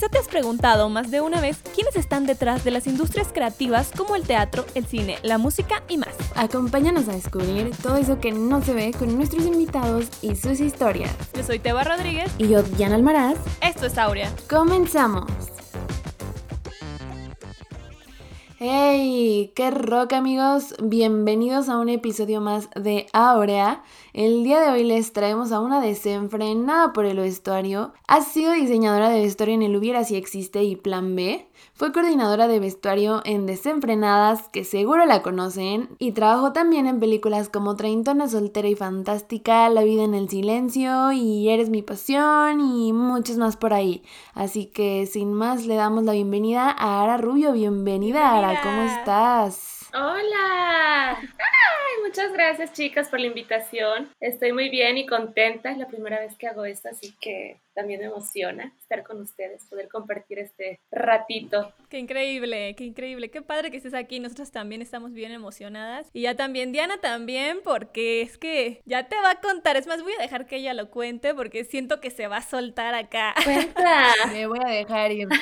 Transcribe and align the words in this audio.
Quizá 0.00 0.08
te 0.08 0.18
has 0.18 0.28
preguntado 0.28 0.88
más 0.88 1.10
de 1.10 1.20
una 1.20 1.42
vez 1.42 1.58
quiénes 1.74 1.94
están 1.94 2.24
detrás 2.24 2.64
de 2.64 2.70
las 2.70 2.86
industrias 2.86 3.28
creativas 3.34 3.90
como 3.94 4.16
el 4.16 4.22
teatro, 4.22 4.64
el 4.74 4.86
cine, 4.86 5.18
la 5.22 5.36
música 5.36 5.82
y 5.90 5.98
más. 5.98 6.14
Acompáñanos 6.36 7.06
a 7.08 7.12
descubrir 7.12 7.70
todo 7.82 7.98
eso 7.98 8.18
que 8.18 8.32
no 8.32 8.62
se 8.62 8.72
ve 8.72 8.94
con 8.98 9.14
nuestros 9.14 9.44
invitados 9.44 10.06
y 10.22 10.36
sus 10.36 10.58
historias. 10.60 11.14
Yo 11.34 11.42
soy 11.42 11.58
Teba 11.58 11.84
Rodríguez. 11.84 12.32
Y 12.38 12.48
yo, 12.48 12.62
Diana 12.62 12.94
Almaraz. 12.94 13.36
Esto 13.60 13.84
es 13.84 13.98
Aurea. 13.98 14.32
Comenzamos. 14.48 15.49
¡Hey! 18.62 19.52
¡Qué 19.54 19.70
rock 19.70 20.12
amigos! 20.12 20.74
Bienvenidos 20.82 21.70
a 21.70 21.78
un 21.78 21.88
episodio 21.88 22.42
más 22.42 22.68
de 22.76 23.06
Aurea. 23.14 23.82
El 24.12 24.44
día 24.44 24.60
de 24.60 24.68
hoy 24.68 24.84
les 24.84 25.14
traemos 25.14 25.50
a 25.50 25.60
una 25.60 25.80
desenfrenada 25.80 26.92
por 26.92 27.06
el 27.06 27.16
vestuario. 27.16 27.94
Ha 28.06 28.20
sido 28.20 28.52
diseñadora 28.52 29.08
de 29.08 29.22
vestuario 29.22 29.54
en 29.54 29.62
el 29.62 29.76
Hubiera 29.76 30.04
si 30.04 30.16
existe 30.16 30.62
y 30.62 30.76
Plan 30.76 31.16
B. 31.16 31.48
Fue 31.74 31.92
coordinadora 31.92 32.46
de 32.46 32.60
vestuario 32.60 33.22
en 33.24 33.46
Desenfrenadas, 33.46 34.48
que 34.48 34.64
seguro 34.64 35.06
la 35.06 35.22
conocen, 35.22 35.88
y 35.98 36.12
trabajó 36.12 36.52
también 36.52 36.86
en 36.86 37.00
películas 37.00 37.48
como 37.48 37.76
Treintona 37.76 38.28
Soltera 38.28 38.68
y 38.68 38.74
Fantástica, 38.74 39.68
La 39.70 39.82
vida 39.82 40.04
en 40.04 40.14
el 40.14 40.28
silencio 40.28 41.12
y 41.12 41.48
Eres 41.48 41.70
mi 41.70 41.82
pasión 41.82 42.60
y 42.60 42.92
muchos 42.92 43.38
más 43.38 43.56
por 43.56 43.72
ahí. 43.72 44.02
Así 44.34 44.66
que 44.66 45.06
sin 45.06 45.32
más 45.32 45.66
le 45.66 45.74
damos 45.74 46.04
la 46.04 46.12
bienvenida 46.12 46.70
a 46.70 47.02
Ara 47.02 47.16
Rubio. 47.16 47.52
Bienvenida, 47.52 48.36
Ara, 48.36 48.60
¿cómo 48.62 48.82
estás? 48.82 49.86
Hola. 49.94 51.18
Ay, 51.90 52.02
muchas 52.04 52.32
gracias 52.32 52.72
chicas 52.72 53.08
por 53.08 53.18
la 53.18 53.26
invitación. 53.26 54.10
Estoy 54.20 54.52
muy 54.52 54.68
bien 54.68 54.96
y 54.98 55.06
contenta. 55.06 55.72
Es 55.72 55.78
la 55.78 55.88
primera 55.88 56.20
vez 56.20 56.36
que 56.36 56.46
hago 56.46 56.64
esto, 56.64 56.88
así 56.88 57.14
que 57.20 57.58
también 57.74 58.00
me 58.00 58.06
emociona 58.06 58.72
estar 58.78 59.02
con 59.04 59.20
ustedes, 59.20 59.64
poder 59.66 59.88
compartir 59.88 60.38
este 60.38 60.78
ratito. 60.90 61.72
Qué 61.88 61.98
increíble, 61.98 62.74
qué 62.76 62.84
increíble, 62.84 63.30
qué 63.30 63.42
padre 63.42 63.70
que 63.70 63.78
estés 63.78 63.94
aquí. 63.94 64.20
Nosotras 64.20 64.52
también 64.52 64.82
estamos 64.82 65.12
bien 65.12 65.32
emocionadas. 65.32 66.08
Y 66.12 66.22
ya 66.22 66.36
también, 66.36 66.72
Diana 66.72 66.98
también, 67.00 67.60
porque 67.64 68.22
es 68.22 68.38
que 68.38 68.82
ya 68.84 69.08
te 69.08 69.16
va 69.16 69.30
a 69.32 69.40
contar. 69.40 69.76
Es 69.76 69.86
más, 69.86 70.02
voy 70.02 70.12
a 70.18 70.22
dejar 70.22 70.46
que 70.46 70.56
ella 70.56 70.74
lo 70.74 70.90
cuente 70.90 71.34
porque 71.34 71.64
siento 71.64 72.00
que 72.00 72.10
se 72.10 72.28
va 72.28 72.38
a 72.38 72.42
soltar 72.42 72.94
acá. 72.94 73.34
Cuenta. 73.42 74.08
Me 74.32 74.46
voy 74.46 74.58
a 74.64 74.68
dejar 74.68 75.12
ir. 75.12 75.28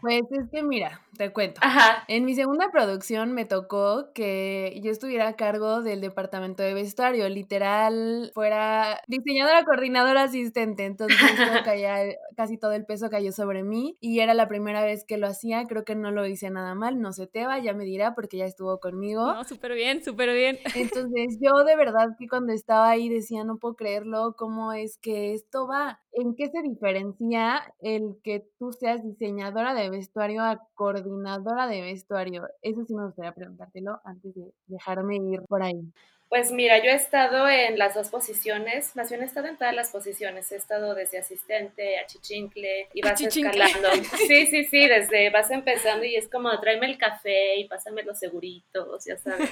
Pues 0.00 0.22
es 0.30 0.48
que 0.52 0.62
mira, 0.62 1.00
te 1.16 1.32
cuento. 1.32 1.60
Ajá. 1.64 2.04
En 2.06 2.24
mi 2.24 2.36
segunda 2.36 2.70
producción 2.70 3.32
me 3.32 3.44
tocó 3.44 4.12
que 4.14 4.78
yo 4.80 4.92
estuviera 4.92 5.34
a 5.36 5.46
cargo 5.46 5.82
del 5.82 6.00
departamento 6.00 6.62
de 6.62 6.72
vestuario, 6.72 7.28
literal, 7.28 8.30
fuera 8.34 9.00
diseñadora, 9.06 9.64
coordinadora, 9.64 10.22
asistente. 10.22 10.84
Entonces 10.84 11.16
casi 12.36 12.58
todo 12.58 12.72
el 12.72 12.86
peso 12.86 13.10
cayó 13.10 13.32
sobre 13.32 13.62
mí 13.62 13.96
y 14.00 14.20
era 14.20 14.34
la 14.34 14.48
primera 14.48 14.82
vez 14.82 15.04
que 15.04 15.18
lo 15.18 15.26
hacía, 15.26 15.64
creo 15.64 15.84
que 15.84 15.94
no 15.94 16.10
lo 16.10 16.26
hice 16.26 16.50
nada 16.50 16.74
mal, 16.74 17.00
no 17.00 17.12
se 17.12 17.26
te 17.26 17.46
va, 17.46 17.58
ya 17.58 17.74
me 17.74 17.84
dirá 17.84 18.14
porque 18.14 18.38
ya 18.38 18.46
estuvo 18.46 18.78
conmigo. 18.80 19.32
No, 19.32 19.44
súper 19.44 19.74
bien, 19.74 20.02
súper 20.02 20.32
bien. 20.32 20.58
Entonces 20.74 21.38
yo 21.40 21.64
de 21.64 21.76
verdad 21.76 22.08
que 22.18 22.28
cuando 22.28 22.52
estaba 22.52 22.88
ahí 22.88 23.08
decía, 23.08 23.44
no 23.44 23.58
puedo 23.58 23.74
creerlo, 23.74 24.34
cómo 24.36 24.72
es 24.72 24.98
que 24.98 25.34
esto 25.34 25.66
va, 25.66 26.00
¿en 26.12 26.34
qué 26.34 26.48
se 26.48 26.62
diferencia 26.62 27.62
el 27.80 28.18
que 28.22 28.48
tú 28.58 28.72
seas 28.72 29.02
diseñadora 29.02 29.74
de 29.74 29.90
vestuario 29.90 30.42
a 30.42 30.66
coordinadora 30.74 31.66
de 31.66 31.82
vestuario? 31.82 32.48
Eso 32.62 32.84
sí 32.84 32.94
me 32.94 33.04
gustaría 33.04 33.34
preguntártelo 33.34 34.00
antes 34.04 34.34
de 34.34 34.52
dejarme 34.66 35.18
ir 35.32 35.42
por 35.42 35.62
ahí. 35.62 35.80
Pues 36.28 36.50
mira, 36.50 36.78
yo 36.78 36.90
he 36.90 36.94
estado 36.94 37.48
en 37.48 37.78
las 37.78 37.94
dos 37.94 38.08
posiciones, 38.08 38.96
más 38.96 39.08
bien 39.10 39.22
he 39.22 39.26
estado 39.26 39.46
en 39.46 39.56
todas 39.56 39.72
las 39.72 39.90
posiciones, 39.90 40.50
he 40.50 40.56
estado 40.56 40.92
desde 40.96 41.18
asistente 41.18 42.00
a 42.00 42.06
chichincle 42.06 42.88
y 42.92 43.00
vas 43.00 43.20
escalando. 43.20 43.88
Sí, 44.26 44.46
sí, 44.46 44.64
sí, 44.64 44.88
desde 44.88 45.30
vas 45.30 45.52
empezando 45.52 46.04
y 46.04 46.16
es 46.16 46.28
como 46.28 46.58
tráeme 46.58 46.86
el 46.86 46.98
café 46.98 47.56
y 47.56 47.68
pásame 47.68 48.02
los 48.02 48.18
seguritos, 48.18 49.04
ya 49.04 49.16
sabes. 49.18 49.50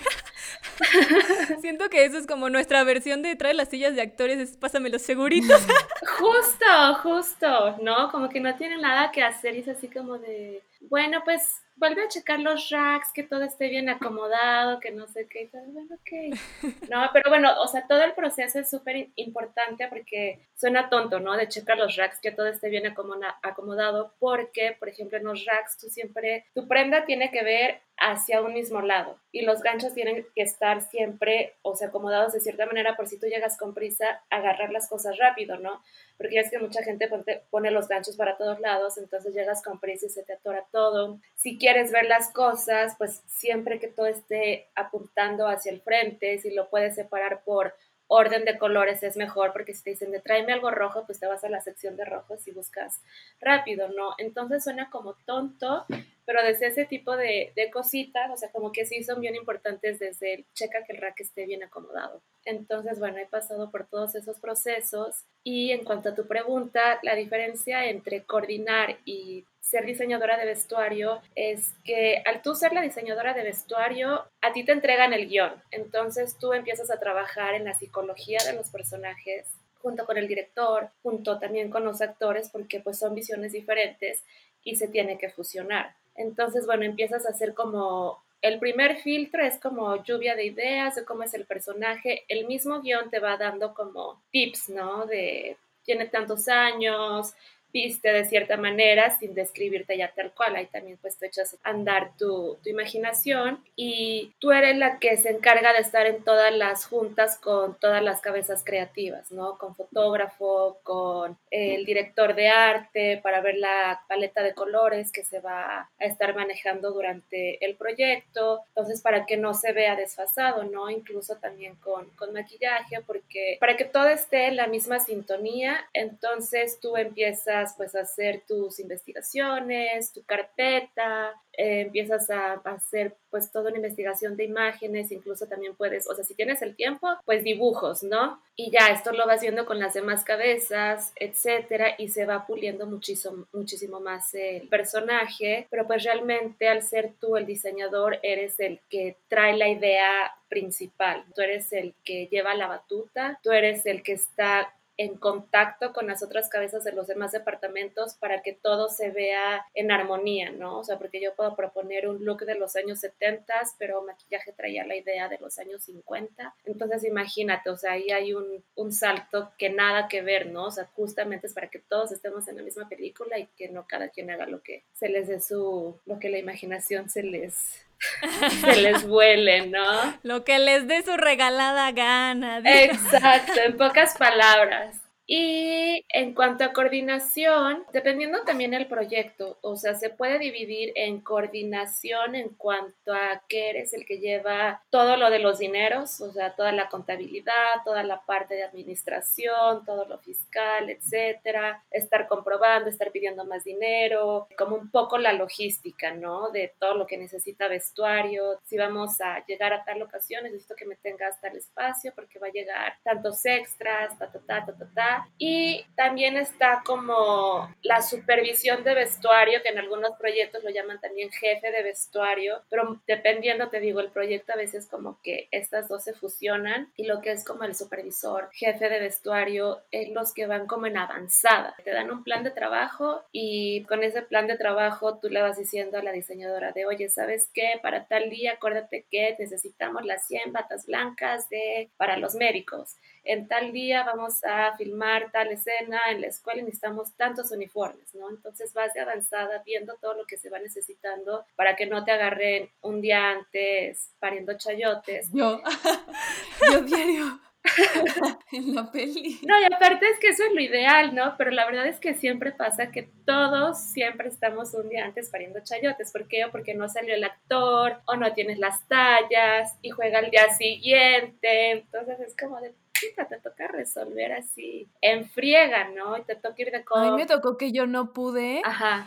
Siento 1.60 1.88
que 1.88 2.04
eso 2.04 2.18
es 2.18 2.26
como 2.26 2.50
nuestra 2.50 2.82
versión 2.82 3.22
de 3.22 3.36
traer 3.36 3.54
las 3.54 3.68
sillas 3.68 3.94
de 3.94 4.02
actores, 4.02 4.38
es 4.38 4.56
pásame 4.56 4.90
los 4.90 5.02
seguritos. 5.02 5.62
justo, 6.18 6.94
justo, 7.02 7.76
¿no? 7.82 8.10
Como 8.10 8.28
que 8.28 8.40
no 8.40 8.56
tienen 8.56 8.80
nada 8.80 9.12
que 9.12 9.22
hacer 9.22 9.54
y 9.54 9.60
es 9.60 9.68
así 9.68 9.86
como 9.86 10.18
de, 10.18 10.60
bueno, 10.80 11.22
pues 11.24 11.62
vuelve 11.76 12.04
a 12.04 12.08
checar 12.08 12.40
los 12.40 12.70
racks, 12.70 13.12
que 13.12 13.22
todo 13.22 13.42
esté 13.42 13.68
bien 13.68 13.88
acomodado, 13.88 14.80
que 14.80 14.90
no 14.90 15.06
sé 15.06 15.26
qué. 15.28 15.50
Bueno, 15.52 15.94
ok. 15.94 16.38
No, 16.90 17.08
pero 17.12 17.30
bueno, 17.30 17.50
o 17.60 17.66
sea, 17.66 17.86
todo 17.86 18.02
el 18.02 18.12
proceso 18.12 18.60
es 18.60 18.70
súper 18.70 19.08
importante 19.16 19.88
porque 19.88 20.40
suena 20.54 20.88
tonto, 20.88 21.18
¿no? 21.20 21.36
De 21.36 21.48
checar 21.48 21.78
los 21.78 21.96
racks, 21.96 22.20
que 22.20 22.30
todo 22.30 22.46
esté 22.46 22.68
bien 22.68 22.86
acomodado, 22.86 24.14
porque, 24.18 24.76
por 24.78 24.88
ejemplo, 24.88 25.18
en 25.18 25.24
los 25.24 25.44
racks 25.44 25.78
tú 25.78 25.88
siempre, 25.88 26.46
tu 26.54 26.68
prenda 26.68 27.04
tiene 27.04 27.30
que 27.30 27.42
ver 27.42 27.80
hacia 28.06 28.42
un 28.42 28.52
mismo 28.52 28.82
lado 28.82 29.18
y 29.32 29.46
los 29.46 29.62
ganchos 29.62 29.94
tienen 29.94 30.26
que 30.34 30.42
estar 30.42 30.82
siempre, 30.82 31.54
o 31.62 31.74
sea, 31.74 31.88
acomodados 31.88 32.34
de 32.34 32.40
cierta 32.40 32.66
manera 32.66 32.96
por 32.96 33.06
si 33.08 33.18
tú 33.18 33.26
llegas 33.26 33.56
con 33.56 33.72
prisa, 33.72 34.22
agarrar 34.28 34.70
las 34.70 34.90
cosas 34.90 35.16
rápido, 35.16 35.58
¿no? 35.58 35.82
Porque 36.18 36.38
es 36.38 36.50
que 36.50 36.58
mucha 36.58 36.82
gente 36.82 37.08
pone 37.48 37.70
los 37.70 37.88
ganchos 37.88 38.16
para 38.16 38.36
todos 38.36 38.60
lados, 38.60 38.98
entonces 38.98 39.34
llegas 39.34 39.62
con 39.62 39.80
prisa 39.80 40.04
y 40.04 40.10
se 40.10 40.22
te 40.22 40.34
atora 40.34 40.66
todo. 40.70 41.18
Si 41.34 41.56
quieres 41.56 41.92
ver 41.92 42.04
las 42.04 42.30
cosas, 42.30 42.94
pues 42.98 43.22
siempre 43.26 43.80
que 43.80 43.88
todo 43.88 44.06
esté 44.06 44.68
apuntando 44.74 45.48
hacia 45.48 45.72
el 45.72 45.80
frente, 45.80 46.36
si 46.38 46.50
lo 46.50 46.68
puedes 46.68 46.94
separar 46.94 47.42
por 47.42 47.74
orden 48.06 48.44
de 48.44 48.58
colores 48.58 49.02
es 49.02 49.16
mejor, 49.16 49.52
porque 49.52 49.72
si 49.72 49.82
te 49.82 49.90
dicen 49.90 50.10
de 50.10 50.20
tráeme 50.20 50.52
algo 50.52 50.70
rojo, 50.70 51.04
pues 51.06 51.18
te 51.20 51.26
vas 51.26 51.42
a 51.42 51.48
la 51.48 51.62
sección 51.62 51.96
de 51.96 52.04
rojos 52.04 52.46
y 52.46 52.52
buscas 52.52 53.00
rápido, 53.40 53.88
¿no? 53.88 54.14
Entonces 54.18 54.62
suena 54.62 54.90
como 54.90 55.14
tonto, 55.24 55.86
pero 56.26 56.42
desde 56.42 56.66
ese 56.66 56.84
tipo 56.86 57.16
de, 57.16 57.52
de, 57.54 57.70
cositas, 57.70 58.30
o 58.30 58.36
sea, 58.36 58.50
como 58.50 58.72
que 58.72 58.86
sí 58.86 59.02
son 59.02 59.20
bien 59.20 59.34
importantes 59.34 59.98
desde 59.98 60.34
el 60.34 60.46
checa 60.54 60.84
que 60.84 60.92
el 60.92 61.02
rack 61.02 61.20
esté 61.20 61.46
bien 61.46 61.62
acomodado. 61.62 62.22
Entonces, 62.44 62.98
bueno, 62.98 63.18
he 63.18 63.26
pasado 63.26 63.70
por 63.70 63.86
todos 63.86 64.14
esos 64.14 64.38
procesos 64.40 65.24
y 65.42 65.72
en 65.72 65.84
cuanto 65.84 66.10
a 66.10 66.14
tu 66.14 66.26
pregunta, 66.26 66.98
la 67.02 67.14
diferencia 67.14 67.86
entre 67.86 68.24
coordinar 68.24 68.98
y 69.04 69.44
ser 69.60 69.86
diseñadora 69.86 70.36
de 70.36 70.44
vestuario 70.44 71.22
es 71.34 71.72
que 71.84 72.22
al 72.26 72.42
tú 72.42 72.54
ser 72.54 72.74
la 72.74 72.82
diseñadora 72.82 73.32
de 73.32 73.42
vestuario, 73.42 74.26
a 74.42 74.52
ti 74.52 74.62
te 74.64 74.72
entregan 74.72 75.14
el 75.14 75.26
guion. 75.26 75.52
Entonces 75.70 76.36
tú 76.38 76.52
empiezas 76.52 76.90
a 76.90 77.00
trabajar 77.00 77.54
en 77.54 77.64
la 77.64 77.74
psicología 77.74 78.38
de 78.46 78.52
los 78.52 78.68
personajes 78.68 79.46
junto 79.84 80.04
con 80.06 80.16
el 80.16 80.28
director, 80.28 80.90
junto 81.02 81.38
también 81.38 81.70
con 81.70 81.84
los 81.84 82.00
actores, 82.00 82.48
porque 82.50 82.80
pues 82.80 82.98
son 82.98 83.14
visiones 83.14 83.52
diferentes 83.52 84.24
y 84.62 84.76
se 84.76 84.88
tiene 84.88 85.18
que 85.18 85.30
fusionar. 85.30 85.94
Entonces, 86.16 86.66
bueno, 86.66 86.84
empiezas 86.84 87.26
a 87.26 87.30
hacer 87.30 87.54
como 87.54 88.22
el 88.44 88.58
primer 88.58 88.96
filtro 88.96 89.42
es 89.42 89.58
como 89.58 90.02
lluvia 90.04 90.36
de 90.36 90.44
ideas 90.44 90.94
de 90.96 91.04
cómo 91.06 91.22
es 91.22 91.32
el 91.32 91.46
personaje. 91.46 92.24
El 92.28 92.46
mismo 92.46 92.82
guion 92.82 93.08
te 93.08 93.18
va 93.18 93.38
dando 93.38 93.72
como 93.72 94.22
tips, 94.30 94.68
¿no? 94.68 95.06
De 95.06 95.56
tiene 95.82 96.06
tantos 96.06 96.48
años, 96.48 97.34
viste 97.74 98.12
de 98.12 98.24
cierta 98.24 98.56
manera 98.56 99.10
sin 99.18 99.34
describirte 99.34 99.98
ya 99.98 100.12
tal 100.14 100.32
cual. 100.32 100.54
Ahí 100.54 100.66
también 100.66 100.96
pues 101.02 101.18
te 101.18 101.26
echas 101.26 101.58
a 101.64 101.70
andar 101.70 102.12
tu, 102.16 102.56
tu, 102.62 102.70
imaginación 102.70 103.62
y 103.74 104.32
tú 104.38 104.52
eres 104.52 104.76
la 104.76 105.00
que 105.00 105.16
se 105.16 105.30
encarga 105.30 105.72
de 105.72 105.80
estar 105.80 106.06
en 106.06 106.22
todas 106.22 106.54
las 106.54 106.86
juntas 106.86 107.36
con 107.36 107.74
todas 107.80 108.00
las 108.02 108.20
cabezas 108.20 108.62
creativas, 108.64 109.32
¿no? 109.32 109.58
Con 109.58 109.74
fotógrafo, 109.74 110.78
con 110.84 111.36
el 111.50 111.84
director 111.84 112.36
de 112.36 112.48
arte 112.48 113.20
para 113.22 113.40
ver 113.40 113.56
la 113.56 114.02
paleta 114.08 114.44
de 114.44 114.54
colores 114.54 115.10
que 115.10 115.24
se 115.24 115.40
va 115.40 115.90
a 115.98 116.04
estar 116.04 116.34
manejando 116.36 116.92
durante 116.92 117.64
el 117.64 117.74
proyecto. 117.74 118.60
Entonces 118.68 119.02
para 119.02 119.26
que 119.26 119.36
no 119.36 119.52
se 119.52 119.72
vea 119.72 119.96
desfasado, 119.96 120.62
¿no? 120.62 120.90
Incluso 120.90 121.36
también 121.38 121.74
con, 121.76 122.08
con 122.10 122.32
maquillaje 122.32 123.00
porque 123.04 123.56
para 123.58 123.76
que 123.76 123.84
todo 123.84 124.06
esté 124.06 124.46
en 124.46 124.56
la 124.56 124.68
misma 124.68 125.00
sintonía, 125.00 125.88
entonces 125.92 126.78
tú 126.80 126.96
empiezas 126.96 127.63
pues 127.76 127.94
a 127.94 128.00
hacer 128.00 128.42
tus 128.46 128.78
investigaciones, 128.80 130.12
tu 130.12 130.22
carpeta, 130.24 131.32
eh, 131.56 131.82
empiezas 131.82 132.30
a, 132.30 132.54
hacer 132.64 133.16
pues 133.30 133.50
toda 133.50 133.68
una 133.68 133.78
investigación 133.78 134.36
de 134.36 134.44
imágenes, 134.44 135.10
incluso 135.12 135.46
también 135.46 135.74
puedes, 135.74 136.08
o 136.08 136.14
sea, 136.14 136.24
si 136.24 136.34
tienes 136.34 136.62
el 136.62 136.76
tiempo, 136.76 137.08
pues 137.24 137.42
dibujos, 137.42 138.02
¿no? 138.02 138.40
Y 138.56 138.70
ya 138.70 138.90
esto 138.90 139.12
lo 139.12 139.26
vas 139.26 139.40
viendo 139.40 139.64
con 139.64 139.78
las 139.78 139.94
demás 139.94 140.24
cabezas, 140.24 141.12
etcétera, 141.16 141.94
y 141.98 142.08
se 142.08 142.26
va 142.26 142.46
puliendo 142.46 142.86
muchísimo, 142.86 143.46
muchísimo 143.52 144.00
más 144.00 144.34
el 144.34 144.68
personaje, 144.68 145.66
pero 145.70 145.86
pues 145.86 146.04
realmente 146.04 146.68
al 146.68 146.82
ser 146.82 147.14
tú 147.20 147.36
el 147.36 147.46
diseñador, 147.46 148.18
eres 148.22 148.60
el 148.60 148.80
que 148.88 149.16
trae 149.28 149.56
la 149.56 149.68
idea 149.68 150.32
principal, 150.48 151.24
tú 151.34 151.42
eres 151.42 151.72
el 151.72 151.94
que 152.04 152.28
lleva 152.28 152.54
la 152.54 152.68
batuta, 152.68 153.38
tú 153.42 153.50
eres 153.50 153.86
el 153.86 154.02
que 154.02 154.12
está 154.12 154.72
en 154.96 155.16
contacto 155.16 155.92
con 155.92 156.06
las 156.06 156.22
otras 156.22 156.48
cabezas 156.48 156.84
de 156.84 156.92
los 156.92 157.06
demás 157.06 157.32
departamentos 157.32 158.14
para 158.14 158.42
que 158.42 158.52
todo 158.52 158.88
se 158.88 159.10
vea 159.10 159.64
en 159.74 159.90
armonía, 159.90 160.50
¿no? 160.50 160.78
O 160.78 160.84
sea, 160.84 160.98
porque 160.98 161.20
yo 161.20 161.34
puedo 161.34 161.56
proponer 161.56 162.08
un 162.08 162.24
look 162.24 162.44
de 162.44 162.54
los 162.54 162.76
años 162.76 163.00
70, 163.00 163.54
pero 163.78 164.02
maquillaje 164.02 164.52
traía 164.52 164.86
la 164.86 164.96
idea 164.96 165.28
de 165.28 165.38
los 165.38 165.58
años 165.58 165.84
50. 165.84 166.54
Entonces, 166.64 167.04
imagínate, 167.04 167.70
o 167.70 167.76
sea, 167.76 167.92
ahí 167.92 168.10
hay 168.10 168.34
un, 168.34 168.64
un 168.76 168.92
salto 168.92 169.52
que 169.58 169.70
nada 169.70 170.08
que 170.08 170.22
ver, 170.22 170.46
¿no? 170.46 170.66
O 170.66 170.70
sea, 170.70 170.86
justamente 170.94 171.46
es 171.46 171.54
para 171.54 171.68
que 171.68 171.78
todos 171.78 172.12
estemos 172.12 172.46
en 172.48 172.56
la 172.56 172.62
misma 172.62 172.88
película 172.88 173.38
y 173.38 173.46
que 173.56 173.68
no 173.68 173.86
cada 173.86 174.08
quien 174.08 174.30
haga 174.30 174.46
lo 174.46 174.62
que 174.62 174.84
se 174.92 175.08
les 175.08 175.28
dé 175.28 175.40
su, 175.40 175.98
lo 176.06 176.18
que 176.18 176.28
la 176.28 176.38
imaginación 176.38 177.08
se 177.10 177.22
les 177.22 177.84
se 178.60 178.76
les 178.76 179.06
vuele, 179.06 179.66
¿no? 179.66 180.14
Lo 180.22 180.44
que 180.44 180.58
les 180.58 180.86
dé 180.86 181.02
su 181.02 181.16
regalada 181.16 181.90
gana. 181.92 182.60
Exacto, 182.64 183.60
en 183.64 183.76
pocas 183.76 184.16
palabras. 184.16 185.03
Y 185.26 186.04
en 186.10 186.34
cuanto 186.34 186.64
a 186.64 186.74
coordinación, 186.74 187.84
dependiendo 187.94 188.42
también 188.44 188.72
del 188.72 188.86
proyecto, 188.86 189.58
o 189.62 189.74
sea, 189.74 189.94
se 189.94 190.10
puede 190.10 190.38
dividir 190.38 190.92
en 190.96 191.22
coordinación 191.22 192.34
en 192.34 192.50
cuanto 192.50 193.14
a 193.14 193.42
que 193.48 193.70
eres 193.70 193.94
el 193.94 194.04
que 194.04 194.18
lleva 194.18 194.82
todo 194.90 195.16
lo 195.16 195.30
de 195.30 195.38
los 195.38 195.58
dineros, 195.60 196.20
o 196.20 196.30
sea, 196.30 196.54
toda 196.54 196.72
la 196.72 196.90
contabilidad, 196.90 197.54
toda 197.86 198.02
la 198.02 198.20
parte 198.26 198.54
de 198.54 198.64
administración, 198.64 199.86
todo 199.86 200.04
lo 200.04 200.18
fiscal, 200.18 200.90
etcétera, 200.90 201.82
estar 201.90 202.28
comprobando, 202.28 202.90
estar 202.90 203.10
pidiendo 203.10 203.46
más 203.46 203.64
dinero, 203.64 204.46
como 204.58 204.76
un 204.76 204.90
poco 204.90 205.16
la 205.16 205.32
logística, 205.32 206.12
¿no? 206.12 206.50
De 206.50 206.74
todo 206.78 206.96
lo 206.96 207.06
que 207.06 207.16
necesita 207.16 207.66
vestuario. 207.68 208.60
Si 208.64 208.76
vamos 208.76 209.18
a 209.22 209.42
llegar 209.46 209.72
a 209.72 209.84
tal 209.84 210.02
ocasión, 210.02 210.44
necesito 210.44 210.74
que 210.76 210.84
me 210.84 210.96
tengas 210.96 211.40
tal 211.40 211.56
espacio 211.56 212.12
porque 212.14 212.38
va 212.38 212.48
a 212.48 212.52
llegar 212.52 212.98
tantos 213.02 213.42
extras, 213.46 214.18
ta, 214.18 214.30
ta, 214.30 214.38
ta, 214.46 214.66
ta, 214.66 214.76
ta, 214.76 214.90
ta 214.94 215.13
y 215.38 215.84
también 215.96 216.36
está 216.36 216.82
como 216.84 217.74
la 217.82 218.02
supervisión 218.02 218.84
de 218.84 218.94
vestuario, 218.94 219.62
que 219.62 219.68
en 219.68 219.78
algunos 219.78 220.12
proyectos 220.18 220.62
lo 220.64 220.70
llaman 220.70 221.00
también 221.00 221.30
jefe 221.30 221.70
de 221.70 221.82
vestuario, 221.82 222.62
pero 222.70 223.00
dependiendo, 223.06 223.68
te 223.68 223.80
digo, 223.80 224.00
el 224.00 224.10
proyecto 224.10 224.52
a 224.52 224.56
veces 224.56 224.88
como 224.88 225.20
que 225.22 225.48
estas 225.50 225.88
dos 225.88 226.04
se 226.04 226.14
fusionan 226.14 226.92
y 226.96 227.06
lo 227.06 227.20
que 227.20 227.32
es 227.32 227.44
como 227.44 227.64
el 227.64 227.74
supervisor, 227.74 228.50
jefe 228.52 228.88
de 228.88 229.00
vestuario, 229.00 229.82
es 229.90 230.08
los 230.10 230.32
que 230.32 230.46
van 230.46 230.66
como 230.66 230.86
en 230.86 230.96
avanzada. 230.96 231.74
Te 231.84 231.90
dan 231.90 232.10
un 232.10 232.24
plan 232.24 232.44
de 232.44 232.50
trabajo 232.50 233.22
y 233.32 233.84
con 233.84 234.02
ese 234.02 234.22
plan 234.22 234.46
de 234.46 234.56
trabajo 234.56 235.18
tú 235.18 235.28
le 235.28 235.42
vas 235.42 235.58
diciendo 235.58 235.98
a 235.98 236.02
la 236.02 236.12
diseñadora 236.12 236.72
de, 236.72 236.86
oye, 236.86 237.08
¿sabes 237.08 237.50
qué? 237.52 237.78
Para 237.82 238.06
tal 238.06 238.30
día, 238.30 238.52
acuérdate 238.52 239.06
que 239.10 239.36
necesitamos 239.38 240.04
las 240.04 240.26
100 240.26 240.52
batas 240.52 240.86
blancas 240.86 241.48
de, 241.48 241.90
para 241.96 242.16
los 242.16 242.34
médicos 242.34 242.96
en 243.24 243.48
tal 243.48 243.72
día 243.72 244.04
vamos 244.04 244.44
a 244.44 244.76
filmar 244.76 245.03
tal 245.32 245.48
escena 245.48 246.00
en 246.10 246.20
la 246.20 246.28
escuela 246.28 246.60
y 246.60 246.64
necesitamos 246.64 247.14
tantos 247.16 247.50
uniformes, 247.50 248.14
¿no? 248.14 248.30
Entonces 248.30 248.72
vas 248.72 248.92
de 248.94 249.00
avanzada 249.00 249.62
viendo 249.64 249.94
todo 250.00 250.14
lo 250.14 250.26
que 250.26 250.36
se 250.36 250.50
va 250.50 250.58
necesitando 250.58 251.44
para 251.56 251.76
que 251.76 251.86
no 251.86 252.04
te 252.04 252.12
agarren 252.12 252.70
un 252.80 253.00
día 253.00 253.30
antes 253.30 254.10
pariendo 254.18 254.56
chayotes. 254.56 255.30
Yo, 255.32 255.62
yo 256.72 256.80
diario. 256.82 257.40
en 258.52 258.74
la 258.74 258.90
peli. 258.90 259.40
No, 259.46 259.58
y 259.58 259.64
aparte 259.64 260.06
es 260.06 260.18
que 260.18 260.28
eso 260.28 260.44
es 260.44 260.52
lo 260.52 260.60
ideal, 260.60 261.14
¿no? 261.14 261.34
Pero 261.38 261.50
la 261.50 261.64
verdad 261.64 261.86
es 261.86 261.98
que 261.98 262.14
siempre 262.14 262.52
pasa 262.52 262.90
que 262.90 263.08
todos 263.24 263.80
siempre 263.80 264.28
estamos 264.28 264.74
un 264.74 264.88
día 264.88 265.04
antes 265.04 265.30
pariendo 265.30 265.60
chayotes. 265.60 266.12
¿Por 266.12 266.28
qué? 266.28 266.44
O 266.44 266.50
porque 266.50 266.74
no 266.74 266.88
salió 266.88 267.14
el 267.14 267.24
actor, 267.24 268.00
o 268.06 268.16
no 268.16 268.34
tienes 268.34 268.58
las 268.58 268.86
tallas, 268.86 269.76
y 269.80 269.90
juega 269.90 270.18
al 270.18 270.30
día 270.30 270.52
siguiente. 270.54 271.70
Entonces 271.70 272.20
es 272.20 272.36
como 272.36 272.60
de, 272.60 272.74
te 273.28 273.38
toca 273.38 273.68
resolver 273.68 274.32
así 274.32 274.88
en 275.00 275.28
friega, 275.28 275.88
¿no? 275.90 276.16
Y 276.16 276.22
te 276.22 276.36
toca 276.36 276.54
ir 276.62 276.70
de 276.70 276.84
codo. 276.84 277.00
A 277.00 277.10
mí 277.10 277.16
me 277.16 277.26
tocó 277.26 277.56
que 277.56 277.72
yo 277.72 277.86
no 277.86 278.12
pude 278.12 278.62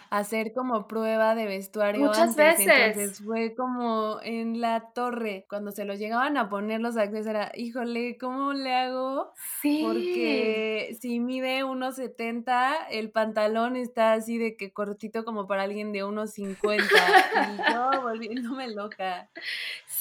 hacer 0.10 0.54
como 0.54 0.88
prueba 0.88 1.36
de 1.36 1.46
vestuario 1.46 2.06
Muchas 2.06 2.36
veces. 2.36 2.68
Entonces 2.68 3.22
fue 3.26 3.56
como 3.56 4.20
en 4.24 4.62
la 4.62 4.92
torre, 4.94 5.46
cuando 5.50 5.72
se 5.72 5.86
lo 5.86 5.94
llegaban 5.96 6.38
a 6.38 6.50
poner 6.50 6.82
los 6.82 6.98
actores, 6.98 7.28
era, 7.28 7.52
híjole, 7.56 8.18
¿cómo 8.18 8.54
le 8.54 8.74
hago? 8.74 9.34
Sí. 9.62 9.84
Porque 9.86 10.98
si 11.00 11.20
mide 11.20 11.64
1,70, 11.64 12.88
el 12.92 13.12
pantalón 13.12 13.76
está 13.76 14.14
así 14.14 14.38
de 14.38 14.56
que 14.58 14.72
cortito 14.72 15.26
como 15.26 15.48
para 15.48 15.64
alguien 15.64 15.92
de 15.92 16.04
1,50. 16.04 16.58
y 16.78 17.74
yo 17.74 18.02
volviéndome 18.02 18.70
loca. 18.70 19.30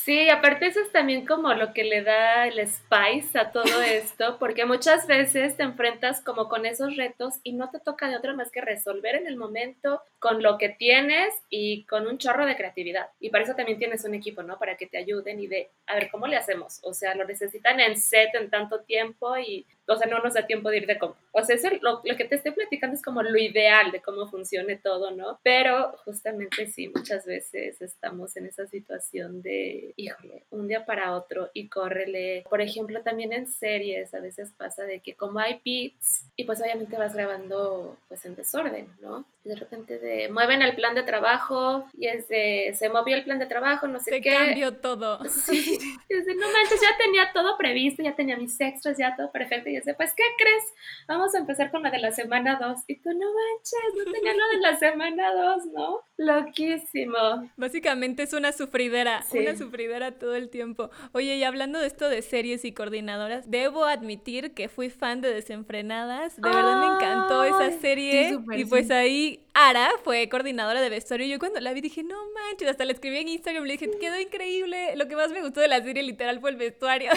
Sí, 0.07 0.31
aparte 0.31 0.67
eso 0.67 0.79
es 0.79 0.93
también 0.93 1.27
como 1.27 1.53
lo 1.53 1.75
que 1.75 1.83
le 1.83 2.05
da 2.05 2.47
el 2.47 2.65
spice 2.65 3.37
a 3.41 3.51
todo 3.51 3.65
esto, 3.83 4.39
porque 4.39 4.65
muchas 4.65 5.09
veces 5.09 5.57
te 5.57 5.65
enfrentas 5.65 6.21
como 6.21 6.49
con 6.49 6.65
esos 6.65 6.95
retos 6.95 7.41
y 7.43 7.55
no 7.55 7.71
te 7.71 7.81
toca 7.81 8.09
de 8.09 8.17
otra 8.17 8.33
más 8.33 8.53
que 8.53 8.61
resolver 8.61 9.17
en 9.17 9.27
el 9.27 9.37
momento 9.37 10.01
con 10.21 10.45
lo 10.45 10.59
que 10.59 10.69
tienes 10.69 11.35
y 11.51 11.87
con 11.87 12.07
un 12.07 12.19
chorro 12.19 12.47
de 12.47 12.55
creatividad. 12.55 13.09
Y 13.19 13.31
para 13.31 13.43
eso 13.43 13.57
también 13.57 13.81
tienes 13.81 14.05
un 14.05 14.15
equipo, 14.15 14.45
¿no? 14.45 14.61
Para 14.61 14.77
que 14.77 14.87
te 14.87 14.97
ayuden 14.97 15.41
y 15.41 15.49
de, 15.49 15.71
a 15.89 15.97
ver, 15.97 16.09
¿cómo 16.09 16.29
le 16.29 16.37
hacemos? 16.37 16.79
O 16.85 16.95
sea, 16.95 17.17
lo 17.17 17.25
necesitan 17.25 17.81
en 17.81 17.97
set 17.97 18.33
en 18.37 18.49
tanto 18.49 18.83
tiempo 18.83 19.37
y 19.37 19.67
o 19.89 19.97
sea, 19.97 20.09
no 20.09 20.19
nos 20.19 20.35
da 20.35 20.47
tiempo 20.47 20.71
de 20.71 20.79
ir 20.79 20.87
de 20.87 20.99
compra. 20.99 21.21
O 21.33 21.43
sea, 21.45 21.55
eso, 21.55 21.69
lo, 21.81 22.01
lo, 22.05 22.17
que 22.17 22.25
te 22.25 22.35
estoy 22.35 22.53
platicando 22.53 22.97
es 22.97 23.03
como 23.03 23.23
lo 23.23 23.39
ideal 23.39 23.93
de 23.93 24.01
cómo 24.01 24.27
funcione 24.27 24.77
todo, 24.77 25.13
¿no? 25.13 25.39
Pero 25.43 25.97
justamente 26.05 26.67
sí, 26.67 26.89
muchas 26.89 27.25
veces 27.25 27.81
estamos 27.81 28.37
en 28.37 28.47
esa 28.47 28.67
situación 28.67 29.43
de, 29.43 29.95
híjole, 29.97 30.45
un 30.51 30.69
día 30.69 30.85
para 30.85 31.15
otro 31.15 31.51
y 31.55 31.69
córrele. 31.69 32.45
Por 32.49 32.61
ejemplo, 32.61 33.03
también 33.03 33.33
en 33.33 33.47
series 33.47 34.13
a 34.15 34.21
veces 34.21 34.53
pasa 34.57 34.85
de 34.85 35.01
que 35.01 35.15
como 35.15 35.39
hay 35.39 35.61
beats 35.65 36.27
y 36.37 36.45
pues 36.45 36.61
obviamente 36.61 36.97
vas 36.97 37.15
grabando 37.15 37.97
pues 38.09 38.25
en 38.27 38.37
desorden, 38.37 38.89
¿no? 39.01 39.25
Y 39.45 39.49
de 39.49 39.57
repente 39.57 39.99
de, 39.99 40.29
mueven 40.29 40.61
el 40.61 40.75
plan 40.75 40.95
de 40.95 41.03
trabajo 41.03 41.87
y 41.97 42.09
es 42.09 42.29
de, 42.29 42.75
se 42.77 42.89
movió 42.89 43.17
el 43.17 43.25
plan 43.25 43.39
de 43.39 43.47
trabajo, 43.47 43.87
no 43.87 43.99
sé 44.01 44.21
qué. 44.21 44.31
Se 44.31 44.37
cambió 44.37 44.75
todo. 44.75 45.19
Sí, 45.47 45.79
es 46.09 46.27
de, 46.27 46.35
no 46.35 46.51
manches, 46.51 46.81
ya 46.81 46.97
tenía 46.99 47.33
todo 47.33 47.57
previsto, 47.57 48.03
ya 48.03 48.17
tenía 48.17 48.37
mis 48.37 48.61
extras, 48.61 48.99
ya 48.99 49.15
todo 49.15 49.31
perfecto 49.31 49.71
y 49.71 49.81
pues, 49.95 50.13
¿qué 50.15 50.25
crees? 50.37 50.65
Vamos 51.07 51.35
a 51.35 51.39
empezar 51.39 51.71
con 51.71 51.83
la 51.83 51.91
de 51.91 51.99
la 51.99 52.11
semana 52.11 52.59
2. 52.61 52.81
Y 52.87 52.97
tú, 52.97 53.11
no 53.11 53.27
manches, 53.27 54.07
no 54.07 54.13
tenía 54.13 54.35
lo 54.35 54.49
de 54.49 54.59
la 54.59 54.77
semana 54.79 55.33
2, 55.33 55.67
¿no? 55.67 56.01
Loquísimo. 56.19 57.51
Básicamente 57.57 58.23
es 58.23 58.33
una 58.33 58.53
sufridera, 58.53 59.23
una 59.33 59.55
sufridera 59.55 60.13
todo 60.13 60.35
el 60.35 60.49
tiempo. 60.49 60.91
Oye, 61.13 61.37
y 61.37 61.45
hablando 61.45 61.79
de 61.79 61.87
esto 61.87 62.09
de 62.09 62.23
series 62.23 62.65
y 62.65 62.73
coordinadoras, 62.73 63.51
debo 63.51 63.85
admitir 63.85 64.55
que 64.55 64.69
fui 64.71 64.89
fan 64.89 65.21
de 65.21 65.33
Desenfrenadas. 65.33 66.37
De 66.37 66.49
verdad 66.49 66.81
me 66.81 66.97
encantó 66.97 67.45
esa 67.45 67.71
serie. 67.81 68.39
y 68.57 68.65
pues 68.65 68.91
ahí 68.91 69.47
Ara 69.53 69.91
fue 70.05 70.27
coordinadora 70.31 70.81
de 70.81 70.89
vestuario. 70.89 71.27
Y 71.27 71.31
yo 71.31 71.39
cuando 71.39 71.61
la 71.61 71.75
vi 71.75 71.83
dije, 71.83 72.03
no 72.03 72.17
manches, 72.33 72.69
hasta 72.69 72.87
la 72.87 72.93
escribí 72.93 73.19
en 73.19 73.29
Instagram. 73.29 73.65
Le 73.65 73.73
dije, 73.73 73.91
quedó 74.01 74.19
increíble. 74.19 74.97
Lo 74.97 75.09
que 75.09 75.17
más 75.17 75.31
me 75.31 75.43
gustó 75.43 75.61
de 75.61 75.69
la 75.69 75.83
serie 75.83 76.03
literal 76.03 76.41
fue 76.41 76.49
el 76.49 76.57
vestuario. 76.57 77.11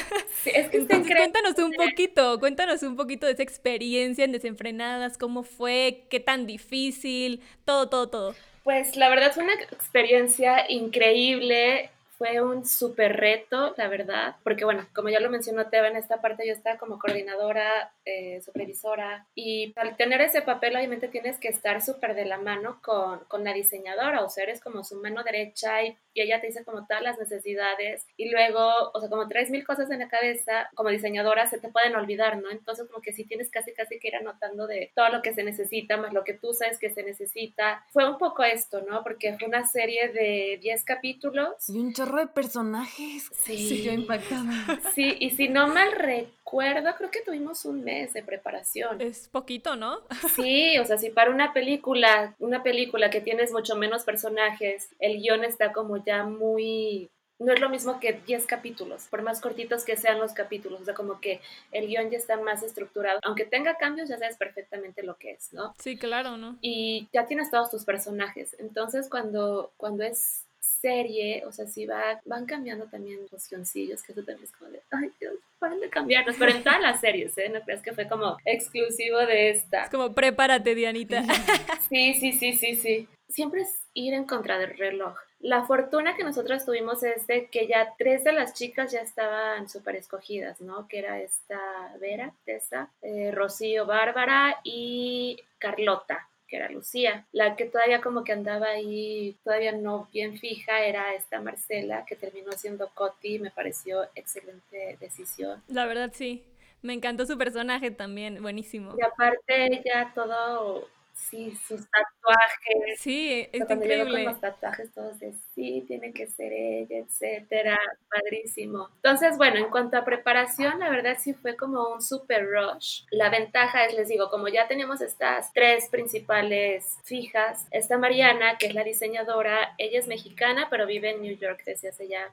es 0.45 0.69
que 0.69 0.77
Entonces, 0.77 1.15
cuéntanos 1.15 1.57
un 1.57 1.71
poquito, 1.71 2.37
cuéntanos 2.39 2.83
un 2.83 2.97
poquito 2.97 3.27
de 3.27 3.33
esa 3.33 3.43
experiencia 3.43 4.25
en 4.25 4.33
Desenfrenadas, 4.33 5.17
cómo 5.17 5.43
fue, 5.43 6.05
qué 6.09 6.19
tan 6.19 6.45
difícil, 6.45 7.41
todo, 7.63 7.87
todo, 7.87 8.09
todo. 8.09 8.35
Pues 8.63 8.95
la 8.95 9.09
verdad 9.09 9.31
fue 9.33 9.43
una 9.43 9.53
experiencia 9.53 10.69
increíble 10.69 11.89
fue 12.19 12.41
un 12.41 12.65
súper 12.65 13.15
reto, 13.15 13.73
la 13.77 13.87
verdad, 13.87 14.35
porque 14.43 14.65
bueno, 14.65 14.85
como 14.93 15.07
ya 15.07 15.21
lo 15.21 15.29
mencionó 15.29 15.69
Teba, 15.69 15.87
en 15.87 15.95
esta 15.95 16.19
parte 16.19 16.45
yo 16.45 16.51
estaba 16.51 16.77
como 16.77 16.99
coordinadora, 16.99 17.93
eh, 18.03 18.41
supervisora, 18.41 19.25
y 19.35 19.71
al 19.77 19.95
tener 19.95 20.19
ese 20.19 20.41
papel 20.41 20.75
obviamente 20.75 21.07
tienes 21.07 21.39
que 21.39 21.47
estar 21.47 21.81
súper 21.81 22.15
de 22.15 22.25
la 22.25 22.37
mano 22.37 22.81
con, 22.83 23.19
con, 23.29 23.45
la 23.45 23.53
diseñadora, 23.53 24.21
o 24.21 24.29
sea, 24.29 24.43
eres 24.43 24.59
como 24.59 24.83
su 24.83 24.97
mano 24.97 25.23
derecha 25.23 25.81
y, 25.81 25.97
y, 26.13 26.21
ella 26.21 26.41
te 26.41 26.47
dice 26.47 26.63
como 26.63 26.85
todas 26.85 27.03
las 27.03 27.17
necesidades, 27.17 28.05
y 28.17 28.29
luego, 28.29 28.91
o 28.93 28.99
sea, 28.99 29.09
como 29.09 29.27
traes 29.27 29.49
mil 29.49 29.65
cosas 29.65 29.89
en 29.91 29.99
la 29.99 30.09
cabeza, 30.09 30.69
como 30.75 30.89
diseñadora 30.89 31.47
se 31.47 31.59
te 31.59 31.69
pueden 31.69 31.95
olvidar, 31.95 32.37
¿no? 32.37 32.49
Entonces 32.49 32.87
como 32.87 33.01
que 33.01 33.13
sí 33.13 33.23
tienes 33.23 33.49
casi 33.49 33.73
casi 33.73 33.99
que 33.99 34.09
ir 34.09 34.15
anotando 34.15 34.67
de 34.67 34.91
todo 34.95 35.09
lo 35.09 35.21
que 35.21 35.33
se 35.33 35.43
necesita, 35.43 35.97
más 35.97 36.13
lo 36.13 36.23
que 36.23 36.33
tú 36.33 36.53
sabes 36.53 36.79
que 36.79 36.89
se 36.89 37.03
necesita. 37.03 37.85
Fue 37.91 38.09
un 38.09 38.17
poco 38.17 38.43
esto, 38.43 38.81
¿no? 38.81 39.03
Porque 39.03 39.35
fue 39.37 39.47
una 39.47 39.67
serie 39.67 40.09
de 40.09 40.59
10 40.61 40.83
capítulos. 40.83 41.69
Y 41.69 41.79
un 41.79 41.93
de 41.93 42.27
personajes. 42.27 43.29
Sí. 43.33 43.83
yo 43.83 43.91
impactada. 43.91 44.79
Sí, 44.95 45.15
y 45.19 45.31
si 45.31 45.47
no 45.47 45.67
mal 45.67 45.91
recuerdo, 45.91 46.93
creo 46.97 47.11
que 47.11 47.21
tuvimos 47.21 47.65
un 47.65 47.83
mes 47.83 48.13
de 48.13 48.23
preparación. 48.23 48.99
Es 49.01 49.27
poquito, 49.27 49.75
¿no? 49.75 50.01
Sí, 50.35 50.77
o 50.79 50.85
sea, 50.85 50.97
si 50.97 51.09
para 51.09 51.31
una 51.31 51.53
película, 51.53 52.35
una 52.39 52.63
película 52.63 53.09
que 53.09 53.21
tienes 53.21 53.51
mucho 53.51 53.75
menos 53.75 54.03
personajes, 54.03 54.89
el 54.99 55.21
guion 55.21 55.43
está 55.43 55.73
como 55.73 55.93
ya 56.09 56.23
muy 56.23 57.11
no 57.37 57.53
es 57.53 57.61
lo 57.61 57.69
mismo 57.69 57.99
que 58.01 58.21
10 58.25 58.47
capítulos, 58.47 59.07
por 59.09 59.21
más 59.21 59.39
cortitos 59.39 59.85
que 59.85 59.95
sean 59.95 60.19
los 60.19 60.33
capítulos, 60.33 60.81
o 60.81 60.85
sea, 60.85 60.93
como 60.93 61.21
que 61.21 61.39
el 61.71 61.87
guion 61.87 62.09
ya 62.09 62.17
está 62.17 62.35
más 62.35 62.63
estructurado, 62.63 63.19
aunque 63.23 63.45
tenga 63.45 63.75
cambios, 63.75 64.09
ya 64.09 64.17
sabes 64.17 64.35
perfectamente 64.35 65.03
lo 65.03 65.15
que 65.15 65.31
es, 65.31 65.53
¿no? 65.53 65.73
Sí, 65.79 65.97
claro, 65.97 66.35
¿no? 66.35 66.57
Y 66.59 67.07
ya 67.13 67.27
tienes 67.27 67.49
todos 67.49 67.71
tus 67.71 67.85
personajes, 67.85 68.57
entonces 68.59 69.07
cuando, 69.09 69.71
cuando 69.77 70.03
es 70.03 70.45
serie, 70.59 71.45
o 71.45 71.53
sea, 71.53 71.65
sí 71.65 71.85
va, 71.85 72.19
van 72.25 72.45
cambiando 72.45 72.85
también 72.87 73.19
los 73.31 73.49
guioncillos, 73.49 74.03
que 74.03 74.11
eso 74.11 74.23
también 74.23 74.43
es 74.43 74.51
como 74.51 74.71
de, 74.71 74.81
ay 74.91 75.09
Dios, 75.21 75.35
paren 75.59 75.79
de 75.79 75.89
cambiarnos, 75.89 76.35
pero 76.37 76.51
en 76.51 76.63
todas 76.63 76.81
las 76.81 76.99
series, 76.99 77.37
¿eh? 77.37 77.47
No 77.47 77.61
creas 77.61 77.81
que 77.81 77.93
fue 77.93 78.07
como 78.09 78.37
exclusivo 78.43 79.19
de 79.19 79.51
esta. 79.51 79.83
Es 79.83 79.89
como, 79.89 80.13
prepárate, 80.13 80.75
Dianita. 80.75 81.23
sí, 81.89 82.15
sí, 82.15 82.33
sí, 82.33 82.53
sí, 82.53 82.75
sí. 82.75 83.07
Siempre 83.29 83.61
es 83.61 83.81
ir 83.93 84.13
en 84.13 84.25
contra 84.25 84.57
del 84.57 84.77
reloj. 84.77 85.15
La 85.39 85.63
fortuna 85.63 86.15
que 86.15 86.23
nosotros 86.23 86.65
tuvimos 86.65 87.01
es 87.03 87.25
de 87.27 87.47
que 87.47 87.67
ya 87.67 87.93
tres 87.97 88.23
de 88.23 88.33
las 88.33 88.53
chicas 88.53 88.91
ya 88.91 88.99
estaban 88.99 89.69
súper 89.69 89.95
escogidas, 89.95 90.59
¿no? 90.59 90.87
Que 90.87 90.99
era 90.99 91.19
esta 91.19 91.59
Vera, 91.99 92.33
Tessa, 92.45 92.89
eh, 93.01 93.31
Rocío, 93.31 93.85
Bárbara 93.85 94.59
y 94.63 95.41
Carlota 95.57 96.29
que 96.49 96.57
era 96.57 96.69
Lucía. 96.69 97.27
La 97.31 97.55
que 97.55 97.65
todavía 97.65 98.01
como 98.01 98.23
que 98.23 98.33
andaba 98.33 98.67
ahí, 98.67 99.37
todavía 99.43 99.71
no 99.71 100.09
bien 100.11 100.37
fija, 100.37 100.81
era 100.81 101.13
esta 101.13 101.39
Marcela, 101.39 102.05
que 102.05 102.15
terminó 102.15 102.51
siendo 102.53 102.89
Coti, 102.89 103.39
me 103.39 103.51
pareció 103.51 104.05
excelente 104.15 104.97
decisión. 104.99 105.61
La 105.67 105.85
verdad 105.85 106.11
sí, 106.13 106.43
me 106.81 106.93
encantó 106.93 107.25
su 107.25 107.37
personaje 107.37 107.91
también, 107.91 108.41
buenísimo. 108.41 108.95
Y 108.97 109.03
aparte 109.03 109.65
ella 109.73 110.11
todo 110.15 110.87
sí, 111.29 111.51
sus 111.67 111.87
tatuajes. 111.89 112.99
Sí, 112.99 113.47
es 113.51 113.61
increíble. 113.61 114.23
con 114.23 114.33
los 114.33 114.41
tatuajes 114.41 114.91
todos 114.93 115.19
de 115.19 115.33
sí, 115.53 115.83
tiene 115.87 116.13
que 116.13 116.27
ser 116.27 116.51
ella, 116.53 116.97
etcétera, 116.99 117.77
padrísimo. 118.09 118.89
Entonces, 118.95 119.37
bueno, 119.37 119.57
en 119.57 119.69
cuanto 119.69 119.97
a 119.97 120.05
preparación, 120.05 120.79
la 120.79 120.89
verdad 120.89 121.17
sí 121.19 121.33
fue 121.33 121.55
como 121.55 121.89
un 121.89 122.01
super 122.01 122.45
rush. 122.47 123.03
La 123.11 123.29
ventaja 123.29 123.85
es, 123.85 123.93
les 123.93 124.07
digo, 124.07 124.29
como 124.29 124.47
ya 124.47 124.67
tenemos 124.67 125.01
estas 125.01 125.51
tres 125.53 125.89
principales 125.89 126.97
fijas, 127.03 127.67
esta 127.71 127.97
Mariana, 127.97 128.57
que 128.57 128.67
es 128.67 128.73
la 128.73 128.83
diseñadora, 128.83 129.73
ella 129.77 129.99
es 129.99 130.07
mexicana, 130.07 130.67
pero 130.69 130.85
vive 130.85 131.11
en 131.11 131.21
New 131.21 131.37
York 131.37 131.63
desde 131.65 131.89
hace 131.89 132.07
ya 132.07 132.31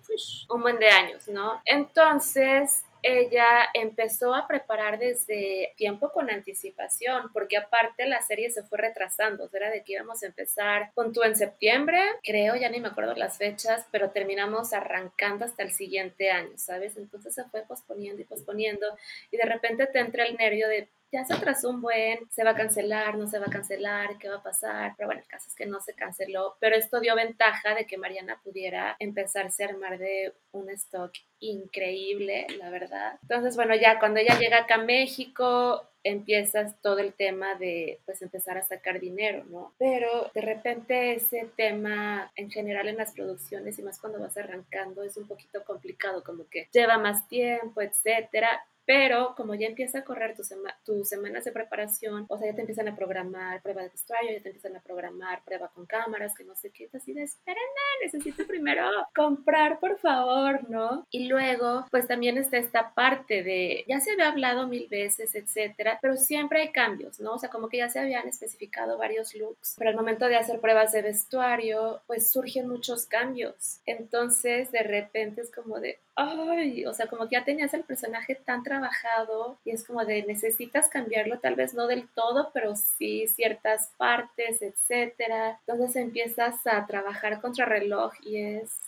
un 0.49 0.63
buen 0.63 0.79
de 0.79 0.89
años, 0.89 1.29
¿no? 1.29 1.61
Entonces, 1.65 2.85
ella 3.07 3.69
empezó 3.73 4.35
a 4.35 4.49
preparar 4.49 4.99
desde 4.99 5.73
tiempo 5.77 6.11
con 6.11 6.29
anticipación, 6.29 7.33
porque 7.33 7.57
aparte 7.57 8.07
la 8.07 8.21
serie 8.21 8.51
se 8.51 8.65
fue 8.65 8.79
retrasando, 8.79 9.49
era 9.53 9.71
de 9.71 9.83
que 9.83 9.93
íbamos 9.93 10.23
a 10.23 10.27
empezar 10.27 10.91
con 10.95 11.13
tú 11.13 11.23
en 11.23 11.37
septiembre, 11.37 12.01
creo, 12.23 12.57
ya 12.57 12.69
ni 12.69 12.81
me 12.81 12.89
acuerdo 12.89 13.15
las 13.15 13.39
fechas, 13.39 13.87
pero 13.91 14.11
terminamos 14.11 14.73
arrancando 14.73 15.45
hasta 15.45 15.63
el 15.63 15.71
siguiente 15.71 16.31
año, 16.31 16.57
¿sabes? 16.57 16.97
Entonces 16.97 17.35
se 17.35 17.45
fue 17.45 17.63
posponiendo 17.63 18.21
y 18.21 18.25
posponiendo 18.25 18.87
y 19.31 19.37
de 19.37 19.45
repente 19.45 19.87
te 19.87 20.01
entra 20.01 20.25
el 20.25 20.37
nervio 20.37 20.69
de 20.69 20.89
ya 21.13 21.25
se 21.25 21.35
atrasó 21.35 21.71
un 21.71 21.81
buen, 21.81 22.29
se 22.31 22.45
va 22.45 22.51
a 22.51 22.57
cancelar, 22.57 23.17
no 23.17 23.27
se 23.27 23.39
va 23.39 23.47
a 23.47 23.51
cancelar, 23.51 24.19
qué 24.19 24.29
va 24.29 24.37
a 24.37 24.43
pasar. 24.43 24.95
Pero 24.97 25.09
bueno, 25.09 25.23
el 25.23 25.29
caso 25.29 25.49
es 25.49 25.55
que 25.55 25.67
no 25.67 25.81
se 25.81 25.95
canceló, 25.95 26.57
pero 26.61 26.77
esto 26.77 27.01
dio 27.01 27.15
ventaja 27.15 27.75
de 27.75 27.87
que 27.87 27.99
Mariana 27.99 28.41
pudiera 28.43 28.97
empezarse 28.99 29.65
a 29.65 29.69
armar 29.69 29.99
de 29.99 30.35
un 30.53 30.69
stock 30.71 31.13
increíble, 31.39 32.47
la 32.59 32.71
verdad. 32.71 33.19
Entonces, 33.23 33.57
bueno, 33.57 33.75
ya 33.77 33.99
cuando 33.99 34.21
ella 34.21 34.39
llega 34.39 34.59
acá 34.59 34.77
a 34.77 34.85
México, 34.85 35.83
empiezas 36.03 36.81
todo 36.83 36.99
el 36.99 37.15
tema 37.15 37.57
de 37.57 38.01
pues 38.05 38.23
empezar 38.23 38.57
a 38.59 38.63
sacar 38.63 39.01
dinero, 39.01 39.45
¿no? 39.47 39.75
Pero 39.79 40.31
de 40.35 40.41
repente 40.41 41.15
ese 41.15 41.49
tema 41.57 42.31
en 42.37 42.51
general 42.51 42.89
en 42.89 42.97
las 42.97 43.13
producciones 43.13 43.79
y 43.79 43.83
más 43.83 44.01
cuando 44.01 44.21
vas 44.21 44.37
arrancando 44.37 45.03
es 45.03 45.17
un 45.17 45.27
poquito 45.27 45.65
complicado, 45.65 46.23
como 46.23 46.49
que 46.49 46.69
lleva 46.73 46.97
más 46.99 47.27
tiempo, 47.29 47.83
etcétera 47.83 48.65
pero 48.87 49.35
como 49.37 49.55
ya 49.55 49.67
empieza 49.67 49.99
a 49.99 50.05
correr 50.05 50.35
tus 50.37 50.51
tu 50.85 51.05
semanas 51.05 51.45
de 51.45 51.53
preparación, 51.53 52.25
o 52.29 52.39
sea, 52.39 52.51
ya 52.51 52.55
te 52.55 52.61
empiezan 52.61 52.89
a 52.89 52.97
programar 52.97 53.61
prueba 53.61 53.83
de 53.83 53.89
vestuario, 53.89 54.33
ya 54.33 54.43
te 54.43 54.49
empiezan 54.49 54.77
a 54.77 54.81
programar 54.81 55.43
prueba 55.45 55.69
con 55.69 55.87
cámaras, 55.87 56.35
que 56.35 56.45
no 56.45 56.55
sé 56.55 56.71
qué, 56.71 56.89
así 56.95 57.13
de, 57.13 57.25
espérenme, 57.25 57.63
necesito 58.03 58.47
primero 58.47 58.89
comprar, 59.15 59.81
por 59.81 59.99
favor, 59.99 60.71
¿no? 60.71 61.07
Y 61.11 61.29
luego, 61.29 61.87
pues 61.91 62.07
también 62.07 62.39
está 62.39 62.59
esta 62.59 62.95
parte 62.95 63.43
de, 63.43 63.85
ya 63.89 64.01
se 64.01 64.13
había 64.13 64.29
hablado 64.29 64.69
mil 64.69 64.89
veces, 64.89 65.35
etcétera, 65.35 65.99
pero 66.01 66.17
siempre 66.17 66.63
hay 66.63 66.73
cambios, 66.73 67.21
¿no? 67.21 67.35
O 67.35 67.39
sea, 67.39 67.51
como 67.51 67.69
que 67.69 67.79
ya 67.79 67.89
se 67.89 67.99
habían 67.99 68.29
especificado 68.29 68.99
varios 68.99 69.35
looks, 69.35 69.75
pero 69.79 69.91
al 69.91 69.97
momento 69.97 70.29
de 70.29 70.37
hacer 70.37 70.61
pruebas 70.61 70.93
de 70.93 71.03
vestuario, 71.03 72.03
pues 72.07 72.31
surgen 72.31 72.69
muchos 72.69 73.07
cambios. 73.07 73.81
Entonces, 73.87 74.71
de 74.71 74.83
repente 74.83 75.41
es 75.41 75.51
como 75.51 75.81
de, 75.81 75.99
ay, 76.15 76.87
o 76.87 76.95
sea, 76.95 77.07
como 77.07 77.29
que 77.29 77.37
ya 77.37 77.45
tenías 77.45 77.75
el 77.75 77.85
personaje 77.85 78.35
tan 78.35 78.63
trabajado 78.77 79.59
y 79.65 79.71
es 79.71 79.85
como 79.85 80.05
de 80.05 80.23
necesitas 80.25 80.89
cambiarlo, 80.89 81.39
tal 81.39 81.55
vez 81.55 81.75
no 81.75 81.87
del 81.87 82.09
todo, 82.09 82.51
pero 82.53 82.77
sí 82.77 83.27
ciertas 83.29 83.91
partes, 83.97 84.63
etcétera. 84.63 85.59
Entonces 85.67 85.97
empiezas 85.97 86.67
a 86.67 86.87
trabajar 86.87 87.41
contra 87.41 87.65
reloj 87.65 88.13
y 88.23 88.39
es 88.39 88.81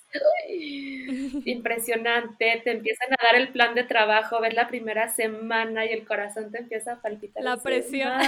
impresionante, 1.45 2.61
te 2.65 2.71
empiezan 2.73 3.13
a 3.13 3.25
dar 3.25 3.37
el 3.37 3.49
plan 3.49 3.75
de 3.75 3.85
trabajo, 3.85 4.41
ves 4.41 4.55
la 4.55 4.69
primera 4.69 5.09
semana 5.09 5.85
y 5.85 5.91
el 5.91 6.07
corazón 6.07 6.51
te 6.51 6.59
empieza 6.59 6.95
a 6.95 7.03
palpitar. 7.03 7.43
La 7.43 7.57
presión. 7.57 8.21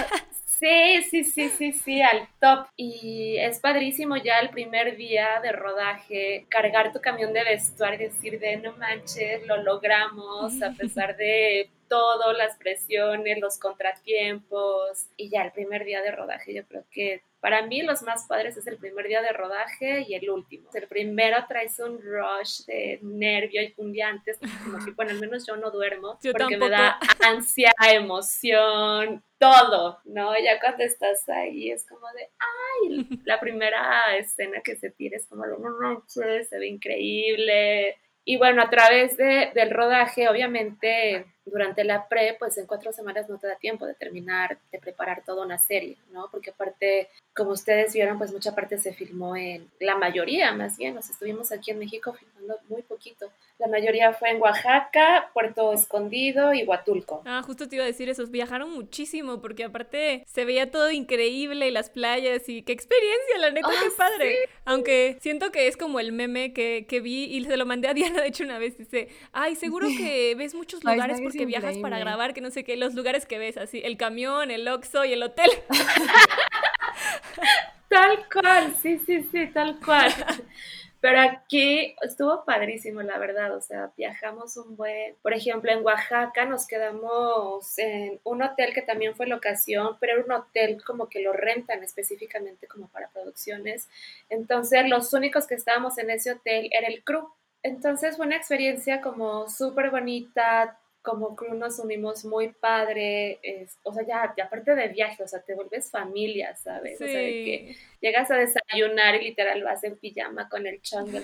Sí, 0.45 1.01
sí, 1.09 1.23
sí, 1.23 1.49
sí, 1.49 1.71
sí, 1.71 2.01
al 2.01 2.27
top. 2.39 2.67
Y 2.75 3.37
es 3.37 3.59
padrísimo 3.59 4.17
ya 4.17 4.39
el 4.39 4.49
primer 4.49 4.95
día 4.95 5.39
de 5.41 5.51
rodaje, 5.51 6.45
cargar 6.49 6.91
tu 6.91 7.01
camión 7.01 7.33
de 7.33 7.43
vestuario 7.43 7.99
y 7.99 8.03
decir 8.09 8.39
de 8.39 8.57
no 8.57 8.73
manches, 8.77 9.45
lo 9.47 9.57
logramos 9.63 10.61
a 10.61 10.71
pesar 10.77 11.17
de 11.17 11.69
todo, 11.91 12.31
las 12.31 12.55
presiones, 12.55 13.37
los 13.41 13.59
contratiempos. 13.59 15.09
Y 15.17 15.29
ya 15.29 15.43
el 15.43 15.51
primer 15.51 15.83
día 15.83 16.01
de 16.01 16.11
rodaje, 16.11 16.53
yo 16.53 16.65
creo 16.65 16.85
que 16.89 17.21
para 17.41 17.63
mí 17.63 17.81
los 17.81 18.01
más 18.03 18.27
padres 18.27 18.55
es 18.55 18.65
el 18.67 18.77
primer 18.77 19.07
día 19.07 19.21
de 19.21 19.33
rodaje 19.33 20.05
y 20.07 20.13
el 20.13 20.29
último. 20.29 20.69
El 20.73 20.87
primero 20.87 21.35
traes 21.49 21.79
un 21.79 21.99
rush 22.01 22.65
de 22.65 22.99
nervio 23.01 23.61
y 23.61 23.73
fundiantes, 23.73 24.39
como 24.63 24.85
que, 24.85 24.91
bueno, 24.91 25.11
al 25.11 25.19
menos 25.19 25.45
yo 25.45 25.57
no 25.57 25.69
duermo 25.69 26.17
porque 26.31 26.55
me 26.55 26.69
da 26.69 26.97
ansia, 27.19 27.73
emoción, 27.91 29.21
todo, 29.37 29.99
¿no? 30.05 30.33
Ya 30.39 30.61
cuando 30.61 30.85
estás 30.85 31.27
ahí 31.27 31.71
es 31.71 31.85
como 31.85 32.07
de, 32.13 32.29
ay, 32.39 33.19
la 33.25 33.39
primera 33.41 34.15
escena 34.15 34.61
que 34.63 34.77
se 34.77 34.91
tira 34.91 35.17
es 35.17 35.27
como, 35.27 35.45
no, 35.45 35.57
no, 35.57 36.03
se 36.07 36.57
ve 36.57 36.67
increíble. 36.67 37.97
Y 38.23 38.37
bueno, 38.37 38.61
a 38.61 38.69
través 38.69 39.17
de, 39.17 39.51
del 39.55 39.71
rodaje, 39.71 40.29
obviamente, 40.29 41.25
durante 41.51 41.83
la 41.83 42.07
pre, 42.07 42.35
pues 42.39 42.57
en 42.57 42.65
cuatro 42.65 42.91
semanas 42.91 43.29
no 43.29 43.37
te 43.37 43.47
da 43.47 43.55
tiempo 43.55 43.85
de 43.85 43.93
terminar, 43.93 44.57
de 44.71 44.79
preparar 44.79 45.23
toda 45.25 45.45
una 45.45 45.57
serie, 45.57 45.97
¿no? 46.11 46.29
Porque 46.31 46.51
aparte, 46.51 47.09
como 47.35 47.51
ustedes 47.51 47.93
vieron, 47.93 48.17
pues 48.17 48.31
mucha 48.31 48.55
parte 48.55 48.77
se 48.77 48.93
filmó 48.93 49.35
en, 49.35 49.69
la 49.79 49.97
mayoría 49.97 50.53
más 50.53 50.77
bien, 50.77 50.95
nos 50.95 51.09
estuvimos 51.09 51.51
aquí 51.51 51.71
en 51.71 51.79
México 51.79 52.13
filmando 52.13 52.57
muy 52.69 52.81
poquito. 52.81 53.31
La 53.61 53.67
mayoría 53.67 54.11
fue 54.11 54.31
en 54.31 54.41
Oaxaca, 54.41 55.29
Puerto 55.35 55.71
Escondido 55.71 56.51
y 56.51 56.63
Huatulco. 56.63 57.21
Ah, 57.27 57.43
justo 57.45 57.69
te 57.69 57.75
iba 57.75 57.83
a 57.83 57.87
decir 57.87 58.09
eso, 58.09 58.25
viajaron 58.25 58.73
muchísimo 58.73 59.39
porque 59.39 59.65
aparte 59.65 60.23
se 60.25 60.45
veía 60.45 60.71
todo 60.71 60.89
increíble 60.89 61.67
y 61.67 61.71
las 61.71 61.91
playas 61.91 62.49
y 62.49 62.63
qué 62.63 62.71
experiencia, 62.71 63.37
la 63.37 63.51
neta, 63.51 63.69
qué 63.69 63.85
ah, 63.85 63.93
padre. 63.95 64.35
Aunque 64.65 65.17
siento 65.21 65.51
que 65.51 65.67
es 65.67 65.77
como 65.77 65.99
el 65.99 66.11
meme 66.11 66.53
que, 66.53 66.87
que 66.89 67.01
vi 67.01 67.25
y 67.25 67.43
se 67.43 67.55
lo 67.55 67.67
mandé 67.67 67.87
a 67.87 67.93
Diana, 67.93 68.21
de 68.21 68.29
hecho, 68.29 68.45
una 68.45 68.57
vez, 68.57 68.79
dice, 68.79 69.09
ay, 69.31 69.55
seguro 69.55 69.87
que 69.95 70.33
ves 70.35 70.55
muchos 70.55 70.83
lugares 70.83 71.21
porque 71.21 71.45
viajas 71.45 71.77
para 71.77 71.99
grabar, 71.99 72.33
que 72.33 72.41
no 72.41 72.49
sé 72.49 72.63
qué, 72.63 72.77
los 72.77 72.95
lugares 72.95 73.27
que 73.27 73.37
ves, 73.37 73.57
así, 73.57 73.79
el 73.83 73.95
camión, 73.95 74.49
el 74.49 74.67
Oxxo 74.67 75.05
y 75.05 75.13
el 75.13 75.21
hotel. 75.21 75.51
tal 77.89 78.25
cual, 78.33 78.73
sí, 78.81 78.97
sí, 79.05 79.21
sí, 79.31 79.45
tal 79.53 79.79
cual. 79.79 80.11
Pero 81.01 81.19
aquí 81.19 81.95
estuvo 82.03 82.45
padrísimo, 82.45 83.01
la 83.01 83.17
verdad. 83.17 83.55
O 83.55 83.61
sea, 83.61 83.91
viajamos 83.97 84.55
un 84.55 84.77
buen. 84.77 85.15
Por 85.23 85.33
ejemplo, 85.33 85.71
en 85.71 85.83
Oaxaca 85.83 86.45
nos 86.45 86.67
quedamos 86.67 87.77
en 87.79 88.19
un 88.23 88.43
hotel 88.43 88.73
que 88.73 88.83
también 88.83 89.15
fue 89.15 89.25
locación, 89.25 89.97
pero 89.99 90.13
era 90.13 90.23
un 90.23 90.31
hotel 90.31 90.81
como 90.85 91.09
que 91.09 91.21
lo 91.21 91.33
rentan 91.33 91.83
específicamente 91.83 92.67
como 92.67 92.87
para 92.89 93.09
producciones. 93.09 93.89
Entonces, 94.29 94.87
los 94.87 95.11
únicos 95.13 95.47
que 95.47 95.55
estábamos 95.55 95.97
en 95.97 96.11
ese 96.11 96.33
hotel 96.33 96.69
era 96.71 96.87
el 96.87 97.03
crew. 97.03 97.27
Entonces 97.63 98.17
fue 98.17 98.25
una 98.25 98.37
experiencia 98.37 99.01
como 99.01 99.47
súper 99.49 99.91
bonita, 99.91 100.79
como 101.01 101.35
crew 101.35 101.55
nos 101.55 101.79
unimos 101.79 102.25
muy 102.25 102.49
padre, 102.49 103.39
o 103.83 103.93
sea, 103.93 104.05
ya, 104.05 104.35
aparte 104.43 104.75
de 104.75 104.87
viaje, 104.89 105.23
o 105.23 105.27
sea, 105.27 105.41
te 105.41 105.55
vuelves 105.55 105.89
familia, 105.89 106.55
¿sabes? 106.55 107.01
O 107.01 107.05
sea, 107.05 107.19
de 107.19 107.31
que 107.43 107.75
llegas 107.99 108.29
a 108.29 108.37
desayunar 108.37 109.15
y 109.15 109.25
literal 109.25 109.63
vas 109.63 109.83
en 109.83 109.97
pijama 109.97 110.47
con 110.49 110.67
el 110.67 110.81
chongo 110.81 111.19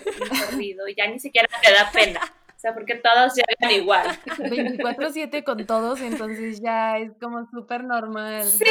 corrido 0.50 0.88
y 0.88 0.96
ya 0.96 1.08
ni 1.08 1.20
siquiera 1.20 1.48
te 1.62 1.72
da 1.72 1.92
pena. 1.92 2.22
O 2.56 2.60
sea, 2.60 2.74
porque 2.74 2.96
todos 2.96 3.36
llegan 3.36 3.76
igual. 3.76 4.08
24-7 4.26 5.44
con 5.44 5.64
todos, 5.68 6.02
entonces 6.02 6.60
ya 6.60 6.98
es 6.98 7.12
como 7.22 7.48
súper 7.52 7.84
normal. 7.84 8.46
Sí, 8.46 8.66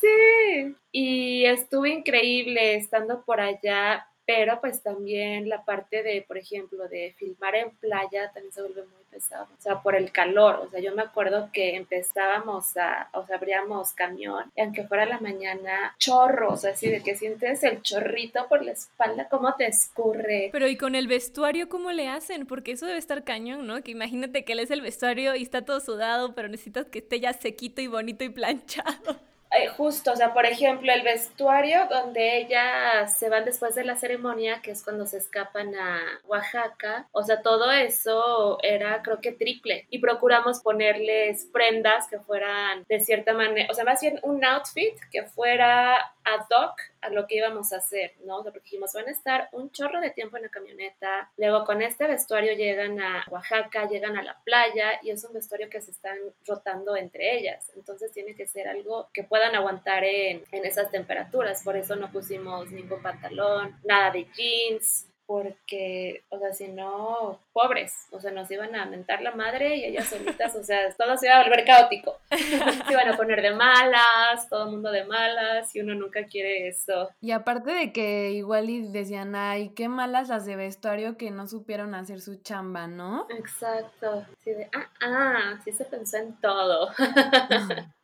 sí. 0.00 0.76
Y 0.92 1.46
estuvo 1.46 1.86
increíble 1.86 2.74
estando 2.74 3.24
por 3.24 3.40
allá 3.40 4.06
pero 4.30 4.60
pues 4.60 4.80
también 4.80 5.48
la 5.48 5.64
parte 5.64 6.04
de, 6.04 6.22
por 6.22 6.38
ejemplo, 6.38 6.86
de 6.86 7.14
filmar 7.18 7.56
en 7.56 7.76
playa 7.78 8.30
también 8.32 8.52
se 8.52 8.62
vuelve 8.62 8.82
muy 8.84 8.99
pesado, 9.10 9.48
o 9.58 9.60
sea, 9.60 9.80
por 9.80 9.94
el 9.94 10.12
calor, 10.12 10.60
o 10.62 10.70
sea, 10.70 10.80
yo 10.80 10.94
me 10.94 11.02
acuerdo 11.02 11.50
que 11.52 11.76
empezábamos 11.76 12.76
a, 12.76 13.08
o 13.12 13.26
sea, 13.26 13.36
abríamos 13.36 13.92
camión, 13.92 14.50
y 14.56 14.60
aunque 14.60 14.86
fuera 14.86 15.06
la 15.06 15.20
mañana, 15.20 15.94
chorros, 15.98 16.64
así 16.64 16.88
de 16.88 17.02
que 17.02 17.16
sientes 17.16 17.62
el 17.62 17.82
chorrito 17.82 18.46
por 18.48 18.64
la 18.64 18.72
espalda, 18.72 19.28
cómo 19.28 19.54
te 19.54 19.66
escurre. 19.66 20.50
Pero 20.52 20.68
¿y 20.68 20.76
con 20.76 20.94
el 20.94 21.08
vestuario 21.08 21.68
cómo 21.68 21.92
le 21.92 22.08
hacen? 22.08 22.46
Porque 22.46 22.72
eso 22.72 22.86
debe 22.86 22.98
estar 22.98 23.24
cañón, 23.24 23.66
¿no? 23.66 23.82
Que 23.82 23.90
imagínate 23.90 24.44
que 24.44 24.52
él 24.52 24.60
es 24.60 24.70
el 24.70 24.80
vestuario 24.80 25.34
y 25.34 25.42
está 25.42 25.64
todo 25.64 25.80
sudado, 25.80 26.34
pero 26.34 26.48
necesitas 26.48 26.86
que 26.86 27.00
esté 27.00 27.20
ya 27.20 27.32
sequito 27.32 27.80
y 27.80 27.86
bonito 27.86 28.24
y 28.24 28.28
planchado. 28.28 29.29
Justo, 29.76 30.12
o 30.12 30.16
sea, 30.16 30.32
por 30.32 30.46
ejemplo, 30.46 30.92
el 30.92 31.02
vestuario 31.02 31.86
donde 31.88 32.38
ellas 32.38 33.16
se 33.16 33.28
van 33.28 33.44
después 33.44 33.74
de 33.74 33.84
la 33.84 33.96
ceremonia, 33.96 34.60
que 34.62 34.70
es 34.70 34.84
cuando 34.84 35.06
se 35.06 35.18
escapan 35.18 35.74
a 35.74 36.00
Oaxaca, 36.26 37.08
o 37.10 37.24
sea, 37.24 37.42
todo 37.42 37.70
eso 37.72 38.58
era 38.62 39.02
creo 39.02 39.20
que 39.20 39.32
triple. 39.32 39.86
Y 39.90 39.98
procuramos 39.98 40.60
ponerles 40.60 41.48
prendas 41.52 42.06
que 42.08 42.20
fueran 42.20 42.84
de 42.88 43.00
cierta 43.00 43.32
manera, 43.34 43.68
o 43.70 43.74
sea, 43.74 43.84
más 43.84 44.00
bien 44.00 44.20
un 44.22 44.44
outfit 44.44 44.94
que 45.10 45.24
fuera 45.24 45.98
ad 46.34 46.46
hoc 46.50 46.80
a 47.00 47.10
lo 47.10 47.26
que 47.26 47.36
íbamos 47.36 47.72
a 47.72 47.78
hacer, 47.78 48.14
¿no? 48.24 48.38
O 48.38 48.42
sea, 48.42 48.52
porque 48.52 48.66
dijimos, 48.66 48.92
van 48.92 49.08
a 49.08 49.10
estar 49.10 49.48
un 49.52 49.70
chorro 49.70 50.00
de 50.00 50.10
tiempo 50.10 50.36
en 50.36 50.44
la 50.44 50.48
camioneta, 50.48 51.30
luego 51.36 51.64
con 51.64 51.82
este 51.82 52.06
vestuario 52.06 52.52
llegan 52.54 53.00
a 53.00 53.24
Oaxaca, 53.30 53.88
llegan 53.88 54.16
a 54.16 54.22
la 54.22 54.38
playa 54.44 55.00
y 55.02 55.10
es 55.10 55.24
un 55.24 55.32
vestuario 55.32 55.68
que 55.70 55.80
se 55.80 55.90
están 55.90 56.18
rotando 56.46 56.96
entre 56.96 57.38
ellas, 57.38 57.70
entonces 57.76 58.12
tiene 58.12 58.34
que 58.34 58.46
ser 58.46 58.68
algo 58.68 59.08
que 59.12 59.24
puedan 59.24 59.54
aguantar 59.54 60.04
en, 60.04 60.44
en 60.52 60.64
esas 60.64 60.90
temperaturas, 60.90 61.62
por 61.62 61.76
eso 61.76 61.96
no 61.96 62.10
pusimos 62.10 62.70
ningún 62.70 63.02
pantalón, 63.02 63.78
nada 63.84 64.10
de 64.10 64.26
jeans, 64.34 65.09
porque, 65.30 66.24
o 66.30 66.40
sea, 66.40 66.52
si 66.52 66.66
no, 66.66 67.38
pobres, 67.52 68.08
o 68.10 68.18
sea, 68.18 68.32
nos 68.32 68.50
iban 68.50 68.74
a 68.74 68.86
mentar 68.86 69.22
la 69.22 69.30
madre 69.30 69.76
y 69.76 69.84
ellas 69.84 70.08
solitas, 70.08 70.56
o 70.56 70.64
sea, 70.64 70.92
todo 70.98 71.16
se 71.16 71.26
iba 71.26 71.36
a 71.36 71.44
volver 71.44 71.64
caótico. 71.64 72.18
se 72.30 72.92
iban 72.92 73.08
a 73.08 73.16
poner 73.16 73.40
de 73.40 73.54
malas, 73.54 74.48
todo 74.48 74.64
el 74.64 74.72
mundo 74.72 74.90
de 74.90 75.04
malas, 75.04 75.72
y 75.76 75.82
uno 75.82 75.94
nunca 75.94 76.24
quiere 76.26 76.66
eso. 76.66 77.10
Y 77.20 77.30
aparte 77.30 77.70
de 77.70 77.92
que 77.92 78.32
igual 78.32 78.70
y 78.70 78.90
decían, 78.90 79.36
ay, 79.36 79.68
qué 79.68 79.88
malas 79.88 80.30
las 80.30 80.46
de 80.46 80.56
vestuario 80.56 81.16
que 81.16 81.30
no 81.30 81.46
supieron 81.46 81.94
hacer 81.94 82.20
su 82.20 82.42
chamba, 82.42 82.88
¿no? 82.88 83.28
Exacto. 83.30 84.26
Sí, 84.40 84.50
de, 84.50 84.68
ah, 84.74 84.90
ah, 85.00 85.60
sí 85.62 85.70
se 85.70 85.84
pensó 85.84 86.16
en 86.16 86.40
todo. 86.40 86.90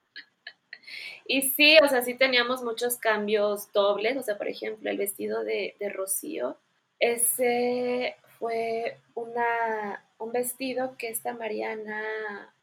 Y 1.29 1.43
sí, 1.43 1.77
o 1.83 1.89
sea, 1.89 2.03
sí 2.03 2.15
teníamos 2.15 2.63
muchos 2.63 2.99
cambios 2.99 3.73
dobles, 3.73 4.17
o 4.17 4.23
sea, 4.23 4.39
por 4.39 4.47
ejemplo, 4.47 4.89
el 4.89 4.97
vestido 4.97 5.43
de, 5.43 5.75
de 5.81 5.89
Rocío, 5.89 6.57
ese 6.99 8.17
fue 8.39 8.99
una, 9.15 10.05
un 10.19 10.33
vestido 10.33 10.97
que 10.97 11.09
esta 11.09 11.33
Mariana 11.33 12.03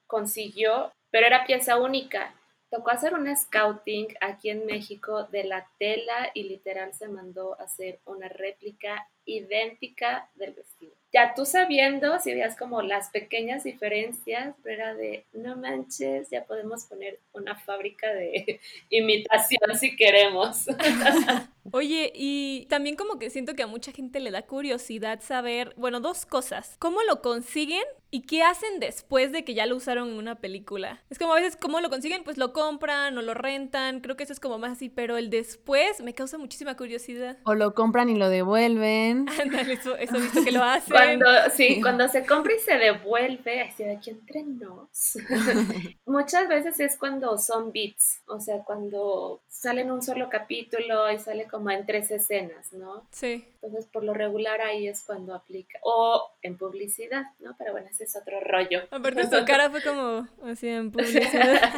consiguió, 0.07 0.91
pero 1.11 1.27
era 1.27 1.45
pieza 1.45 1.77
única. 1.77 2.33
Tocó 2.69 2.89
hacer 2.89 3.13
un 3.13 3.35
scouting 3.35 4.15
aquí 4.19 4.49
en 4.49 4.65
México 4.65 5.25
de 5.25 5.43
la 5.43 5.67
tela 5.77 6.31
y 6.33 6.43
literal 6.43 6.93
se 6.93 7.07
mandó 7.07 7.59
a 7.59 7.65
hacer 7.65 7.99
una 8.05 8.27
réplica 8.29 9.07
idéntica 9.25 10.29
del 10.35 10.53
vestido. 10.53 10.93
Ya 11.11 11.35
tú 11.35 11.45
sabiendo, 11.45 12.19
si 12.19 12.31
veías 12.31 12.57
como 12.57 12.81
las 12.81 13.11
pequeñas 13.11 13.63
diferencias, 13.63 14.55
era 14.65 14.95
de, 14.95 15.25
no 15.33 15.55
manches, 15.55 16.31
ya 16.31 16.45
podemos 16.45 16.85
poner 16.85 17.19
una 17.33 17.55
fábrica 17.55 18.11
de 18.11 18.59
imitación 18.89 19.77
si 19.79 19.95
queremos. 19.95 20.65
Oye, 21.75 22.11
y 22.13 22.67
también 22.69 22.95
como 22.95 23.17
que 23.17 23.31
siento 23.31 23.55
que 23.55 23.63
a 23.63 23.67
mucha 23.67 23.91
gente 23.91 24.19
le 24.19 24.29
da 24.29 24.43
curiosidad 24.45 25.21
saber, 25.23 25.73
bueno, 25.75 26.01
dos 26.01 26.23
cosas. 26.27 26.75
¿Cómo 26.77 27.01
lo 27.01 27.23
consiguen 27.23 27.81
y 28.13 28.21
qué 28.21 28.43
hacen 28.43 28.79
después 28.79 29.31
de 29.31 29.43
que 29.43 29.55
ya 29.55 29.65
lo 29.65 29.75
usaron 29.75 30.09
en 30.09 30.17
una 30.19 30.35
película? 30.35 31.01
Es 31.09 31.17
como 31.17 31.33
a 31.33 31.37
veces, 31.37 31.57
¿cómo 31.59 31.81
lo 31.81 31.89
consiguen? 31.89 32.23
Pues 32.23 32.37
lo 32.37 32.53
compran 32.53 33.17
o 33.17 33.23
lo 33.23 33.33
rentan. 33.33 34.01
Creo 34.01 34.15
que 34.15 34.21
eso 34.23 34.33
es 34.33 34.39
como 34.39 34.59
más 34.59 34.73
así, 34.73 34.87
pero 34.87 35.17
el 35.17 35.31
después 35.31 35.99
me 35.99 36.13
causa 36.13 36.37
muchísima 36.37 36.77
curiosidad. 36.77 37.39
O 37.43 37.55
lo 37.55 37.73
compran 37.73 38.09
y 38.09 38.15
lo 38.15 38.29
devuelven. 38.29 39.25
Ándale, 39.41 39.73
eso, 39.73 39.97
eso 39.97 40.19
visto 40.19 40.43
que 40.45 40.51
lo 40.51 40.61
hacen. 40.61 40.93
Cuando, 40.93 41.27
sí, 41.55 41.81
cuando 41.81 42.07
se 42.07 42.23
compra 42.23 42.53
y 42.53 42.59
se 42.59 42.77
devuelve, 42.77 43.61
así 43.61 43.83
de 43.83 43.95
aquí 43.95 44.11
entre 44.11 44.43
nos. 44.43 45.17
Muchas 46.05 46.47
veces 46.47 46.79
es 46.79 46.97
cuando 46.97 47.39
son 47.39 47.71
beats, 47.71 48.21
o 48.27 48.39
sea, 48.39 48.59
cuando 48.63 49.41
salen 49.47 49.89
un 49.89 50.03
solo 50.03 50.29
capítulo 50.29 51.11
y 51.11 51.17
sale 51.17 51.47
como 51.47 51.71
en 51.71 51.87
tres 51.87 52.11
escenas, 52.11 52.73
¿no? 52.73 53.07
Sí. 53.09 53.43
Entonces, 53.55 53.89
por 53.91 54.03
lo 54.03 54.13
regular 54.13 54.61
ahí 54.61 54.87
es 54.87 55.01
cuando 55.01 55.33
aplica. 55.33 55.79
O 55.81 56.29
en 56.43 56.57
publicidad, 56.57 57.23
¿no? 57.39 57.55
Pero 57.57 57.71
bueno, 57.71 57.87
ese 57.89 58.02
es 58.03 58.15
otro 58.15 58.39
rollo. 58.39 58.81
Aparte 58.91 59.23
su 59.23 59.45
cara 59.45 59.69
fue 59.69 59.81
como 59.81 60.27
así 60.43 60.67
en 60.67 60.91
publicidad. 60.91 61.73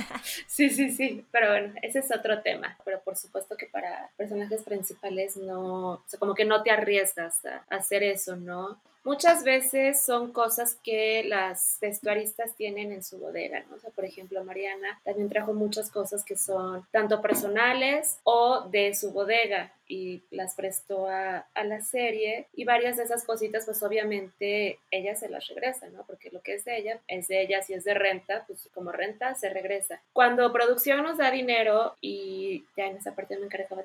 sí, 0.48 0.70
sí, 0.70 0.90
sí. 0.92 1.26
Pero 1.32 1.50
bueno, 1.50 1.74
ese 1.82 2.00
es 2.00 2.12
otro 2.12 2.42
tema. 2.42 2.78
Pero 2.86 3.02
por 3.02 3.16
supuesto 3.16 3.56
que 3.58 3.68
para 3.68 4.10
personajes 4.18 4.64
principales 4.64 5.38
no, 5.38 5.92
o 5.94 6.04
sea, 6.06 6.20
como 6.20 6.36
que 6.36 6.46
no 6.46 6.64
te 6.64 6.72
arriesgas 6.72 7.46
a 7.46 7.64
hacer 7.70 8.04
eso, 8.04 8.36
¿no? 8.36 8.80
Muchas 9.06 9.44
veces 9.44 10.02
son 10.02 10.32
cosas 10.32 10.80
que 10.84 11.24
las 11.24 11.78
vestuaristas 11.80 12.56
tienen 12.56 12.92
en 12.92 13.04
su 13.04 13.20
bodega, 13.20 13.64
¿no? 13.70 13.76
O 13.76 13.80
sea, 13.80 13.92
por 13.92 14.04
ejemplo, 14.04 14.44
Mariana 14.44 15.00
también 15.04 15.30
trajo 15.30 15.54
muchas 15.54 15.92
cosas 15.92 16.26
que 16.26 16.36
son 16.36 16.84
tanto 16.92 17.22
personales 17.22 18.18
o 18.24 18.68
de 18.72 18.96
su 18.96 19.12
bodega 19.12 19.72
y 19.88 20.24
las 20.32 20.56
prestó 20.56 21.08
a, 21.08 21.46
a, 21.54 21.64
la 21.64 21.82
serie 21.82 22.48
y 22.56 22.64
varias 22.64 22.98
de 22.98 23.04
esas 23.04 23.24
cositas 23.24 23.66
pues 23.66 23.84
obviamente 23.84 24.80
ella 24.90 25.16
se 25.16 25.30
las 25.30 25.48
regresa, 25.48 25.88
¿no? 25.90 26.04
Porque 26.08 26.32
lo 26.32 26.42
que 26.42 26.56
es 26.56 26.66
de 26.66 26.78
ella 26.78 27.00
es 27.08 27.28
de 27.28 27.42
ella, 27.42 27.62
si 27.62 27.74
es 27.74 27.84
de 27.84 27.94
renta, 27.94 28.46
pues 28.48 28.68
como 28.74 28.92
renta 28.92 29.36
se 29.36 29.50
regresa. 29.50 30.02
Cuando 30.14 30.52
producción 30.52 31.04
nos 31.04 31.20
da 31.20 31.30
dinero 31.30 31.96
y 32.02 32.66
ya 32.76 32.88
en 32.88 32.98
esa 32.98 33.14
parte 33.14 33.38
me 33.38 33.46
encargaba 33.46 33.84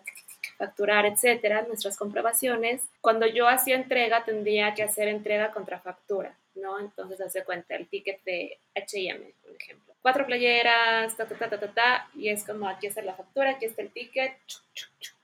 facturar, 0.57 1.07
etcétera, 1.07 1.63
nuestras 1.63 1.97
comprobaciones, 1.97 2.83
cuando 3.01 3.27
yo 3.27 3.49
hacía 3.49 3.77
entrega 3.77 4.25
tendría 4.25 4.75
que 4.75 4.83
hacer 4.83 5.09
entrega 5.11 5.53
contra 5.53 5.81
factura, 5.81 6.39
¿no? 6.55 6.79
Entonces 6.79 7.21
hace 7.21 7.45
cuenta 7.45 7.75
el 7.75 7.89
ticket 7.89 8.23
de 8.25 8.59
H&M, 8.75 9.35
por 9.43 9.55
ejemplo. 9.55 9.95
Cuatro 10.03 10.27
playeras, 10.27 11.17
ta, 11.17 11.27
ta, 11.27 11.37
ta, 11.37 11.59
ta, 11.59 11.75
ta, 11.75 12.11
y 12.15 12.29
es 12.29 12.45
como 12.45 12.69
aquí 12.69 12.87
está 12.87 13.03
la 13.03 13.15
factura, 13.15 13.51
aquí 13.51 13.67
está 13.67 13.83
el 13.83 13.91
ticket, 13.91 14.33
chuc, 14.47 14.63
chuc, 14.73 14.91
chuc, 14.99 15.17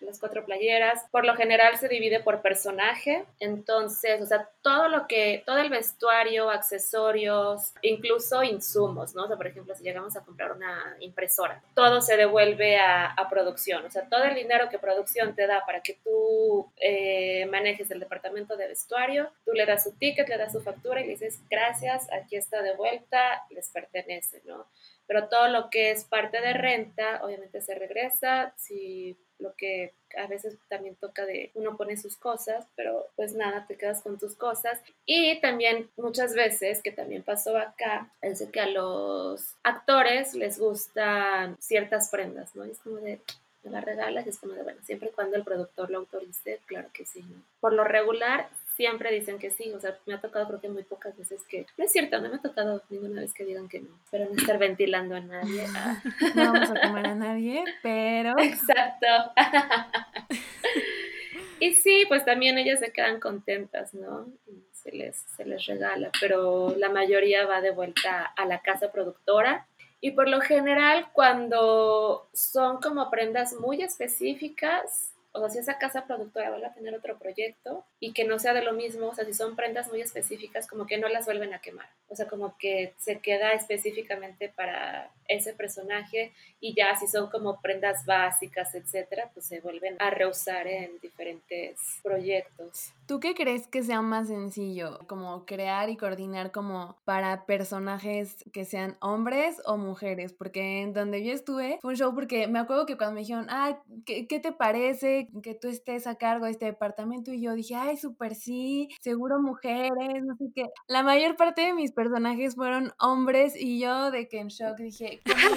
las 0.00 0.18
cuatro 0.18 0.44
playeras. 0.44 1.04
Por 1.10 1.24
lo 1.24 1.34
general 1.34 1.76
se 1.78 1.88
divide 1.88 2.20
por 2.20 2.42
personaje, 2.42 3.24
entonces, 3.40 4.20
o 4.20 4.26
sea, 4.26 4.48
todo 4.62 4.88
lo 4.88 5.06
que, 5.06 5.42
todo 5.46 5.58
el 5.58 5.70
vestuario, 5.70 6.50
accesorios, 6.50 7.72
incluso 7.82 8.42
insumos, 8.42 9.14
¿no? 9.14 9.24
O 9.24 9.28
sea, 9.28 9.36
por 9.36 9.46
ejemplo, 9.46 9.74
si 9.74 9.84
llegamos 9.84 10.16
a 10.16 10.24
comprar 10.24 10.52
una 10.52 10.96
impresora, 11.00 11.62
todo 11.74 12.00
se 12.00 12.16
devuelve 12.16 12.76
a, 12.78 13.14
producción, 13.28 13.84
o 13.84 13.90
sea, 13.90 14.08
todo 14.08 14.24
el 14.24 14.34
dinero 14.34 14.70
que 14.70 14.78
producción 14.78 15.34
te 15.34 15.46
da 15.46 15.64
para 15.66 15.82
que 15.82 15.98
tú 16.02 16.72
eh, 16.80 17.44
manejes 17.46 17.90
el 17.90 18.00
departamento 18.00 18.56
de 18.56 18.68
vestuario, 18.68 19.30
tú 19.44 19.52
le 19.52 19.66
das 19.66 19.84
su 19.84 19.92
ticket, 19.92 20.28
le 20.28 20.38
das 20.38 20.52
su 20.52 20.62
factura 20.62 21.00
y 21.00 21.04
le 21.04 21.10
dices, 21.10 21.42
gracias, 21.50 22.10
aquí 22.10 22.36
está 22.36 22.62
de 22.62 22.74
vuelta, 22.74 23.44
les 23.50 23.68
pertenece, 23.68 24.40
¿no? 24.46 24.66
Pero 25.08 25.28
todo 25.28 25.48
lo 25.48 25.70
que 25.70 25.90
es 25.90 26.04
parte 26.04 26.40
de 26.40 26.52
renta, 26.52 27.24
obviamente 27.24 27.60
se 27.60 27.74
regresa, 27.74 28.52
si 28.56 29.16
lo 29.38 29.54
que 29.54 29.94
a 30.16 30.26
veces 30.26 30.56
también 30.68 30.96
toca 30.96 31.24
de 31.24 31.50
uno 31.54 31.76
pone 31.76 31.96
sus 31.96 32.16
cosas, 32.16 32.66
pero 32.76 33.06
pues 33.16 33.34
nada, 33.34 33.66
te 33.66 33.76
quedas 33.76 34.02
con 34.02 34.18
tus 34.18 34.34
cosas. 34.34 34.80
Y 35.06 35.40
también 35.40 35.90
muchas 35.96 36.34
veces, 36.34 36.82
que 36.82 36.92
también 36.92 37.22
pasó 37.22 37.56
acá, 37.56 38.10
es 38.20 38.46
que 38.52 38.60
a 38.60 38.66
los 38.66 39.54
actores 39.62 40.34
les 40.34 40.58
gustan 40.58 41.56
ciertas 41.60 42.10
prendas, 42.10 42.54
¿no? 42.54 42.64
es 42.64 42.78
como 42.78 42.96
de, 42.96 43.20
me 43.62 43.70
la 43.70 43.80
regalas 43.80 44.26
es 44.26 44.38
como 44.38 44.54
de, 44.54 44.62
bueno, 44.62 44.80
siempre 44.84 45.10
cuando 45.10 45.36
el 45.36 45.44
productor 45.44 45.90
lo 45.90 45.98
autorice, 45.98 46.60
claro 46.66 46.88
que 46.92 47.04
sí. 47.04 47.24
Por 47.60 47.72
lo 47.72 47.84
regular, 47.84 48.48
siempre 48.78 49.10
dicen 49.10 49.40
que 49.40 49.50
sí, 49.50 49.72
o 49.72 49.80
sea, 49.80 49.98
me 50.06 50.14
ha 50.14 50.20
tocado 50.20 50.46
creo 50.46 50.60
que 50.60 50.68
muy 50.68 50.84
pocas 50.84 51.18
veces 51.18 51.42
que, 51.48 51.66
no 51.76 51.84
es 51.84 51.90
cierto, 51.90 52.20
no 52.20 52.28
me 52.28 52.36
ha 52.36 52.40
tocado 52.40 52.80
ninguna 52.90 53.22
vez 53.22 53.34
que 53.34 53.44
digan 53.44 53.68
que 53.68 53.80
no, 53.80 53.88
pero 54.08 54.26
no 54.26 54.36
estar 54.36 54.56
ventilando 54.56 55.16
a 55.16 55.20
nadie. 55.20 55.66
No 56.36 56.52
vamos 56.52 56.70
a 56.70 56.80
comer 56.80 57.06
a 57.08 57.14
nadie, 57.16 57.64
pero... 57.82 58.34
Exacto. 58.38 59.32
y 61.60 61.74
sí, 61.74 62.04
pues 62.06 62.24
también 62.24 62.56
ellas 62.56 62.78
se 62.78 62.92
quedan 62.92 63.18
contentas, 63.18 63.94
¿no? 63.94 64.28
Se 64.72 64.92
les, 64.92 65.16
se 65.16 65.44
les 65.44 65.66
regala, 65.66 66.12
pero 66.20 66.76
la 66.78 66.88
mayoría 66.88 67.46
va 67.46 67.60
de 67.60 67.72
vuelta 67.72 68.26
a 68.26 68.44
la 68.44 68.60
casa 68.60 68.92
productora. 68.92 69.66
Y 70.00 70.12
por 70.12 70.28
lo 70.28 70.40
general, 70.40 71.08
cuando 71.12 72.28
son 72.32 72.80
como 72.80 73.10
prendas 73.10 73.54
muy 73.54 73.82
específicas, 73.82 75.14
o 75.32 75.40
sea, 75.40 75.50
si 75.50 75.58
esa 75.58 75.78
casa 75.78 76.06
productora 76.06 76.50
vuelve 76.50 76.66
a 76.66 76.74
tener 76.74 76.94
otro 76.94 77.18
proyecto 77.18 77.84
y 78.00 78.12
que 78.12 78.24
no 78.24 78.38
sea 78.38 78.54
de 78.54 78.62
lo 78.62 78.72
mismo, 78.72 79.08
o 79.08 79.14
sea, 79.14 79.24
si 79.24 79.34
son 79.34 79.56
prendas 79.56 79.88
muy 79.88 80.00
específicas, 80.00 80.66
como 80.66 80.86
que 80.86 80.98
no 80.98 81.08
las 81.08 81.26
vuelven 81.26 81.54
a 81.54 81.60
quemar, 81.60 81.88
o 82.08 82.16
sea, 82.16 82.26
como 82.26 82.56
que 82.58 82.94
se 82.96 83.20
queda 83.20 83.52
específicamente 83.52 84.48
para 84.48 85.10
ese 85.26 85.52
personaje 85.52 86.32
y 86.60 86.74
ya 86.74 86.96
si 86.96 87.06
son 87.06 87.30
como 87.30 87.60
prendas 87.60 88.06
básicas, 88.06 88.74
etcétera, 88.74 89.30
pues 89.34 89.46
se 89.46 89.60
vuelven 89.60 89.96
a 89.98 90.10
reusar 90.10 90.66
en 90.66 90.98
diferentes 91.00 91.78
proyectos. 92.02 92.92
¿Tú 93.08 93.20
qué 93.20 93.34
crees 93.34 93.66
que 93.66 93.82
sea 93.82 94.02
más 94.02 94.28
sencillo? 94.28 94.98
Como 95.06 95.46
crear 95.46 95.88
y 95.88 95.96
coordinar 95.96 96.52
como 96.52 96.98
para 97.06 97.46
personajes 97.46 98.44
que 98.52 98.66
sean 98.66 98.98
hombres 99.00 99.62
o 99.64 99.78
mujeres, 99.78 100.34
porque 100.34 100.82
en 100.82 100.92
donde 100.92 101.24
yo 101.24 101.32
estuve 101.32 101.78
fue 101.80 101.92
un 101.92 101.96
show 101.96 102.14
porque 102.14 102.48
me 102.48 102.58
acuerdo 102.58 102.84
que 102.84 102.98
cuando 102.98 103.14
me 103.14 103.20
dijeron, 103.20 103.46
ah, 103.48 103.78
¿qué, 104.04 104.26
qué 104.26 104.40
te 104.40 104.52
parece 104.52 105.30
que 105.42 105.54
tú 105.54 105.68
estés 105.68 106.06
a 106.06 106.16
cargo 106.16 106.44
de 106.44 106.50
este 106.50 106.66
departamento? 106.66 107.32
Y 107.32 107.40
yo 107.40 107.54
dije, 107.54 107.76
ay, 107.76 107.96
súper 107.96 108.34
sí, 108.34 108.90
seguro 109.00 109.40
mujeres, 109.40 110.22
no 110.26 110.36
sé 110.36 110.50
qué. 110.54 110.66
La 110.86 111.02
mayor 111.02 111.36
parte 111.36 111.62
de 111.62 111.72
mis 111.72 111.92
personajes 111.92 112.56
fueron 112.56 112.92
hombres 113.00 113.54
y 113.56 113.80
yo 113.80 114.10
de 114.10 114.28
que 114.28 114.40
en 114.40 114.48
shock 114.48 114.76
dije, 114.76 115.22
¿cómo 115.24 115.56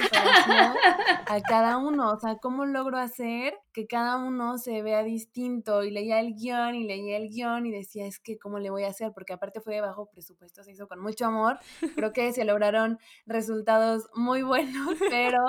a 1.27 1.41
cada 1.41 1.79
uno? 1.79 2.13
O 2.13 2.17
sea, 2.17 2.37
¿cómo 2.37 2.65
logro 2.65 2.97
hacer 2.97 3.55
que 3.73 3.87
cada 3.87 4.23
uno 4.23 4.57
se 4.57 4.81
vea 4.81 5.03
distinto? 5.03 5.83
Y 5.83 5.91
leía 5.91 6.21
el 6.21 6.33
guion 6.33 6.75
y 6.75 6.85
leía 6.85 7.17
el 7.17 7.27
guion 7.43 7.65
y 7.65 7.71
decía, 7.71 8.05
es 8.05 8.19
que, 8.19 8.37
¿cómo 8.37 8.59
le 8.59 8.69
voy 8.69 8.83
a 8.83 8.89
hacer? 8.89 9.11
Porque 9.13 9.33
aparte 9.33 9.61
fue 9.61 9.75
de 9.75 9.81
bajo 9.81 10.09
presupuesto, 10.09 10.63
se 10.63 10.71
hizo 10.71 10.87
con 10.87 10.99
mucho 10.99 11.25
amor. 11.25 11.59
Creo 11.95 12.13
que 12.13 12.31
se 12.33 12.45
lograron 12.45 12.99
resultados 13.25 14.07
muy 14.13 14.43
buenos, 14.43 14.97
pero 15.09 15.39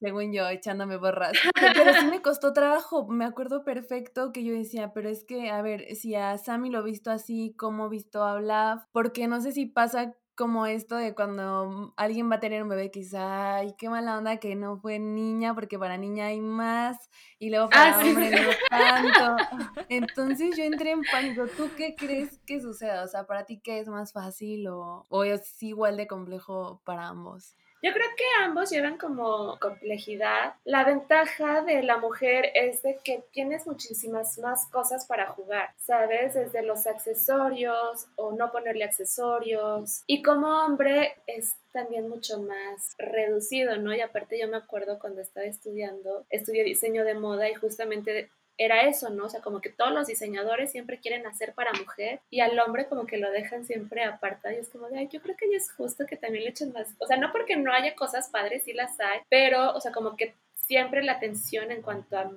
según 0.00 0.32
yo, 0.32 0.48
echándome 0.48 0.96
borras. 0.96 1.32
Pero 1.54 1.92
sí 1.92 2.06
me 2.06 2.22
costó 2.22 2.54
trabajo. 2.54 3.06
Me 3.06 3.26
acuerdo 3.26 3.64
perfecto 3.64 4.32
que 4.32 4.42
yo 4.42 4.54
decía, 4.54 4.92
pero 4.94 5.10
es 5.10 5.24
que, 5.24 5.50
a 5.50 5.60
ver, 5.60 5.94
si 5.94 6.14
a 6.14 6.38
Sammy 6.38 6.70
lo 6.70 6.80
he 6.80 6.84
visto 6.84 7.10
así, 7.10 7.54
¿cómo 7.58 7.86
he 7.86 7.90
visto 7.90 8.24
a 8.24 8.38
Bluff? 8.38 8.82
Porque 8.92 9.28
no 9.28 9.42
sé 9.42 9.52
si 9.52 9.66
pasa 9.66 10.14
como 10.40 10.64
esto 10.64 10.96
de 10.96 11.14
cuando 11.14 11.92
alguien 11.98 12.30
va 12.30 12.36
a 12.36 12.40
tener 12.40 12.62
un 12.62 12.70
bebé, 12.70 12.90
quizá, 12.90 13.56
ay, 13.56 13.74
qué 13.76 13.90
mala 13.90 14.16
onda 14.16 14.38
que 14.38 14.56
no 14.56 14.78
fue 14.78 14.98
niña, 14.98 15.54
porque 15.54 15.78
para 15.78 15.98
niña 15.98 16.28
hay 16.28 16.40
más, 16.40 17.10
y 17.38 17.50
luego 17.50 17.68
para 17.68 17.98
ah, 17.98 18.02
hombre 18.02 18.30
no 18.30 18.50
tanto. 18.70 19.36
Entonces 19.90 20.56
yo 20.56 20.64
entré 20.64 20.92
en 20.92 21.02
pánico. 21.12 21.46
¿Tú 21.58 21.68
qué 21.76 21.94
crees 21.94 22.38
que 22.46 22.58
suceda? 22.58 23.04
O 23.04 23.06
sea, 23.06 23.26
¿para 23.26 23.44
ti 23.44 23.60
qué 23.62 23.80
es 23.80 23.88
más 23.88 24.14
fácil 24.14 24.66
o, 24.68 25.04
o 25.10 25.24
es 25.24 25.62
igual 25.62 25.98
de 25.98 26.06
complejo 26.06 26.80
para 26.86 27.08
ambos? 27.08 27.54
Yo 27.82 27.92
creo 27.94 28.08
que 28.16 28.24
ambos 28.44 28.70
llevan 28.70 28.98
como 28.98 29.58
complejidad. 29.58 30.54
La 30.64 30.84
ventaja 30.84 31.62
de 31.62 31.82
la 31.82 31.96
mujer 31.96 32.50
es 32.54 32.82
de 32.82 32.98
que 33.02 33.24
tienes 33.32 33.66
muchísimas 33.66 34.38
más 34.38 34.66
cosas 34.70 35.06
para 35.06 35.28
jugar, 35.28 35.70
¿sabes? 35.78 36.34
Desde 36.34 36.62
los 36.62 36.86
accesorios 36.86 38.06
o 38.16 38.32
no 38.32 38.52
ponerle 38.52 38.84
accesorios. 38.84 40.02
Y 40.06 40.22
como 40.22 40.48
hombre 40.62 41.14
es 41.26 41.54
también 41.72 42.08
mucho 42.08 42.42
más 42.42 42.94
reducido, 42.98 43.76
¿no? 43.76 43.94
Y 43.94 44.00
aparte 44.02 44.38
yo 44.38 44.48
me 44.48 44.58
acuerdo 44.58 44.98
cuando 44.98 45.22
estaba 45.22 45.46
estudiando, 45.46 46.26
estudié 46.28 46.64
diseño 46.64 47.04
de 47.04 47.14
moda 47.14 47.48
y 47.48 47.54
justamente 47.54 48.30
era 48.60 48.82
eso, 48.82 49.08
¿no? 49.08 49.24
O 49.24 49.28
sea, 49.30 49.40
como 49.40 49.62
que 49.62 49.70
todos 49.70 49.90
los 49.90 50.06
diseñadores 50.06 50.70
siempre 50.70 51.00
quieren 51.00 51.26
hacer 51.26 51.54
para 51.54 51.72
mujer 51.72 52.20
y 52.28 52.40
al 52.40 52.58
hombre 52.58 52.86
como 52.88 53.06
que 53.06 53.16
lo 53.16 53.30
dejan 53.30 53.64
siempre 53.64 54.04
apartado 54.04 54.54
y 54.54 54.58
es 54.58 54.68
como 54.68 54.86
de, 54.88 54.98
ay, 54.98 55.08
yo 55.08 55.22
creo 55.22 55.34
que 55.34 55.50
ya 55.50 55.56
es 55.56 55.72
justo 55.72 56.04
que 56.04 56.18
también 56.18 56.44
le 56.44 56.50
echen 56.50 56.70
más, 56.74 56.94
o 56.98 57.06
sea, 57.06 57.16
no 57.16 57.32
porque 57.32 57.56
no 57.56 57.72
haya 57.72 57.94
cosas 57.94 58.28
padres, 58.28 58.64
sí 58.64 58.74
las 58.74 59.00
hay, 59.00 59.20
pero, 59.30 59.72
o 59.72 59.80
sea, 59.80 59.92
como 59.92 60.14
que 60.14 60.34
siempre 60.54 61.02
la 61.02 61.12
atención 61.12 61.70
en 61.70 61.80
cuanto 61.80 62.18
a 62.18 62.30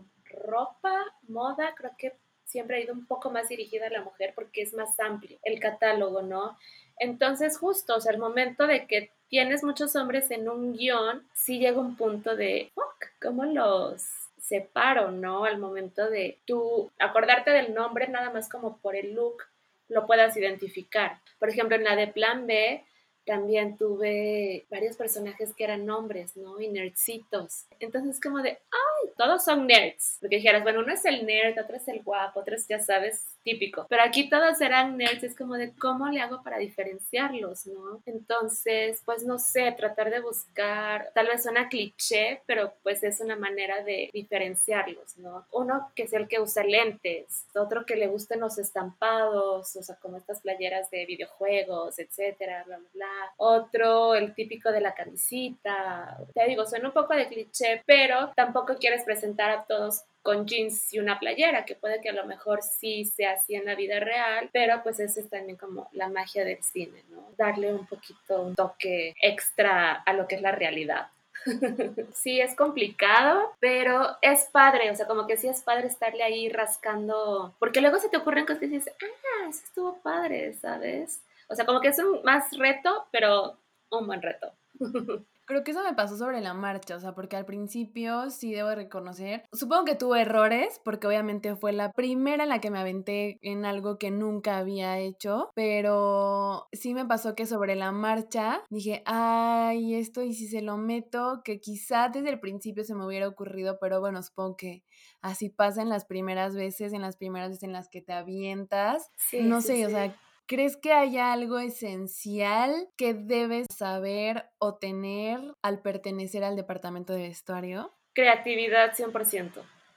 ropa, 0.46 0.96
moda, 1.28 1.76
creo 1.76 1.92
que 1.98 2.14
siempre 2.46 2.78
ha 2.78 2.80
ido 2.80 2.94
un 2.94 3.06
poco 3.06 3.30
más 3.30 3.50
dirigida 3.50 3.88
a 3.88 3.90
la 3.90 4.02
mujer 4.02 4.32
porque 4.34 4.62
es 4.62 4.74
más 4.74 4.98
amplio 5.02 5.38
el 5.44 5.60
catálogo, 5.60 6.22
¿no? 6.22 6.58
Entonces, 7.00 7.58
justo, 7.58 7.98
o 7.98 8.00
sea, 8.00 8.14
el 8.14 8.20
momento 8.20 8.66
de 8.66 8.88
que 8.88 9.12
tienes 9.28 9.62
muchos 9.62 9.94
hombres 9.98 10.32
en 10.32 10.48
un 10.48 10.72
guion, 10.72 11.28
sí 11.34 11.60
llega 11.60 11.82
un 11.82 11.98
punto 11.98 12.38
de, 12.38 12.72
fuck, 12.76 13.10
¿cómo 13.22 13.44
los 13.44 14.23
separo, 14.44 15.12
¿no? 15.12 15.46
Al 15.46 15.58
momento 15.58 16.10
de 16.10 16.40
tú 16.46 16.92
acordarte 17.00 17.52
del 17.52 17.74
nombre 17.74 18.10
nada 18.10 18.30
más 18.30 18.50
como 18.50 18.78
por 18.78 18.96
el 18.96 19.14
look 19.14 19.44
lo 19.88 20.06
puedas 20.06 20.36
identificar. 20.36 21.20
Por 21.40 21.50
ejemplo, 21.50 21.78
en 21.78 21.84
la 21.84 21.96
de 21.96 22.08
Plan 22.08 22.46
B 22.46 22.84
también 23.26 23.78
tuve 23.78 24.66
varios 24.70 24.98
personajes 24.98 25.54
que 25.56 25.64
eran 25.64 25.90
hombres, 25.90 26.36
¿no? 26.36 26.60
Y 26.60 26.68
nerdcitos. 26.68 27.66
Entonces 27.80 28.20
como 28.20 28.42
de, 28.42 28.50
ay, 28.50 28.93
todos 29.18 29.44
son 29.44 29.68
nerds. 29.68 30.18
Porque 30.20 30.38
dijeras, 30.38 30.64
bueno, 30.64 30.80
uno 30.80 30.94
es 30.94 31.06
el 31.06 31.26
nerd, 31.26 31.60
otro 31.60 31.76
es 31.76 31.88
el 31.88 32.02
guapo, 32.04 32.40
otro 32.40 32.56
es, 32.56 32.68
ya 32.68 32.80
sabes, 32.80 33.26
típico. 33.44 33.86
Pero 33.90 34.04
aquí 34.04 34.30
todos 34.30 34.60
eran 34.62 34.98
nerds, 34.98 35.24
es 35.24 35.36
como 35.36 35.56
de 35.56 35.74
cómo 35.76 36.08
le 36.10 36.22
hago 36.22 36.44
para 36.44 36.58
diferenciarlos, 36.58 37.68
¿no? 37.68 38.02
Entonces, 38.06 39.02
pues 39.06 39.26
no 39.26 39.40
sé, 39.40 39.72
tratar 39.74 40.10
de 40.10 40.22
buscar, 40.22 41.12
tal 41.14 41.28
vez 41.28 41.44
suena 41.44 41.70
cliché, 41.70 42.42
pero 42.46 42.74
pues 42.84 43.04
es 43.04 43.20
una 43.20 43.36
manera 43.36 43.84
de 43.84 44.10
diferenciarlos, 44.14 45.18
¿no? 45.18 45.46
Uno 45.52 45.92
que 45.96 46.04
es 46.04 46.14
el 46.14 46.28
que 46.28 46.40
usa 46.40 46.64
lentes, 46.64 47.46
otro 47.56 47.86
que 47.86 47.96
le 47.96 48.08
gusten 48.08 48.40
los 48.40 48.58
estampados, 48.58 49.76
o 49.76 49.84
sea, 49.84 49.96
como 49.96 50.18
estas 50.18 50.42
playeras 50.42 50.90
de 50.90 51.06
videojuegos, 51.06 52.00
etcétera, 52.00 52.64
bla, 52.66 52.78
bla, 52.78 52.90
bla. 52.94 53.34
Otro, 53.38 54.16
el 54.16 54.34
típico 54.34 54.72
de 54.72 54.82
la 54.82 54.94
camisita. 54.94 56.18
Te 56.34 56.48
digo, 56.48 56.66
suena 56.66 56.88
un 56.88 56.94
poco 56.94 57.14
de 57.14 57.28
cliché, 57.28 57.84
pero 57.86 58.32
tampoco 58.36 58.78
presentar 59.02 59.50
a 59.50 59.64
todos 59.64 60.04
con 60.22 60.46
jeans 60.46 60.94
y 60.94 61.00
una 61.00 61.20
playera, 61.20 61.66
que 61.66 61.76
puede 61.76 62.00
que 62.00 62.10
a 62.10 62.14
lo 62.14 62.26
mejor 62.26 62.62
sí 62.62 63.04
sea 63.04 63.34
así 63.34 63.56
en 63.56 63.66
la 63.66 63.76
vida 63.76 64.00
real, 64.00 64.50
pero 64.54 64.82
pues 64.84 65.00
esa 65.00 65.20
es 65.20 65.30
también 65.30 65.58
como 65.58 65.90
la 65.92 66.08
magia 66.08 66.46
del 66.46 66.64
cine, 66.64 67.04
¿no? 67.10 67.34
Darle 67.38 67.74
un 67.74 67.86
poquito 67.88 68.42
un 68.42 68.56
toque 68.56 69.16
extra 69.22 69.94
a 69.94 70.14
lo 70.14 70.28
que 70.28 70.36
es 70.36 70.42
la 70.42 70.52
realidad. 70.52 71.08
sí, 72.14 72.40
es 72.40 72.56
complicado, 72.56 73.54
pero 73.60 74.18
es 74.22 74.48
padre, 74.52 74.92
o 74.92 74.96
sea, 74.96 75.08
como 75.08 75.28
que 75.28 75.36
sí 75.36 75.48
es 75.48 75.62
padre 75.62 75.88
estarle 75.88 76.24
ahí 76.24 76.48
rascando, 76.48 77.54
porque 77.60 77.82
luego 77.82 78.00
se 78.00 78.08
te 78.08 78.18
ocurren 78.18 78.46
cosas 78.46 78.60
que 78.60 78.68
dices, 78.68 78.94
ah, 79.02 79.50
eso 79.50 79.64
estuvo 79.66 79.98
padre, 79.98 80.54
¿sabes? 80.54 81.22
O 81.50 81.56
sea, 81.56 81.66
como 81.66 81.82
que 81.82 81.90
es 81.90 82.00
un 82.00 82.24
más 82.24 82.56
reto, 82.58 83.08
pero 83.12 83.58
un 83.90 84.08
buen 84.08 84.22
reto. 84.22 84.52
Creo 85.46 85.64
que 85.64 85.72
eso 85.72 85.84
me 85.84 85.94
pasó 85.94 86.18
sobre 86.18 86.40
la 86.40 86.54
marcha, 86.54 86.96
o 86.96 87.00
sea, 87.00 87.14
porque 87.14 87.36
al 87.36 87.46
principio 87.46 88.30
sí 88.30 88.54
debo 88.54 88.74
reconocer, 88.76 89.44
supongo 89.52 89.84
que 89.84 89.96
tuve 89.96 90.22
errores, 90.22 90.80
porque 90.86 91.08
obviamente 91.08 91.56
fue 91.56 91.74
la 91.74 91.92
primera 91.92 92.44
en 92.44 92.50
la 92.50 92.60
que 92.60 92.72
me 92.72 92.80
aventé 92.80 93.38
en 93.42 93.66
algo 93.66 93.98
que 93.98 94.10
nunca 94.10 94.58
había 94.58 95.00
hecho, 95.00 95.50
pero 95.54 96.68
sí 96.72 96.94
me 96.94 97.06
pasó 97.06 97.36
que 97.36 97.46
sobre 97.46 97.76
la 97.76 97.92
marcha 97.92 98.64
dije, 98.70 99.04
ay, 99.06 99.96
esto 99.96 100.22
y 100.22 100.34
si 100.34 100.48
se 100.48 100.62
lo 100.62 100.78
meto, 100.78 101.42
que 101.44 101.60
quizá 101.60 102.10
desde 102.10 102.30
el 102.30 102.40
principio 102.40 102.86
se 102.86 102.96
me 102.96 103.06
hubiera 103.06 103.28
ocurrido, 103.28 103.78
pero 103.82 104.00
bueno, 104.00 104.24
supongo 104.24 104.56
que 104.56 104.84
así 105.22 105.50
pasa 105.50 105.82
en 105.82 105.90
las 105.90 106.06
primeras 106.06 106.56
veces, 106.56 106.94
en 106.94 107.02
las 107.02 107.18
primeras 107.18 107.50
veces 107.50 107.64
en 107.64 107.74
las 107.74 107.90
que 107.90 108.02
te 108.02 108.14
avientas, 108.14 109.12
no 109.34 109.62
sé, 109.62 109.86
o 109.86 109.90
sea 109.90 110.16
¿Crees 110.46 110.76
que 110.76 110.92
haya 110.92 111.32
algo 111.32 111.60
esencial 111.60 112.90
que 112.98 113.14
debes 113.14 113.68
saber 113.74 114.46
o 114.60 114.76
tener 114.76 115.40
al 115.62 115.82
pertenecer 115.82 116.44
al 116.44 116.56
departamento 116.56 117.14
de 117.14 117.30
vestuario? 117.30 117.94
Creatividad 118.14 118.94
100%. 118.94 119.52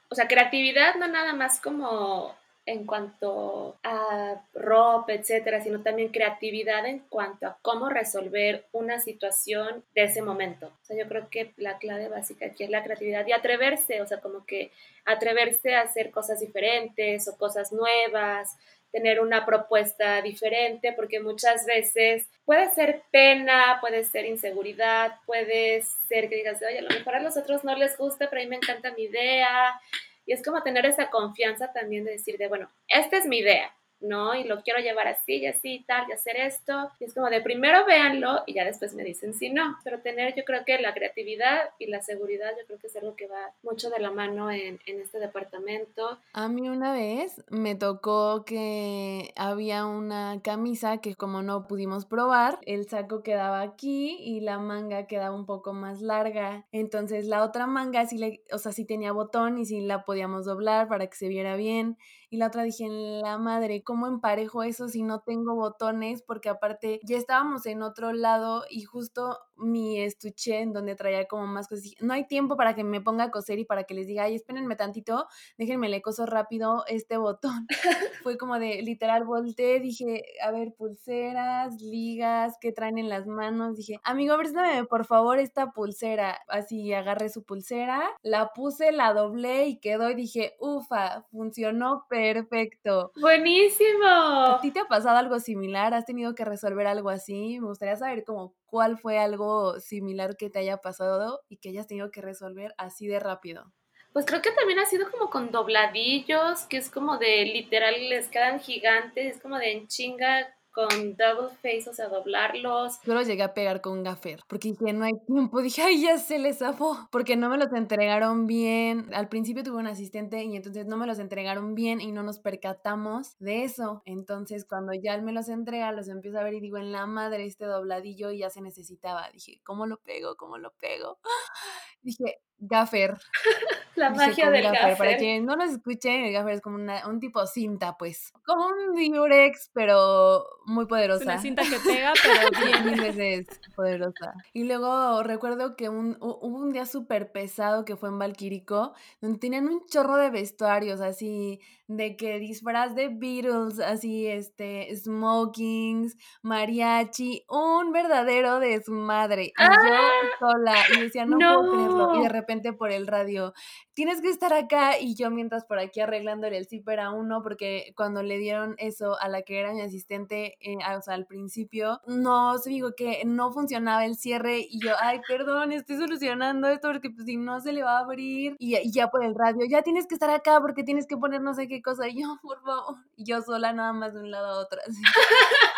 O 0.09 0.15
sea, 0.15 0.27
creatividad 0.27 0.95
no 0.95 1.07
nada 1.07 1.33
más 1.33 1.59
como 1.59 2.33
en 2.67 2.85
cuanto 2.85 3.77
a 3.81 4.41
ropa, 4.53 5.13
etcétera, 5.13 5.61
sino 5.61 5.81
también 5.81 6.09
creatividad 6.09 6.85
en 6.85 6.99
cuanto 6.99 7.47
a 7.47 7.57
cómo 7.61 7.89
resolver 7.89 8.65
una 8.73 8.99
situación 8.99 9.85
de 9.95 10.03
ese 10.03 10.21
momento. 10.21 10.67
O 10.67 10.85
sea, 10.85 10.97
yo 10.97 11.07
creo 11.07 11.29
que 11.29 11.53
la 11.55 11.77
clave 11.77 12.09
básica 12.09 12.47
aquí 12.47 12.65
es 12.65 12.69
la 12.69 12.83
creatividad 12.83 13.25
y 13.25 13.31
atreverse, 13.31 14.01
o 14.01 14.05
sea, 14.05 14.19
como 14.19 14.45
que 14.45 14.71
atreverse 15.05 15.75
a 15.75 15.81
hacer 15.81 16.11
cosas 16.11 16.41
diferentes 16.41 17.29
o 17.29 17.37
cosas 17.37 17.71
nuevas, 17.71 18.57
tener 18.91 19.19
una 19.19 19.45
propuesta 19.45 20.21
diferente, 20.21 20.93
porque 20.93 21.19
muchas 21.19 21.65
veces 21.65 22.27
puede 22.45 22.69
ser 22.71 23.03
pena, 23.11 23.77
puede 23.81 24.03
ser 24.03 24.25
inseguridad, 24.25 25.15
puede 25.25 25.83
ser 26.07 26.29
que 26.29 26.37
digas, 26.37 26.61
oye, 26.61 26.79
a 26.79 26.83
lo 26.83 26.89
mejor 26.89 27.15
a 27.15 27.21
los 27.21 27.37
otros 27.37 27.63
no 27.63 27.75
les 27.75 27.97
gusta, 27.97 28.29
pero 28.29 28.41
a 28.41 28.43
mí 28.45 28.49
me 28.49 28.55
encanta 28.57 28.93
mi 28.93 29.03
idea. 29.03 29.79
Y 30.25 30.33
es 30.33 30.43
como 30.43 30.61
tener 30.63 30.85
esa 30.85 31.09
confianza 31.09 31.71
también 31.71 32.05
de 32.05 32.11
decir, 32.11 32.37
de, 32.37 32.47
bueno, 32.47 32.69
esta 32.87 33.17
es 33.17 33.25
mi 33.25 33.39
idea, 33.39 33.73
¿no? 33.99 34.35
Y 34.35 34.43
lo 34.43 34.61
quiero 34.61 34.79
llevar 34.79 35.07
así 35.07 35.37
y 35.37 35.47
así 35.47 35.75
y 35.75 35.83
tal, 35.83 36.05
y 36.09 36.13
hacer 36.13 36.37
esto. 36.37 36.91
Y 36.99 37.05
es 37.05 37.13
como 37.13 37.29
de 37.29 37.41
primero 37.41 37.85
véanlo 37.85 38.43
y 38.45 38.53
ya 38.53 38.65
después 38.65 38.93
me 38.93 39.03
dicen 39.03 39.33
si 39.33 39.49
no. 39.49 39.77
Pero 39.83 40.01
tener, 40.01 40.35
yo 40.35 40.43
creo 40.43 40.65
que 40.65 40.77
la 40.79 40.93
creatividad 40.93 41.69
y 41.79 41.87
la 41.87 42.01
seguridad, 42.01 42.51
yo 42.59 42.65
creo 42.65 42.79
que 42.79 42.87
es 42.87 42.95
algo 42.95 43.15
que 43.15 43.27
va 43.27 43.51
mucho 43.63 43.89
de 43.89 43.99
la 43.99 44.11
mano 44.11 44.51
en, 44.51 44.79
en 44.85 45.01
este 45.01 45.19
departamento. 45.19 46.19
A 46.33 46.47
mí 46.47 46.69
una 46.69 46.93
vez 46.93 47.43
me 47.49 47.75
tocó 47.75 48.43
que 48.45 49.33
había 49.35 49.85
una 49.85 50.41
camisa 50.43 50.97
que 50.97 51.15
como 51.15 51.41
no 51.41 51.67
pudimos 51.67 52.05
probar, 52.05 52.59
el 52.65 52.87
saco 52.87 53.23
quedaba 53.23 53.61
aquí 53.61 54.17
y 54.19 54.41
la 54.41 54.59
manga 54.59 55.07
quedaba 55.07 55.35
un 55.35 55.45
poco 55.45 55.73
más 55.73 56.01
larga. 56.01 56.65
Entonces 56.71 57.25
la 57.25 57.43
otra 57.43 57.67
manga 57.67 58.05
sí 58.05 58.17
le, 58.17 58.41
o 58.51 58.57
sea, 58.57 58.71
sí 58.71 58.85
tenía 58.85 59.11
botón 59.11 59.57
y 59.57 59.65
sí 59.65 59.81
la 59.81 60.03
podíamos 60.03 60.45
doblar 60.45 60.87
para 60.87 61.07
que 61.07 61.15
se 61.15 61.27
viera 61.27 61.55
bien 61.55 61.97
y 62.29 62.37
la 62.37 62.47
otra 62.47 62.63
dije, 62.63 62.87
la 62.89 63.37
madre, 63.37 63.83
¿cómo 63.83 64.07
emparejo 64.07 64.63
eso 64.63 64.89
si 64.89 65.03
no 65.03 65.21
tengo 65.21 65.55
botones? 65.55 66.21
Porque 66.21 66.49
aparte 66.49 66.99
ya 67.03 67.17
estábamos 67.17 67.65
en 67.65 67.81
otro 67.81 68.11
lado 68.11 68.63
y 68.69 68.83
justo 68.83 69.39
mi 69.55 70.01
estuche 70.01 70.59
en 70.59 70.73
donde 70.73 70.95
traía 70.95 71.27
como 71.27 71.47
más 71.47 71.67
cosas. 71.67 71.93
No 71.99 72.13
hay 72.13 72.27
tiempo 72.27 72.57
para 72.57 72.75
que 72.75 72.83
me 72.83 73.01
ponga 73.01 73.25
a 73.25 73.31
coser 73.31 73.59
y 73.59 73.65
para 73.65 73.85
que 73.85 73.93
les 73.93 74.07
diga, 74.07 74.23
ay, 74.23 74.35
espérenme 74.35 74.75
tantito, 74.75 75.27
déjenme 75.57 75.89
le 75.89 76.01
coso 76.01 76.25
rápido 76.25 76.83
este 76.87 77.17
botón. 77.17 77.65
Fue 78.23 78.37
como 78.37 78.59
de 78.59 78.81
literal 78.81 79.23
volteé, 79.23 79.79
dije, 79.79 80.23
a 80.43 80.51
ver, 80.51 80.73
pulseras, 80.73 81.81
ligas, 81.81 82.57
¿qué 82.61 82.71
traen 82.71 82.97
en 82.97 83.09
las 83.09 83.25
manos? 83.25 83.75
Dije, 83.75 83.99
amigo, 84.03 84.37
préstame 84.37 84.85
por 84.85 85.05
favor 85.05 85.39
esta 85.39 85.71
pulsera. 85.71 86.39
Así 86.47 86.93
agarré 86.93 87.29
su 87.29 87.43
pulsera, 87.43 88.03
la 88.21 88.51
puse, 88.53 88.91
la 88.91 89.13
doblé 89.13 89.67
y 89.67 89.79
quedó 89.79 90.09
y 90.09 90.15
dije, 90.15 90.55
ufa, 90.59 91.23
funcionó 91.31 92.05
perfecto. 92.17 93.11
Buenísimo. 93.15 94.05
¿A 94.05 94.59
ti 94.61 94.71
te 94.71 94.79
ha 94.79 94.85
pasado 94.85 95.17
algo 95.17 95.39
similar? 95.39 95.93
¿Has 95.93 96.05
tenido 96.05 96.33
que 96.33 96.45
resolver 96.45 96.87
algo 96.87 97.09
así? 97.09 97.59
Me 97.59 97.67
gustaría 97.67 97.95
saber 97.95 98.23
como 98.23 98.55
cuál 98.65 98.97
fue 98.97 99.19
algo 99.19 99.79
similar 99.79 100.35
que 100.35 100.49
te 100.49 100.59
haya 100.59 100.77
pasado 100.77 101.41
y 101.47 101.57
que 101.57 101.69
hayas 101.69 101.87
tenido 101.87 102.09
que 102.11 102.21
resolver 102.21 102.73
así 102.77 103.07
de 103.07 103.19
rápido. 103.19 103.73
Pues 104.13 104.25
creo 104.25 104.41
que 104.41 104.51
también 104.51 104.79
ha 104.79 104.85
sido 104.85 105.11
como 105.11 105.29
con 105.29 105.51
dobladillos, 105.51 106.63
que 106.63 106.77
es 106.77 106.89
como 106.89 107.17
de 107.17 107.45
literal 107.45 108.09
les 108.09 108.29
quedan 108.29 108.59
gigantes, 108.59 109.35
es 109.35 109.41
como 109.41 109.57
de 109.57 109.73
en 109.73 109.87
chinga 109.87 110.56
con 110.77 111.15
double 111.15 111.49
face, 111.63 111.89
o 111.89 111.93
sea, 111.93 112.07
doblarlos. 112.07 113.01
Yo 113.01 113.15
los 113.15 113.25
llegué 113.25 113.41
a 113.41 113.55
pegar 113.55 113.81
con 113.81 114.03
gaffer, 114.03 114.41
porque 114.47 114.69
dije, 114.73 114.93
no 114.93 115.05
hay 115.05 115.13
tiempo, 115.25 115.59
dije, 115.63 115.81
ay, 115.81 116.03
ya 116.03 116.19
se 116.19 116.37
les 116.37 116.59
zafó, 116.59 117.07
porque 117.11 117.35
no 117.35 117.49
me 117.49 117.57
los 117.57 117.73
entregaron 117.73 118.45
bien. 118.45 119.11
Al 119.11 119.27
principio 119.27 119.63
tuve 119.63 119.77
un 119.77 119.87
asistente 119.87 120.43
y 120.43 120.55
entonces 120.55 120.85
no 120.85 120.95
me 120.95 121.07
los 121.07 121.17
entregaron 121.17 121.73
bien 121.73 121.99
y 121.99 122.11
no 122.11 122.21
nos 122.21 122.37
percatamos 122.37 123.39
de 123.39 123.63
eso. 123.63 124.03
Entonces, 124.05 124.65
cuando 124.65 124.93
ya 124.93 125.15
él 125.15 125.23
me 125.23 125.33
los 125.33 125.49
entrega, 125.49 125.91
los 125.93 126.09
empiezo 126.09 126.37
a 126.37 126.43
ver 126.43 126.53
y 126.53 126.59
digo, 126.59 126.77
en 126.77 126.91
la 126.91 127.07
madre, 127.07 127.47
este 127.47 127.65
dobladillo 127.65 128.31
ya 128.31 128.51
se 128.51 128.61
necesitaba. 128.61 129.31
Dije, 129.31 129.59
¿cómo 129.63 129.87
lo 129.87 129.97
pego? 129.97 130.35
¿Cómo 130.35 130.59
lo 130.59 130.73
pego? 130.73 131.17
Dije, 132.03 132.39
gaffer. 132.59 133.17
La 133.95 134.11
magia 134.11 134.51
del 134.51 134.63
gaffer. 134.63 134.97
Para 134.97 135.17
quien 135.17 135.45
no 135.45 135.55
lo 135.55 135.63
escuche, 135.63 136.27
el 136.27 136.31
gaffer 136.31 136.53
es 136.53 136.61
como 136.61 136.75
una, 136.75 137.07
un 137.07 137.19
tipo 137.19 137.45
cinta, 137.47 137.97
pues. 137.97 138.31
Como 138.45 138.67
un 138.67 138.95
diurex, 138.95 139.71
pero 139.73 140.45
muy 140.65 140.85
poderosa. 140.85 141.23
una 141.23 141.39
cinta 141.39 141.63
que 141.63 141.79
pega, 141.79 142.13
pero 142.21 142.49
bien. 142.65 142.85
Mil 142.85 143.01
veces 143.01 143.47
poderosa. 143.75 144.35
Y 144.53 144.65
luego 144.65 145.23
recuerdo 145.23 145.75
que 145.75 145.89
un, 145.89 146.15
hubo 146.19 146.57
un 146.57 146.73
día 146.73 146.85
súper 146.85 147.31
pesado 147.31 147.85
que 147.85 147.95
fue 147.95 148.09
en 148.09 148.19
Valquirico, 148.19 148.93
donde 149.19 149.39
tenían 149.39 149.67
un 149.67 149.85
chorro 149.87 150.17
de 150.17 150.29
vestuarios, 150.29 151.01
así, 151.01 151.59
de 151.87 152.17
que 152.17 152.37
disfraz 152.37 152.93
de 152.93 153.07
Beatles, 153.09 153.79
así, 153.79 154.27
este, 154.27 154.95
smokings, 154.95 156.17
mariachi, 156.43 157.45
un 157.49 157.91
verdadero 157.91 158.59
desmadre. 158.59 159.45
Y 159.45 159.63
yo 159.63 159.93
¡Ah! 159.93 160.11
sola, 160.39 160.75
y 160.95 161.01
decía, 161.01 161.25
no, 161.25 161.37
puedo 161.37 161.71
creerlo. 161.71 162.15
Y 162.19 162.23
de 162.23 162.29
repente 162.29 162.46
por 162.77 162.91
el 162.91 163.07
radio, 163.07 163.53
tienes 163.93 164.21
que 164.21 164.29
estar 164.29 164.53
acá, 164.53 164.99
y 164.99 165.15
yo 165.15 165.29
mientras 165.29 165.65
por 165.65 165.79
aquí 165.79 165.99
arreglándole 165.99 166.57
el 166.57 166.67
zipper 166.67 166.99
a 166.99 167.11
uno, 167.11 167.41
porque 167.43 167.93
cuando 167.95 168.23
le 168.23 168.37
dieron 168.37 168.75
eso 168.77 169.19
a 169.19 169.27
la 169.27 169.41
que 169.41 169.59
era 169.59 169.73
mi 169.73 169.81
asistente, 169.81 170.57
eh, 170.61 170.77
o 170.97 171.01
sea, 171.01 171.13
al 171.13 171.25
principio, 171.25 171.99
no, 172.07 172.57
se 172.57 172.69
digo 172.69 172.91
que 172.95 173.23
no 173.25 173.51
funcionaba 173.51 174.05
el 174.05 174.15
cierre, 174.15 174.59
y 174.59 174.79
yo, 174.81 174.93
ay, 175.01 175.19
perdón, 175.27 175.71
estoy 175.71 175.97
solucionando 175.97 176.67
esto, 176.67 176.87
porque 176.89 177.09
pues 177.09 177.25
si 177.25 177.37
no 177.37 177.59
se 177.59 177.73
le 177.73 177.83
va 177.83 177.97
a 177.97 178.01
abrir, 178.01 178.55
y, 178.59 178.77
y 178.77 178.91
ya 178.91 179.09
por 179.09 179.23
el 179.23 179.35
radio, 179.35 179.65
ya 179.69 179.81
tienes 179.81 180.07
que 180.07 180.15
estar 180.15 180.29
acá, 180.29 180.59
porque 180.61 180.83
tienes 180.83 181.05
que 181.05 181.17
poner 181.17 181.41
no 181.41 181.53
sé 181.53 181.67
qué 181.67 181.81
cosa, 181.81 182.07
y 182.07 182.21
yo, 182.21 182.37
por 182.41 182.61
favor, 182.61 182.95
y 183.15 183.25
yo 183.25 183.41
sola 183.41 183.73
nada 183.73 183.93
más 183.93 184.13
de 184.13 184.21
un 184.21 184.31
lado 184.31 184.47
a 184.47 184.59
otro, 184.61 184.79
así. 184.87 185.01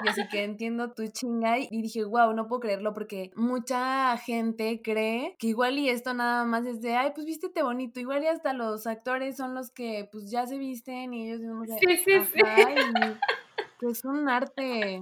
Y 0.05 0.07
así 0.07 0.27
que 0.29 0.43
entiendo 0.43 0.93
tu 0.93 1.07
chinga 1.07 1.59
y 1.59 1.81
dije, 1.81 2.05
wow, 2.05 2.33
no 2.33 2.47
puedo 2.47 2.61
creerlo 2.61 2.93
porque 2.93 3.31
mucha 3.35 4.15
gente 4.17 4.81
cree 4.81 5.35
que 5.39 5.47
igual 5.47 5.77
y 5.77 5.89
esto 5.89 6.13
nada 6.13 6.45
más 6.45 6.58
es 6.65 6.81
de, 6.81 6.95
ay, 6.95 7.11
pues 7.13 7.25
vístete 7.25 7.63
bonito, 7.63 7.99
igual 7.99 8.23
y 8.23 8.27
hasta 8.27 8.53
los 8.53 8.87
actores 8.87 9.37
son 9.37 9.53
los 9.55 9.71
que 9.71 10.07
pues 10.11 10.29
ya 10.31 10.45
se 10.47 10.57
visten 10.57 11.13
y 11.13 11.27
ellos 11.29 11.41
mismos 11.41 11.67
Sí, 11.79 11.97
sí, 11.97 12.11
sí. 12.33 12.41
Que 13.79 13.87
es 13.87 14.03
un 14.05 14.27
arte. 14.27 15.01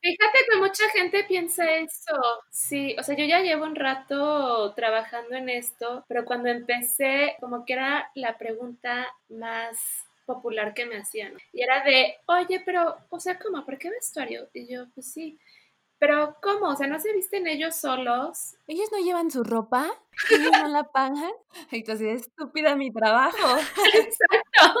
Fíjate 0.00 0.38
que 0.50 0.58
mucha 0.58 0.88
gente 0.90 1.24
piensa 1.24 1.64
eso. 1.76 2.16
Sí, 2.50 2.96
o 2.98 3.04
sea, 3.04 3.14
yo 3.16 3.24
ya 3.24 3.40
llevo 3.40 3.64
un 3.64 3.76
rato 3.76 4.74
trabajando 4.74 5.36
en 5.36 5.48
esto, 5.48 6.04
pero 6.08 6.24
cuando 6.24 6.48
empecé, 6.48 7.36
como 7.40 7.64
que 7.64 7.74
era 7.74 8.10
la 8.16 8.36
pregunta 8.36 9.06
más 9.28 9.78
popular 10.26 10.74
que 10.74 10.86
me 10.86 10.96
hacían. 10.98 11.34
Y 11.52 11.62
era 11.62 11.84
de, 11.84 12.16
oye, 12.26 12.60
pero, 12.64 12.96
o 13.10 13.20
sea, 13.20 13.38
¿cómo? 13.38 13.64
¿Por 13.64 13.78
qué 13.78 13.90
vestuario? 13.90 14.48
Y 14.52 14.66
yo, 14.66 14.86
pues 14.94 15.12
sí. 15.12 15.38
Pero, 16.00 16.36
¿cómo? 16.42 16.66
O 16.70 16.76
sea, 16.76 16.88
¿no 16.88 16.98
se 16.98 17.12
visten 17.12 17.46
ellos 17.46 17.76
solos? 17.76 18.56
Ellos 18.72 18.88
no 18.90 19.04
llevan 19.04 19.30
su 19.30 19.44
ropa, 19.44 19.86
ellos 20.30 20.50
no 20.50 20.66
la 20.68 20.84
pagan. 20.84 21.30
Y 21.70 21.84
tú 21.84 21.92
así 21.92 22.08
estúpida 22.08 22.74
mi 22.74 22.90
trabajo. 22.90 23.58
Exacto. 23.94 24.80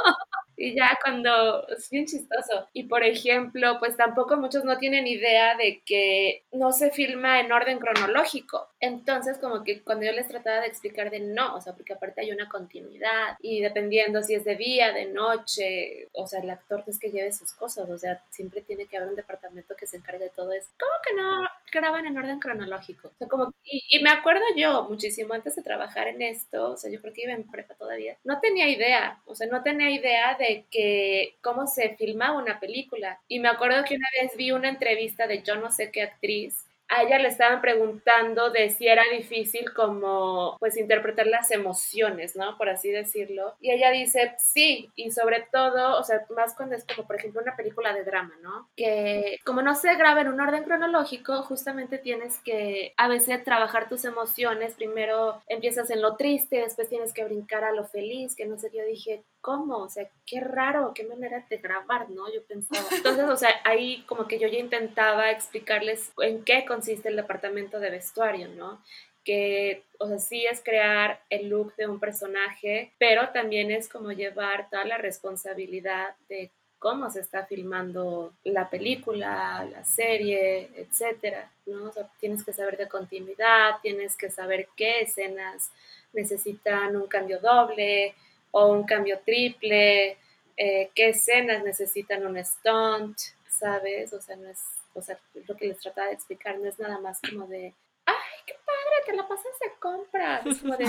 Y 0.56 0.76
ya 0.76 0.98
cuando 1.02 1.66
es 1.68 1.90
bien 1.90 2.06
chistoso. 2.06 2.68
Y 2.72 2.84
por 2.84 3.02
ejemplo, 3.02 3.78
pues 3.80 3.96
tampoco 3.96 4.36
muchos 4.36 4.64
no 4.64 4.78
tienen 4.78 5.06
idea 5.06 5.56
de 5.56 5.82
que 5.84 6.44
no 6.52 6.72
se 6.72 6.90
filma 6.90 7.40
en 7.40 7.50
orden 7.50 7.78
cronológico. 7.78 8.68
Entonces, 8.80 9.38
como 9.38 9.64
que 9.64 9.82
cuando 9.82 10.06
yo 10.06 10.12
les 10.12 10.28
trataba 10.28 10.60
de 10.60 10.68
explicar 10.68 11.10
de 11.10 11.20
no, 11.20 11.56
o 11.56 11.60
sea, 11.60 11.74
porque 11.74 11.94
aparte 11.94 12.20
hay 12.20 12.32
una 12.32 12.48
continuidad 12.48 13.36
y 13.40 13.60
dependiendo 13.60 14.22
si 14.22 14.34
es 14.34 14.44
de 14.44 14.56
día, 14.56 14.92
de 14.92 15.06
noche, 15.06 16.08
o 16.12 16.26
sea, 16.26 16.40
el 16.40 16.50
actor 16.50 16.84
es 16.86 16.98
que 16.98 17.10
lleve 17.10 17.32
sus 17.32 17.52
cosas, 17.52 17.90
o 17.90 17.98
sea, 17.98 18.22
siempre 18.30 18.60
tiene 18.62 18.86
que 18.86 18.96
haber 18.96 19.08
un 19.08 19.16
departamento 19.16 19.74
que 19.76 19.86
se 19.86 19.96
encargue 19.96 20.24
de 20.24 20.30
todo 20.30 20.52
eso. 20.52 20.68
¿Cómo 20.78 20.92
que 21.04 21.14
no 21.14 21.48
graban 21.72 22.06
en 22.06 22.16
orden 22.16 22.38
cronológico? 22.38 23.08
O 23.08 23.14
sea, 23.18 23.26
como, 23.26 23.52
y, 23.88 24.02
me 24.02 24.10
acuerdo 24.10 24.42
yo, 24.56 24.86
muchísimo 24.88 25.34
antes 25.34 25.56
de 25.56 25.62
trabajar 25.62 26.08
en 26.08 26.22
esto, 26.22 26.72
o 26.72 26.76
sea, 26.76 26.90
yo 26.90 27.00
creo 27.00 27.12
que 27.12 27.22
iba 27.22 27.32
en 27.32 27.50
prepa 27.50 27.74
todavía, 27.74 28.16
no 28.24 28.40
tenía 28.40 28.68
idea, 28.68 29.20
o 29.26 29.34
sea, 29.34 29.46
no 29.46 29.62
tenía 29.62 29.90
idea 29.90 30.36
de 30.38 30.66
que 30.70 31.36
cómo 31.42 31.66
se 31.66 31.96
filmaba 31.96 32.38
una 32.38 32.60
película. 32.60 33.20
Y 33.28 33.38
me 33.38 33.48
acuerdo 33.48 33.84
que 33.84 33.96
una 33.96 34.08
vez 34.20 34.36
vi 34.36 34.52
una 34.52 34.68
entrevista 34.68 35.26
de 35.26 35.42
yo 35.42 35.56
no 35.56 35.70
sé 35.70 35.90
qué 35.90 36.02
actriz 36.02 36.66
a 36.92 37.02
ella 37.02 37.18
le 37.18 37.28
estaban 37.28 37.62
preguntando 37.62 38.50
de 38.50 38.68
si 38.68 38.86
era 38.86 39.02
difícil 39.10 39.72
como 39.72 40.56
pues 40.58 40.76
interpretar 40.76 41.26
las 41.26 41.50
emociones, 41.50 42.36
¿no? 42.36 42.58
Por 42.58 42.68
así 42.68 42.90
decirlo. 42.90 43.54
Y 43.60 43.70
ella 43.70 43.90
dice, 43.90 44.34
sí, 44.38 44.90
y 44.94 45.10
sobre 45.10 45.46
todo, 45.50 45.98
o 45.98 46.04
sea, 46.04 46.26
más 46.36 46.54
cuando 46.54 46.76
es 46.76 46.84
como 46.84 47.06
por 47.06 47.16
ejemplo 47.16 47.40
una 47.40 47.56
película 47.56 47.94
de 47.94 48.04
drama, 48.04 48.34
¿no? 48.42 48.68
Que 48.76 49.38
como 49.44 49.62
no 49.62 49.74
se 49.74 49.94
graba 49.96 50.20
en 50.20 50.28
un 50.28 50.40
orden 50.40 50.64
cronológico, 50.64 51.42
justamente 51.42 51.96
tienes 51.96 52.38
que 52.44 52.92
a 52.98 53.08
veces 53.08 53.42
trabajar 53.42 53.88
tus 53.88 54.04
emociones. 54.04 54.74
Primero 54.74 55.40
empiezas 55.48 55.88
en 55.90 56.02
lo 56.02 56.16
triste, 56.16 56.56
después 56.56 56.90
tienes 56.90 57.14
que 57.14 57.24
brincar 57.24 57.64
a 57.64 57.72
lo 57.72 57.84
feliz, 57.84 58.36
que 58.36 58.44
no 58.44 58.58
sé, 58.58 58.70
yo 58.72 58.84
dije, 58.84 59.22
¿cómo? 59.42 59.78
O 59.78 59.88
sea, 59.90 60.08
qué 60.24 60.40
raro, 60.40 60.92
qué 60.94 61.04
manera 61.04 61.44
de 61.50 61.58
grabar, 61.58 62.08
¿no? 62.08 62.32
Yo 62.32 62.42
pensaba. 62.44 62.88
Entonces, 62.90 63.28
o 63.28 63.36
sea, 63.36 63.50
ahí 63.64 64.04
como 64.06 64.26
que 64.26 64.38
yo 64.38 64.48
ya 64.48 64.58
intentaba 64.58 65.30
explicarles 65.30 66.12
en 66.18 66.44
qué 66.44 66.64
consiste 66.64 67.10
el 67.10 67.16
departamento 67.16 67.78
de 67.78 67.90
vestuario, 67.90 68.48
¿no? 68.48 68.80
Que, 69.24 69.82
o 69.98 70.08
sea, 70.08 70.18
sí 70.18 70.46
es 70.46 70.62
crear 70.64 71.20
el 71.28 71.48
look 71.48 71.74
de 71.76 71.86
un 71.86 72.00
personaje, 72.00 72.92
pero 72.98 73.28
también 73.30 73.70
es 73.70 73.88
como 73.88 74.12
llevar 74.12 74.70
toda 74.70 74.84
la 74.84 74.96
responsabilidad 74.96 76.14
de 76.28 76.50
cómo 76.78 77.10
se 77.10 77.20
está 77.20 77.46
filmando 77.46 78.32
la 78.42 78.68
película, 78.68 79.64
la 79.70 79.84
serie, 79.84 80.68
etcétera, 80.74 81.50
¿no? 81.66 81.88
O 81.88 81.92
sea, 81.92 82.08
tienes 82.18 82.42
que 82.42 82.52
saber 82.52 82.76
de 82.76 82.88
continuidad, 82.88 83.76
tienes 83.82 84.16
que 84.16 84.30
saber 84.30 84.68
qué 84.76 85.02
escenas 85.02 85.70
necesitan 86.12 86.96
un 86.96 87.06
cambio 87.06 87.38
doble, 87.38 88.14
o 88.52 88.68
un 88.68 88.84
cambio 88.84 89.18
triple, 89.24 90.16
eh, 90.56 90.90
qué 90.94 91.08
escenas 91.08 91.64
necesitan 91.64 92.24
un 92.26 92.42
stunt, 92.44 93.18
¿sabes? 93.48 94.12
O 94.12 94.20
sea, 94.20 94.36
no 94.36 94.48
es, 94.48 94.60
o 94.94 95.02
sea, 95.02 95.18
lo 95.48 95.56
que 95.56 95.66
les 95.66 95.78
trataba 95.78 96.08
de 96.08 96.14
explicar 96.14 96.58
no 96.58 96.68
es 96.68 96.78
nada 96.78 97.00
más 97.00 97.18
como 97.20 97.46
de, 97.46 97.74
ay, 98.04 98.14
qué 98.46 98.54
padre, 98.64 99.06
te 99.06 99.16
la 99.16 99.28
pasas 99.28 99.52
de 99.60 99.72
compras. 99.80 100.46
Es 100.46 100.58
como 100.58 100.76
de, 100.76 100.84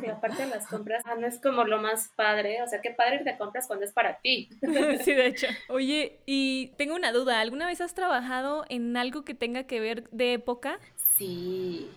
que 0.00 0.06
la 0.06 0.20
parte 0.20 0.42
de 0.42 0.48
las 0.48 0.66
compras 0.66 1.02
ah, 1.04 1.14
no 1.16 1.26
es 1.26 1.40
como 1.40 1.64
lo 1.64 1.78
más 1.78 2.08
padre. 2.14 2.62
O 2.62 2.68
sea, 2.68 2.80
qué 2.80 2.90
padre 2.90 3.16
ir 3.16 3.24
de 3.24 3.36
compras 3.36 3.66
cuando 3.66 3.84
es 3.84 3.92
para 3.92 4.18
ti. 4.20 4.48
Sí, 5.02 5.14
de 5.14 5.26
hecho. 5.26 5.46
Oye, 5.68 6.20
y 6.26 6.72
tengo 6.76 6.94
una 6.94 7.12
duda. 7.12 7.40
¿Alguna 7.40 7.66
vez 7.66 7.80
has 7.80 7.94
trabajado 7.94 8.64
en 8.68 8.96
algo 8.96 9.24
que 9.24 9.34
tenga 9.34 9.64
que 9.64 9.80
ver 9.80 10.08
de 10.10 10.34
época? 10.34 10.78
Sí. 11.16 11.90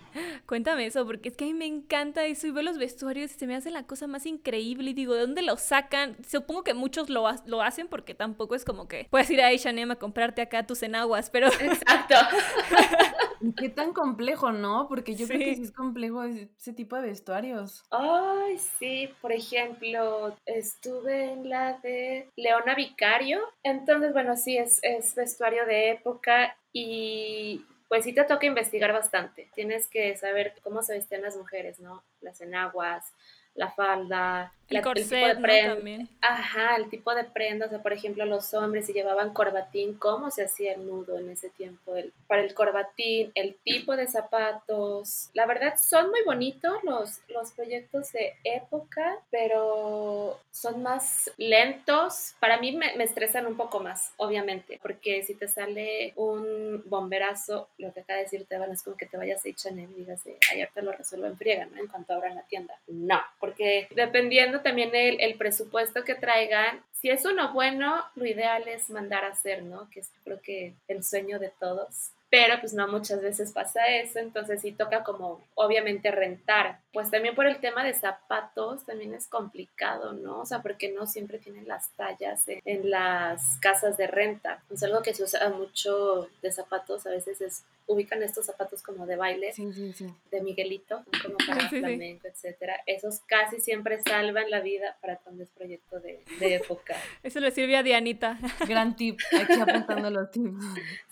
Cuéntame 0.46 0.86
eso, 0.86 1.06
porque 1.06 1.30
es 1.30 1.36
que 1.36 1.44
a 1.44 1.48
mí 1.48 1.54
me 1.54 1.66
encanta 1.66 2.24
eso 2.24 2.46
y 2.46 2.50
veo 2.50 2.62
los 2.62 2.78
vestuarios 2.78 3.30
y 3.30 3.38
se 3.38 3.46
me 3.46 3.56
hace 3.56 3.70
la 3.70 3.86
cosa 3.86 4.06
más 4.06 4.26
increíble 4.26 4.90
y 4.90 4.94
digo, 4.94 5.14
¿de 5.14 5.22
dónde 5.22 5.42
lo 5.42 5.56
sacan? 5.56 6.16
Supongo 6.26 6.64
que 6.64 6.74
muchos 6.74 7.08
lo, 7.08 7.26
lo 7.46 7.62
hacen 7.62 7.88
porque 7.88 8.14
tampoco 8.14 8.54
es 8.54 8.64
como 8.64 8.88
que 8.88 9.06
puedes 9.10 9.30
ir 9.30 9.40
a 9.40 9.48
H&M 9.48 9.92
a 9.92 9.96
comprarte 9.96 10.42
acá 10.42 10.66
tus 10.66 10.82
enaguas, 10.82 11.30
pero... 11.30 11.48
Exacto. 11.48 12.14
Qué 13.58 13.68
tan 13.68 13.92
complejo, 13.92 14.52
¿no? 14.52 14.88
Porque 14.88 15.14
yo 15.14 15.26
creo 15.26 15.38
que 15.38 15.56
sí 15.56 15.62
es 15.62 15.72
complejo 15.72 16.24
ese 16.24 16.72
tipo 16.72 16.96
de 16.96 17.02
vestuarios. 17.02 17.84
Ay, 17.90 18.58
sí. 18.58 19.10
Por 19.20 19.32
ejemplo, 19.32 20.36
estuve 20.46 21.32
en 21.32 21.48
la 21.48 21.78
de 21.78 22.30
Leona 22.36 22.74
Vicario. 22.74 23.40
Entonces, 23.62 24.12
bueno, 24.12 24.36
sí, 24.36 24.56
es, 24.56 24.80
es 24.82 25.14
vestuario 25.14 25.66
de 25.66 25.90
época 25.90 26.56
y 26.72 27.64
pues 27.88 28.04
sí 28.04 28.12
te 28.12 28.24
toca 28.24 28.46
investigar 28.46 28.92
bastante. 28.92 29.48
Tienes 29.54 29.88
que 29.88 30.16
saber 30.16 30.54
cómo 30.62 30.82
se 30.82 30.94
vestían 30.94 31.22
las 31.22 31.36
mujeres, 31.36 31.78
¿no? 31.78 32.02
Las 32.20 32.40
enaguas, 32.40 33.12
la 33.54 33.70
falda, 33.70 34.52
el, 34.68 34.82
corset, 34.82 35.40
También. 35.40 36.08
Ajá, 36.20 36.76
el 36.76 36.88
tipo 36.88 37.14
de 37.14 37.24
prenda, 37.24 37.66
o 37.66 37.68
sea, 37.68 37.82
por 37.82 37.92
ejemplo, 37.92 38.24
los 38.24 38.52
hombres 38.54 38.86
si 38.86 38.92
llevaban 38.92 39.32
corbatín, 39.32 39.94
cómo 39.94 40.30
se 40.30 40.44
hacía 40.44 40.74
el 40.74 40.86
nudo 40.86 41.18
en 41.18 41.30
ese 41.30 41.50
tiempo, 41.50 41.94
el, 41.94 42.12
para 42.26 42.42
el 42.42 42.52
corbatín, 42.54 43.30
el 43.34 43.54
tipo 43.64 43.96
de 43.96 44.08
zapatos. 44.08 45.30
La 45.34 45.46
verdad, 45.46 45.74
son 45.78 46.10
muy 46.10 46.22
bonitos 46.24 46.82
los, 46.82 47.20
los 47.28 47.52
proyectos 47.52 48.12
de 48.12 48.34
época, 48.44 49.18
pero 49.30 50.40
son 50.50 50.82
más 50.82 51.30
lentos. 51.36 52.34
Para 52.40 52.58
mí 52.58 52.72
me, 52.72 52.96
me 52.96 53.04
estresan 53.04 53.46
un 53.46 53.56
poco 53.56 53.80
más, 53.80 54.12
obviamente, 54.16 54.80
porque 54.82 55.22
si 55.22 55.34
te 55.34 55.48
sale 55.48 56.12
un 56.16 56.82
bomberazo, 56.86 57.68
lo 57.78 57.92
que 57.92 58.00
acaba 58.00 58.18
de 58.18 58.24
decirte, 58.24 58.58
van 58.58 58.72
es 58.72 58.82
como 58.82 58.96
que 58.96 59.06
te 59.06 59.16
vayas 59.16 59.44
a 59.44 59.48
H&M 59.48 59.82
y 59.82 60.00
digas, 60.00 60.22
ayer 60.50 60.68
te 60.74 60.82
lo 60.82 60.92
resuelvo 60.92 61.26
en 61.26 61.36
friega, 61.36 61.66
¿no? 61.66 61.78
En 61.78 61.86
cuanto 61.86 62.14
abran 62.14 62.34
la 62.34 62.42
tienda. 62.42 62.74
No, 62.88 63.20
porque 63.38 63.88
dependiendo 63.94 64.55
también 64.60 64.90
el, 64.94 65.34
presupuesto 65.36 66.04
que 66.04 66.14
traigan. 66.14 66.82
Si 66.92 67.10
es 67.10 67.24
uno 67.24 67.52
bueno, 67.52 68.04
lo 68.14 68.26
ideal 68.26 68.66
es 68.68 68.90
mandar 68.90 69.24
a 69.24 69.28
hacer, 69.28 69.62
¿no? 69.62 69.88
Que 69.90 70.00
es 70.00 70.10
creo 70.24 70.40
que 70.40 70.74
el 70.88 71.04
sueño 71.04 71.38
de 71.38 71.52
todos 71.60 72.12
pero 72.28 72.60
pues 72.60 72.74
no 72.74 72.88
muchas 72.88 73.22
veces 73.22 73.52
pasa 73.52 73.86
eso, 73.88 74.18
entonces 74.18 74.60
sí 74.60 74.72
toca 74.72 75.04
como 75.04 75.40
obviamente 75.54 76.10
rentar. 76.10 76.80
Pues 76.92 77.10
también 77.10 77.34
por 77.34 77.46
el 77.46 77.60
tema 77.60 77.84
de 77.84 77.94
zapatos 77.94 78.84
también 78.84 79.14
es 79.14 79.28
complicado, 79.28 80.12
¿no? 80.12 80.40
O 80.40 80.46
sea, 80.46 80.60
porque 80.60 80.92
no 80.92 81.06
siempre 81.06 81.38
tienen 81.38 81.68
las 81.68 81.90
tallas 81.90 82.44
en, 82.46 82.90
las 82.90 83.58
casas 83.60 83.96
de 83.96 84.06
renta. 84.06 84.62
Es 84.70 84.82
algo 84.82 85.02
que 85.02 85.14
se 85.14 85.22
usa 85.22 85.48
mucho 85.50 86.28
de 86.42 86.50
zapatos, 86.50 87.06
a 87.06 87.10
veces 87.10 87.40
es 87.40 87.64
ubican 87.86 88.22
estos 88.22 88.46
zapatos 88.46 88.82
como 88.82 89.06
de 89.06 89.16
baile, 89.16 89.52
de 89.56 90.40
Miguelito, 90.42 91.04
como 91.22 91.36
para 91.46 91.68
flamenco, 91.68 92.26
etcétera. 92.26 92.76
Esos 92.86 93.20
casi 93.20 93.60
siempre 93.60 94.00
salvan 94.02 94.50
la 94.50 94.60
vida 94.60 94.96
para 95.00 95.16
cuando 95.16 95.42
es 95.42 95.50
proyecto 95.50 96.00
de, 96.00 96.22
de 96.38 96.54
época. 96.56 96.96
Eso 97.22 97.40
le 97.40 97.50
sirve 97.50 97.76
a 97.76 97.82
Dianita. 97.82 98.38
Gran 98.68 98.96
tip, 98.96 99.18
aquí 99.32 99.60
apuntando 99.60 100.10
los 100.10 100.30
tips. 100.30 100.64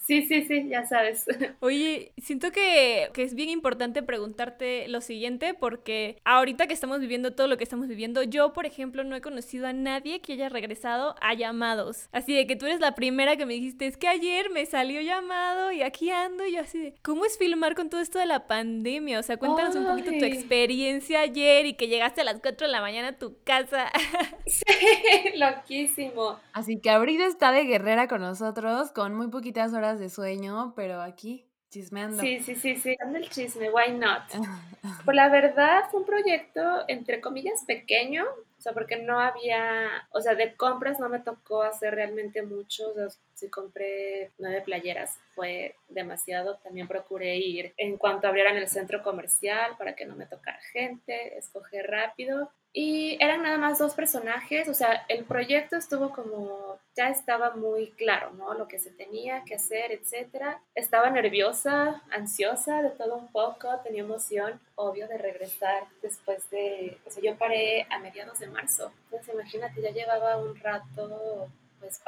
Sí, 0.06 0.22
sí, 0.26 0.42
sí, 0.42 0.68
ya 0.68 0.84
sabes. 0.84 1.24
Oye, 1.60 2.12
siento 2.18 2.52
que, 2.52 3.08
que, 3.14 3.22
es 3.22 3.34
bien 3.34 3.48
importante 3.48 4.02
preguntarte 4.02 4.86
lo 4.88 5.00
siguiente 5.00 5.54
porque 5.54 6.18
ahorita 6.24 6.66
que 6.66 6.74
estamos 6.74 7.00
viviendo 7.00 7.34
todo 7.34 7.46
lo 7.48 7.56
que 7.56 7.64
estamos 7.64 7.88
viviendo, 7.88 8.22
yo, 8.22 8.52
por 8.52 8.66
ejemplo, 8.66 9.02
no 9.02 9.16
he 9.16 9.22
conocido 9.22 9.66
a 9.66 9.72
nadie 9.72 10.20
que 10.20 10.34
haya 10.34 10.50
regresado 10.50 11.14
a 11.22 11.32
llamados. 11.32 12.08
Así 12.12 12.34
de 12.34 12.46
que 12.46 12.54
tú 12.54 12.66
eres 12.66 12.80
la 12.80 12.94
primera 12.94 13.36
que 13.36 13.46
me 13.46 13.54
dijiste, 13.54 13.86
es 13.86 13.96
que 13.96 14.08
ayer 14.08 14.50
me 14.50 14.66
salió 14.66 15.00
llamado 15.00 15.72
y 15.72 15.80
aquí 15.80 16.10
ando 16.10 16.44
y 16.44 16.52
yo 16.52 16.63
así 16.64 16.80
de, 16.80 16.94
¿cómo 17.02 17.24
es 17.24 17.38
filmar 17.38 17.74
con 17.74 17.88
todo 17.88 18.00
esto 18.00 18.18
de 18.18 18.26
la 18.26 18.46
pandemia? 18.46 19.18
O 19.18 19.22
sea, 19.22 19.36
cuéntanos 19.36 19.76
un 19.76 19.86
poquito 19.86 20.10
tu 20.10 20.24
experiencia 20.24 21.20
ayer 21.20 21.66
y 21.66 21.74
que 21.74 21.88
llegaste 21.88 22.22
a 22.22 22.24
las 22.24 22.40
4 22.40 22.66
de 22.66 22.72
la 22.72 22.80
mañana 22.80 23.08
a 23.08 23.18
tu 23.18 23.42
casa. 23.44 23.90
Sí, 24.46 25.36
loquísimo. 25.36 26.38
Así 26.52 26.78
que 26.78 26.90
ahorita 26.90 27.26
está 27.26 27.50
de 27.50 27.64
guerrera 27.64 28.08
con 28.08 28.20
nosotros, 28.20 28.92
con 28.92 29.14
muy 29.14 29.28
poquitas 29.28 29.72
horas 29.72 29.98
de 29.98 30.10
sueño, 30.10 30.74
pero 30.76 31.00
aquí 31.00 31.46
chismeando. 31.74 32.22
Sí, 32.22 32.38
sí, 32.40 32.54
sí, 32.54 32.76
sí, 32.76 32.94
dando 33.00 33.18
el 33.18 33.28
chisme, 33.28 33.70
why 33.70 33.92
not? 33.92 34.22
Pues 35.04 35.16
la 35.16 35.28
verdad 35.30 35.84
fue 35.90 36.00
un 36.00 36.06
proyecto, 36.06 36.84
entre 36.88 37.20
comillas, 37.22 37.64
pequeño, 37.66 38.24
o 38.58 38.60
sea, 38.60 38.74
porque 38.74 38.96
no 38.96 39.18
había, 39.18 40.06
o 40.12 40.20
sea, 40.20 40.34
de 40.34 40.54
compras 40.56 41.00
no 41.00 41.08
me 41.08 41.20
tocó 41.20 41.62
hacer 41.62 41.94
realmente 41.94 42.42
mucho, 42.42 42.90
o 42.90 42.94
sea, 42.94 43.08
si 43.44 43.50
compré 43.50 44.32
nueve 44.38 44.62
playeras 44.62 45.18
fue 45.34 45.76
demasiado, 45.88 46.56
también 46.58 46.88
procuré 46.88 47.36
ir 47.36 47.74
en 47.76 47.98
cuanto 47.98 48.26
abrieran 48.26 48.56
el 48.56 48.68
centro 48.68 49.02
comercial 49.02 49.76
para 49.76 49.94
que 49.94 50.06
no 50.06 50.16
me 50.16 50.26
tocara 50.26 50.58
gente, 50.72 51.36
escoger 51.36 51.86
rápido 51.86 52.50
y 52.76 53.16
eran 53.22 53.42
nada 53.42 53.56
más 53.56 53.78
dos 53.78 53.94
personajes, 53.94 54.68
o 54.68 54.74
sea, 54.74 55.04
el 55.08 55.24
proyecto 55.24 55.76
estuvo 55.76 56.10
como, 56.10 56.80
ya 56.96 57.08
estaba 57.08 57.54
muy 57.54 57.92
claro, 57.92 58.32
¿no? 58.32 58.52
Lo 58.54 58.66
que 58.66 58.80
se 58.80 58.90
tenía 58.90 59.44
que 59.44 59.54
hacer, 59.54 59.92
etcétera. 59.92 60.60
Estaba 60.74 61.08
nerviosa, 61.08 62.02
ansiosa 62.10 62.82
de 62.82 62.90
todo 62.90 63.14
un 63.14 63.30
poco, 63.30 63.68
tenía 63.84 64.02
emoción, 64.02 64.60
obvio, 64.74 65.06
de 65.06 65.18
regresar 65.18 65.84
después 66.02 66.50
de, 66.50 66.98
o 67.06 67.10
sea, 67.10 67.22
yo 67.22 67.38
paré 67.38 67.86
a 67.90 68.00
mediados 68.00 68.40
de 68.40 68.48
marzo, 68.48 68.90
entonces 69.04 69.32
imagínate, 69.32 69.80
ya 69.80 69.90
llevaba 69.90 70.38
un 70.38 70.56
rato 70.56 71.48
pues 71.84 72.00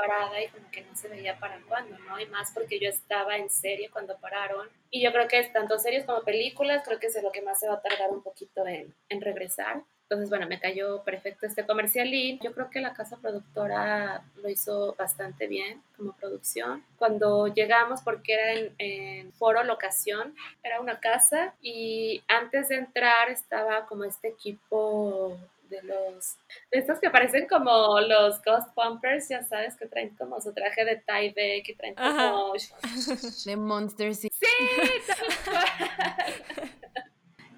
y 0.44 0.48
como 0.48 0.70
que 0.70 0.82
no 0.82 0.96
se 0.96 1.08
veía 1.08 1.38
para 1.38 1.60
cuándo, 1.68 1.98
¿no? 1.98 2.18
Y 2.18 2.26
más 2.26 2.50
porque 2.52 2.78
yo 2.78 2.88
estaba 2.88 3.36
en 3.36 3.50
serie 3.50 3.90
cuando 3.90 4.16
pararon. 4.18 4.68
Y 4.90 5.02
yo 5.02 5.12
creo 5.12 5.28
que 5.28 5.42
tanto 5.44 5.78
series 5.78 6.04
como 6.04 6.22
películas, 6.22 6.82
creo 6.84 6.98
que 6.98 7.08
es 7.08 7.22
lo 7.22 7.32
que 7.32 7.42
más 7.42 7.60
se 7.60 7.68
va 7.68 7.74
a 7.74 7.82
tardar 7.82 8.10
un 8.10 8.22
poquito 8.22 8.66
en, 8.66 8.94
en 9.08 9.20
regresar. 9.20 9.82
Entonces, 10.08 10.30
bueno, 10.30 10.46
me 10.46 10.60
cayó 10.60 11.02
perfecto 11.02 11.46
este 11.46 11.66
comercial 11.66 12.14
y 12.14 12.38
yo 12.38 12.52
creo 12.52 12.70
que 12.70 12.80
la 12.80 12.94
casa 12.94 13.16
productora 13.16 14.22
lo 14.36 14.48
hizo 14.48 14.94
bastante 14.94 15.48
bien 15.48 15.82
como 15.96 16.12
producción. 16.12 16.84
Cuando 16.96 17.48
llegamos, 17.48 18.02
porque 18.02 18.34
era 18.34 18.72
en, 18.78 19.32
foro 19.32 19.64
locación, 19.64 20.36
era 20.62 20.80
una 20.80 21.00
casa 21.00 21.54
y 21.60 22.22
antes 22.28 22.68
de 22.68 22.76
entrar 22.76 23.30
estaba 23.30 23.86
como 23.86 24.04
este 24.04 24.28
equipo 24.28 25.36
de 25.68 25.82
los 25.82 26.36
de 26.70 26.78
estos 26.78 26.98
que 27.00 27.10
parecen 27.10 27.46
como 27.46 28.00
los 28.00 28.42
Ghost 28.42 28.68
Pumpers, 28.74 29.28
ya 29.28 29.42
sabes, 29.42 29.76
que 29.76 29.86
traen 29.86 30.14
como 30.16 30.40
su 30.40 30.52
traje 30.52 30.84
de 30.84 30.96
Tyvek, 30.96 31.64
que 31.64 31.74
traen 31.74 31.94
como 31.94 32.52
de 33.44 33.56
Monster 33.56 34.14
Sí, 34.14 34.28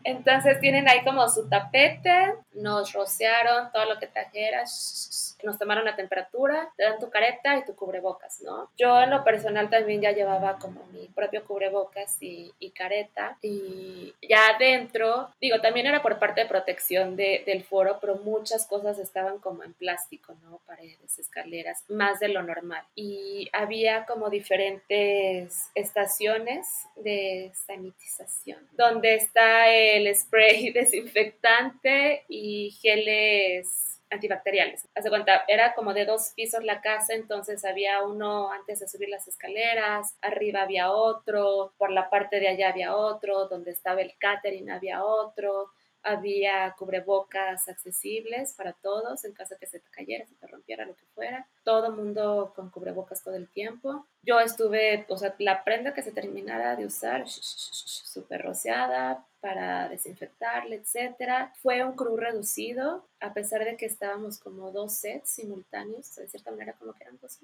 Entonces 0.05 0.59
tienen 0.61 0.89
ahí 0.89 1.05
como 1.05 1.29
su 1.29 1.49
tapete, 1.49 2.35
nos 2.53 2.93
rociaron 2.93 3.71
todo 3.73 3.85
lo 3.85 3.99
que 3.99 4.07
trajeras, 4.07 5.28
nos 5.43 5.59
tomaron 5.59 5.85
la 5.85 5.97
temperatura, 5.97 6.73
te 6.77 6.85
dan 6.85 6.99
tu 6.99 7.11
careta 7.11 7.57
y 7.57 7.65
tu 7.65 7.75
cubrebocas, 7.75 8.41
¿no? 8.43 8.71
Yo 8.77 9.01
en 9.01 9.11
lo 9.11 9.25
personal 9.25 9.71
también 9.71 10.01
ya 10.01 10.13
llevaba 10.13 10.59
como 10.59 10.85
mi 10.93 11.07
propio 11.09 11.45
cubrebocas 11.45 12.17
y, 12.21 12.53
careta 12.75 13.37
y 13.43 14.15
ya 14.23 14.51
adentro, 14.55 15.31
digo, 15.41 15.61
también 15.61 15.87
era 15.87 16.01
por 16.03 16.19
parte 16.19 16.43
de 16.43 16.47
protección 16.47 17.17
del 17.17 17.65
foro, 17.65 17.99
pero 18.01 18.17
muchas 18.17 18.67
cosas 18.67 18.99
estaban 18.99 19.39
como 19.39 19.65
en 19.65 19.73
plástico, 19.73 20.35
¿no? 20.43 20.61
Paredes, 20.67 21.19
escaleras, 21.19 21.85
más 21.89 22.21
de 22.21 22.29
lo 22.29 22.43
normal. 22.43 22.85
Y 22.95 23.49
había 23.53 24.05
como 24.07 24.31
diferentes 24.31 25.71
estaciones 25.75 26.69
de 26.97 27.51
sanitización, 27.67 28.61
donde 28.73 29.15
está 29.15 29.71
el 29.71 30.15
spray 30.15 30.71
desinfectante 30.73 32.25
y 32.29 32.71
geles 32.81 33.98
antibacteriales. 34.11 34.89
Hace 34.95 35.09
cuenta, 35.09 35.45
era 35.49 35.75
como 35.75 35.95
de 35.95 36.05
dos 36.05 36.33
pisos 36.35 36.65
la 36.65 36.81
casa, 36.81 37.15
entonces 37.15 37.65
había 37.65 38.03
uno 38.03 38.51
antes 38.51 38.81
de 38.81 38.89
subir 38.89 39.09
las 39.09 39.29
escaleras, 39.29 40.17
arriba 40.23 40.63
había 40.63 40.91
otro, 40.91 41.73
por 41.79 41.91
la 41.91 42.11
parte 42.11 42.41
de 42.41 42.49
allá 42.49 42.71
había 42.71 42.97
otro, 42.97 43.49
donde 43.49 43.71
estaba 43.71 44.01
el 44.01 44.15
catering 44.19 44.71
había 44.71 45.05
otro, 45.05 45.71
había 46.03 46.75
cubrebocas 46.79 47.69
accesibles 47.69 48.55
para 48.55 48.73
todos 48.73 49.25
en 49.25 49.33
caso 49.33 49.57
que 49.59 49.67
se 49.67 49.81
te 49.81 49.91
cayera, 49.91 50.27
se 50.27 50.35
te 50.35 50.47
rompiera, 50.47 50.87
lo 50.87 50.95
que 50.95 51.05
fuera. 51.15 51.47
Todo 51.65 51.93
mundo 51.93 52.53
con 52.55 52.71
cubrebocas 52.71 53.23
todo 53.23 53.35
el 53.35 53.49
tiempo. 53.49 54.07
Yo 54.23 54.41
estuve, 54.41 55.07
o 55.09 55.17
sea, 55.17 55.35
la 55.39 55.65
prenda 55.65 55.95
que 55.95 56.03
se 56.03 56.13
terminara 56.13 56.77
de 56.77 56.87
usar, 56.87 57.29
súper 57.29 58.43
rociada 58.43 59.25
para 59.41 59.89
desinfectarle, 59.89 60.77
etcétera. 60.77 61.53
Fue 61.63 61.85
un 61.85 61.95
crew 61.95 62.17
reducido, 62.17 63.07
a 63.21 63.33
pesar 63.33 63.65
de 63.65 63.77
que 63.77 63.87
estábamos 63.87 64.39
como 64.39 64.73
dos 64.73 64.95
sets 64.95 65.31
simultáneos, 65.31 66.15
de 66.17 66.29
cierta 66.29 66.51
manera 66.51 66.73
como 66.75 66.93
que 66.93 67.05
eran 67.05 67.19
dos 67.21 67.39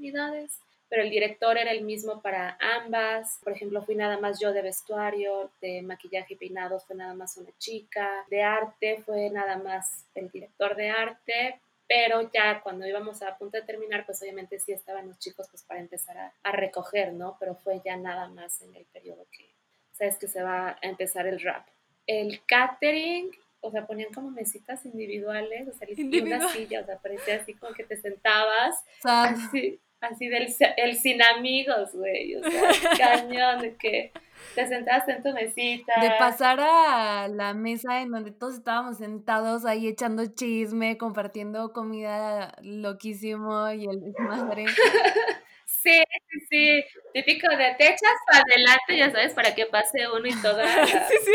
pero 0.89 1.03
el 1.03 1.11
director 1.11 1.57
era 1.59 1.73
el 1.73 1.83
mismo 1.83 2.21
para 2.21 2.59
ambas. 2.61 3.41
Por 3.43 3.53
ejemplo, 3.53 3.83
fui 3.83 3.95
nada 3.95 4.19
más 4.19 4.41
yo 4.41 4.53
de 4.53 4.63
vestuario, 4.63 5.51
de 5.61 5.83
maquillaje 5.83 6.35
y 6.35 6.37
peinados 6.37 6.85
fue 6.85 6.97
nada 6.97 7.15
más 7.15 7.37
una 7.37 7.51
chica, 7.59 8.25
de 8.31 8.43
arte 8.43 9.03
fue 9.05 9.31
nada 9.31 9.59
más 9.59 10.07
el 10.15 10.31
director 10.31 10.77
de 10.77 10.91
arte, 10.91 11.61
pero 11.89 12.31
ya 12.33 12.61
cuando 12.63 12.87
íbamos 12.87 13.23
a 13.23 13.37
punto 13.37 13.59
de 13.59 13.65
terminar, 13.65 14.07
pues 14.07 14.23
obviamente 14.23 14.59
sí 14.59 14.73
estaban 14.73 15.09
los 15.09 15.19
chicos 15.19 15.49
pues 15.51 15.63
para 15.63 15.81
empezar 15.81 16.17
a, 16.17 16.33
a 16.43 16.53
recoger, 16.53 17.13
¿no? 17.13 17.37
Pero 17.39 17.55
fue 17.57 17.81
ya 17.85 17.97
nada 17.97 18.29
más 18.29 18.63
en 18.63 18.75
el 18.75 18.85
periodo 18.87 19.27
que 19.31 19.55
sabes 19.95 20.19
que 20.19 20.29
se 20.29 20.43
va 20.43 20.71
a 20.71 20.79
empezar 20.83 21.27
el 21.27 21.41
rap. 21.41 21.67
El 22.07 22.45
catering, 22.45 23.31
o 23.61 23.71
sea, 23.71 23.87
ponían 23.87 24.13
como 24.13 24.31
mesitas 24.31 24.85
individuales, 24.85 25.69
o 25.69 25.73
sea, 25.73 25.89
una 26.23 26.49
silla, 26.51 26.81
o 26.83 26.85
sea, 26.85 26.99
parecía 26.99 27.37
así 27.37 27.55
como 27.55 27.73
que 27.73 27.85
te 27.85 27.97
sentabas, 27.97 28.85
así, 29.03 29.81
así 30.05 30.29
del 30.29 30.49
el 30.77 30.97
sin 30.97 31.23
amigos, 31.23 31.93
güey, 31.95 32.37
o 32.37 32.43
sea, 32.43 32.71
cañón, 32.99 33.61
de 33.61 33.75
que 33.77 34.13
te 34.55 34.67
sentaste 34.67 35.13
en 35.13 35.23
tu 35.23 35.33
mesita. 35.33 36.01
De 36.01 36.11
pasar 36.19 36.61
a 36.61 37.29
la 37.29 37.55
mesa 37.55 38.01
en 38.03 38.11
donde 38.11 38.31
todos 38.31 38.55
estábamos 38.55 38.99
sentados 38.99 39.65
ahí 39.65 39.89
echando 39.89 40.27
chisme, 40.27 40.97
compartiendo 40.99 41.73
comida 41.73 42.55
loquísimo 42.63 43.71
y 43.71 43.87
el 43.87 44.15
madre. 44.19 44.67
Sí, 45.85 46.03
sí, 46.31 46.41
sí. 46.51 46.85
Típico 47.13 47.47
de 47.57 47.75
te 47.79 47.85
echas 47.89 48.01
para 48.27 48.41
adelante, 48.41 48.97
ya 48.97 49.11
sabes, 49.13 49.35
para 49.35 49.55
que 49.55 49.67
pase 49.67 50.09
uno 50.09 50.27
y 50.27 50.35
toda 50.41 50.65
la, 50.65 50.87
sí, 51.09 51.15
sí. 51.25 51.33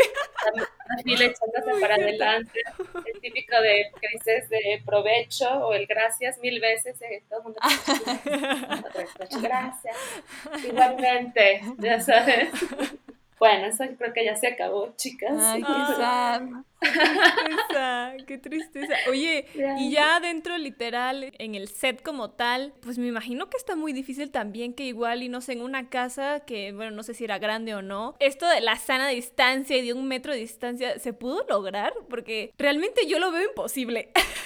la 0.88 1.02
fila 1.04 1.24
echándose 1.26 1.80
para 1.80 1.94
adelante. 1.94 2.60
El 3.06 3.20
típico 3.20 3.60
de 3.60 3.90
que 4.00 4.08
dices 4.12 4.48
de 4.48 4.82
provecho 4.84 5.48
o 5.66 5.72
el 5.74 5.86
gracias 5.86 6.38
mil 6.38 6.60
veces, 6.60 7.00
eh, 7.02 7.22
todo 7.28 7.38
el 7.40 7.44
mundo 7.44 7.60
gracias. 9.42 9.96
Igualmente, 10.66 11.62
ya 11.78 12.00
sabes. 12.00 12.48
Bueno, 13.40 13.68
eso 13.68 13.84
creo 13.96 14.12
que 14.12 14.22
ya 14.22 14.36
se 14.36 14.48
acabó, 14.48 14.92
chicas. 14.96 15.32
Ay, 15.34 15.62
qué 15.66 15.94
sad. 15.96 16.42
Qué 16.80 16.88
tristeza, 16.88 18.12
qué 18.26 18.38
tristeza. 18.38 18.94
Oye, 19.08 19.46
y 19.78 19.90
ya 19.90 20.20
dentro 20.20 20.56
literal, 20.58 21.32
en 21.38 21.54
el 21.54 21.68
set 21.68 22.02
como 22.02 22.30
tal, 22.30 22.74
pues 22.82 22.98
me 22.98 23.06
imagino 23.06 23.48
que 23.48 23.56
está 23.56 23.76
muy 23.76 23.94
difícil 23.94 24.30
también 24.30 24.74
que 24.74 24.84
igual 24.84 25.22
y 25.22 25.30
no 25.30 25.40
sé, 25.40 25.52
en 25.52 25.62
una 25.62 25.88
casa 25.88 26.40
que, 26.40 26.72
bueno, 26.72 26.90
no 26.90 27.02
sé 27.02 27.14
si 27.14 27.24
era 27.24 27.38
grande 27.38 27.74
o 27.74 27.80
no, 27.80 28.14
esto 28.18 28.46
de 28.46 28.60
la 28.60 28.76
sana 28.76 29.08
distancia 29.08 29.76
y 29.78 29.86
de 29.86 29.94
un 29.94 30.06
metro 30.06 30.32
de 30.32 30.38
distancia, 30.38 30.98
¿se 30.98 31.14
pudo 31.14 31.44
lograr? 31.48 31.94
Porque 32.10 32.52
realmente 32.58 33.06
yo 33.06 33.18
lo 33.18 33.32
veo 33.32 33.48
imposible. 33.48 34.10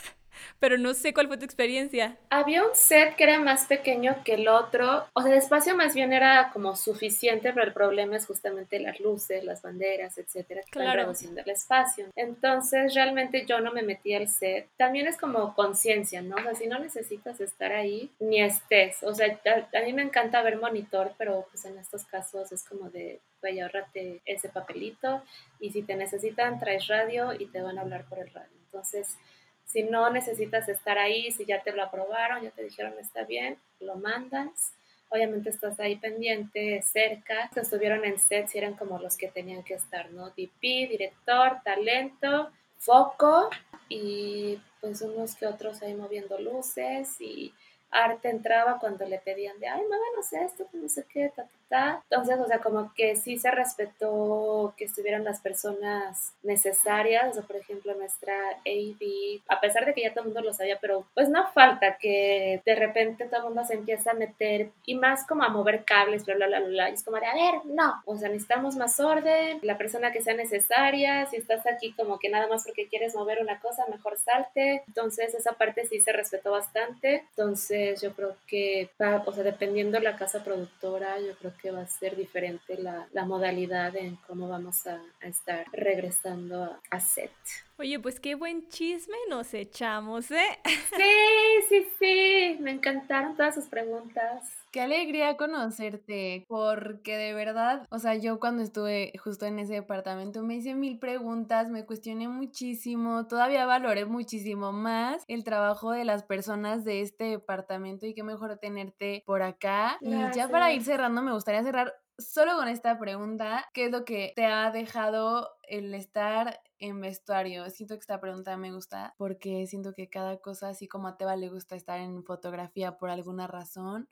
pero 0.58 0.78
no 0.78 0.94
sé 0.94 1.12
cuál 1.12 1.28
fue 1.28 1.38
tu 1.38 1.44
experiencia. 1.44 2.16
Había 2.30 2.62
un 2.62 2.74
set 2.74 3.16
que 3.16 3.24
era 3.24 3.40
más 3.40 3.66
pequeño 3.66 4.16
que 4.24 4.34
el 4.34 4.48
otro, 4.48 5.06
o 5.12 5.22
sea, 5.22 5.32
el 5.32 5.38
espacio 5.38 5.76
más 5.76 5.94
bien 5.94 6.12
era 6.12 6.50
como 6.52 6.76
suficiente, 6.76 7.52
pero 7.52 7.66
el 7.66 7.72
problema 7.72 8.16
es 8.16 8.26
justamente 8.26 8.80
las 8.80 9.00
luces, 9.00 9.44
las 9.44 9.62
banderas, 9.62 10.18
etcétera, 10.18 10.62
que 10.62 10.70
claro. 10.70 10.90
están 10.90 11.04
reduciendo 11.04 11.40
el 11.40 11.50
espacio. 11.50 12.06
Entonces, 12.16 12.94
realmente 12.94 13.44
yo 13.46 13.60
no 13.60 13.72
me 13.72 13.82
metí 13.82 14.14
al 14.14 14.28
set. 14.28 14.68
También 14.76 15.06
es 15.06 15.16
como 15.16 15.54
conciencia, 15.54 16.22
¿no? 16.22 16.36
O 16.36 16.42
sea, 16.42 16.54
si 16.54 16.66
no 16.66 16.78
necesitas 16.78 17.40
estar 17.40 17.72
ahí, 17.72 18.10
ni 18.18 18.40
estés. 18.40 19.02
O 19.02 19.14
sea, 19.14 19.26
a, 19.26 19.78
a 19.78 19.82
mí 19.82 19.92
me 19.92 20.02
encanta 20.02 20.42
ver 20.42 20.58
monitor, 20.58 21.12
pero 21.18 21.46
pues 21.50 21.64
en 21.64 21.78
estos 21.78 22.04
casos 22.04 22.52
es 22.52 22.64
como 22.64 22.90
de, 22.90 23.20
vaya, 23.42 23.64
ahorrate 23.64 24.22
ese 24.24 24.48
papelito 24.48 25.22
y 25.60 25.70
si 25.70 25.82
te 25.82 25.94
necesitan, 25.94 26.58
traes 26.58 26.86
radio 26.88 27.32
y 27.38 27.46
te 27.46 27.62
van 27.62 27.78
a 27.78 27.82
hablar 27.82 28.04
por 28.06 28.18
el 28.18 28.30
radio. 28.30 28.52
Entonces, 28.66 29.18
si 29.64 29.82
no 29.82 30.10
necesitas 30.10 30.68
estar 30.68 30.98
ahí, 30.98 31.30
si 31.32 31.44
ya 31.44 31.62
te 31.62 31.72
lo 31.72 31.82
aprobaron, 31.82 32.42
ya 32.42 32.50
te 32.50 32.62
dijeron 32.62 32.94
está 33.00 33.24
bien, 33.24 33.58
lo 33.80 33.96
mandas. 33.96 34.72
Obviamente 35.10 35.50
estás 35.50 35.78
ahí 35.80 35.96
pendiente, 35.96 36.82
cerca. 36.82 37.50
Estuvieron 37.54 38.04
en 38.04 38.18
set 38.18 38.48
si 38.48 38.58
eran 38.58 38.74
como 38.74 38.98
los 38.98 39.16
que 39.16 39.28
tenían 39.28 39.62
que 39.62 39.74
estar, 39.74 40.10
¿no? 40.10 40.30
DP, 40.30 40.88
director, 40.88 41.58
talento, 41.64 42.50
foco 42.78 43.48
y 43.88 44.58
pues 44.80 45.00
unos 45.02 45.36
que 45.36 45.46
otros 45.46 45.82
ahí 45.82 45.94
moviendo 45.94 46.38
luces 46.38 47.20
y 47.20 47.54
arte 47.90 48.28
entraba 48.28 48.78
cuando 48.78 49.06
le 49.06 49.18
pedían 49.18 49.58
de, 49.60 49.68
ay, 49.68 49.82
sé 50.24 50.42
esto, 50.44 50.68
no 50.72 50.88
sé 50.88 51.06
qué, 51.08 51.30
ta, 51.34 51.44
ta, 51.44 51.48
ta. 51.74 52.02
Entonces, 52.10 52.38
o 52.38 52.46
sea, 52.46 52.58
como 52.58 52.92
que 52.94 53.16
sí 53.16 53.38
se 53.38 53.50
respetó 53.50 54.74
que 54.76 54.84
estuvieran 54.84 55.24
las 55.24 55.40
personas 55.40 56.34
necesarias, 56.42 57.30
o 57.30 57.32
sea, 57.34 57.42
por 57.42 57.56
ejemplo, 57.56 57.94
nuestra 57.94 58.34
AV, 58.66 59.42
a 59.48 59.60
pesar 59.60 59.84
de 59.84 59.94
que 59.94 60.02
ya 60.02 60.12
todo 60.12 60.20
el 60.20 60.26
mundo 60.26 60.42
lo 60.42 60.52
sabía, 60.52 60.78
pero 60.80 61.06
pues 61.14 61.28
no 61.28 61.46
falta 61.48 61.96
que 61.98 62.62
de 62.64 62.74
repente 62.74 63.26
todo 63.26 63.38
el 63.38 63.46
mundo 63.46 63.64
se 63.64 63.74
empieza 63.74 64.12
a 64.12 64.14
meter 64.14 64.70
y 64.86 64.94
más 64.94 65.26
como 65.26 65.42
a 65.42 65.48
mover 65.48 65.84
cables, 65.84 66.24
bla, 66.24 66.36
bla, 66.36 66.46
bla, 66.46 66.60
bla, 66.60 66.90
y 66.90 66.94
es 66.94 67.04
como 67.04 67.18
de, 67.18 67.26
a 67.26 67.34
ver, 67.34 67.66
no, 67.66 68.02
o 68.04 68.16
sea, 68.16 68.28
necesitamos 68.28 68.76
más 68.76 69.00
orden, 69.00 69.58
la 69.62 69.78
persona 69.78 70.12
que 70.12 70.22
sea 70.22 70.34
necesaria, 70.34 71.26
si 71.26 71.36
estás 71.36 71.66
aquí 71.66 71.92
como 71.92 72.18
que 72.18 72.28
nada 72.28 72.46
más 72.46 72.64
porque 72.64 72.88
quieres 72.88 73.14
mover 73.14 73.40
una 73.40 73.60
cosa, 73.60 73.84
mejor 73.90 74.16
salte. 74.18 74.82
Entonces, 74.86 75.34
esa 75.34 75.52
parte 75.52 75.86
sí 75.86 76.00
se 76.00 76.12
respetó 76.12 76.50
bastante. 76.50 77.24
Entonces, 77.30 78.00
yo 78.00 78.12
creo 78.14 78.36
que, 78.46 78.90
o 79.26 79.32
sea, 79.32 79.44
dependiendo 79.44 79.98
de 79.98 80.04
la 80.04 80.16
casa 80.16 80.42
productora, 80.44 81.18
yo 81.20 81.36
creo 81.38 81.52
que 81.60 81.63
va 81.70 81.82
a 81.82 81.86
ser 81.86 82.16
diferente 82.16 82.76
la, 82.76 83.08
la 83.12 83.24
modalidad 83.24 83.96
en 83.96 84.16
cómo 84.26 84.48
vamos 84.48 84.86
a, 84.86 85.00
estar 85.20 85.66
regresando 85.72 86.78
a, 86.90 87.00
set. 87.00 87.32
Oye, 87.78 87.98
pues 87.98 88.20
qué 88.20 88.34
buen 88.34 88.68
chisme 88.68 89.16
nos 89.28 89.54
echamos, 89.54 90.30
¿eh? 90.30 90.58
Sí, 90.64 91.66
sí, 91.68 91.88
sí, 91.98 92.56
me 92.60 92.72
encantaron 92.72 93.36
todas 93.36 93.54
sus 93.54 93.64
preguntas. 93.64 94.63
Qué 94.74 94.80
alegría 94.80 95.36
conocerte, 95.36 96.44
porque 96.48 97.16
de 97.16 97.32
verdad, 97.32 97.86
o 97.90 98.00
sea, 98.00 98.16
yo 98.16 98.40
cuando 98.40 98.64
estuve 98.64 99.12
justo 99.22 99.46
en 99.46 99.60
ese 99.60 99.74
departamento 99.74 100.42
me 100.42 100.56
hice 100.56 100.74
mil 100.74 100.98
preguntas, 100.98 101.70
me 101.70 101.86
cuestioné 101.86 102.26
muchísimo, 102.26 103.28
todavía 103.28 103.66
valoré 103.66 104.04
muchísimo 104.04 104.72
más 104.72 105.22
el 105.28 105.44
trabajo 105.44 105.92
de 105.92 106.04
las 106.04 106.24
personas 106.24 106.84
de 106.84 107.02
este 107.02 107.22
departamento 107.26 108.04
y 108.04 108.14
qué 108.14 108.24
mejor 108.24 108.58
tenerte 108.58 109.22
por 109.26 109.42
acá. 109.42 109.96
Y 110.00 110.10
ya 110.34 110.48
para 110.48 110.72
ir 110.72 110.82
cerrando, 110.82 111.22
me 111.22 111.32
gustaría 111.32 111.62
cerrar 111.62 111.94
solo 112.18 112.56
con 112.56 112.66
esta 112.66 112.98
pregunta, 112.98 113.66
¿qué 113.72 113.86
es 113.86 113.92
lo 113.92 114.04
que 114.04 114.32
te 114.34 114.46
ha 114.46 114.72
dejado 114.72 115.50
el 115.68 115.94
estar 115.94 116.60
en 116.80 117.00
vestuario? 117.00 117.70
Siento 117.70 117.94
que 117.94 118.00
esta 118.00 118.20
pregunta 118.20 118.56
me 118.56 118.72
gusta 118.72 119.14
porque 119.18 119.68
siento 119.68 119.94
que 119.94 120.08
cada 120.08 120.38
cosa, 120.38 120.70
así 120.70 120.88
como 120.88 121.06
a 121.06 121.16
Teba 121.16 121.36
le 121.36 121.48
gusta 121.48 121.76
estar 121.76 122.00
en 122.00 122.24
fotografía 122.24 122.98
por 122.98 123.10
alguna 123.10 123.46
razón, 123.46 124.08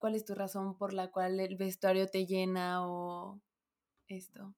¿Cuál 0.00 0.14
es 0.14 0.24
tu 0.24 0.34
razón 0.34 0.78
por 0.78 0.94
la 0.94 1.08
cual 1.08 1.38
el 1.40 1.56
vestuario 1.56 2.08
te 2.08 2.24
llena 2.24 2.88
o 2.88 3.38
esto? 4.08 4.54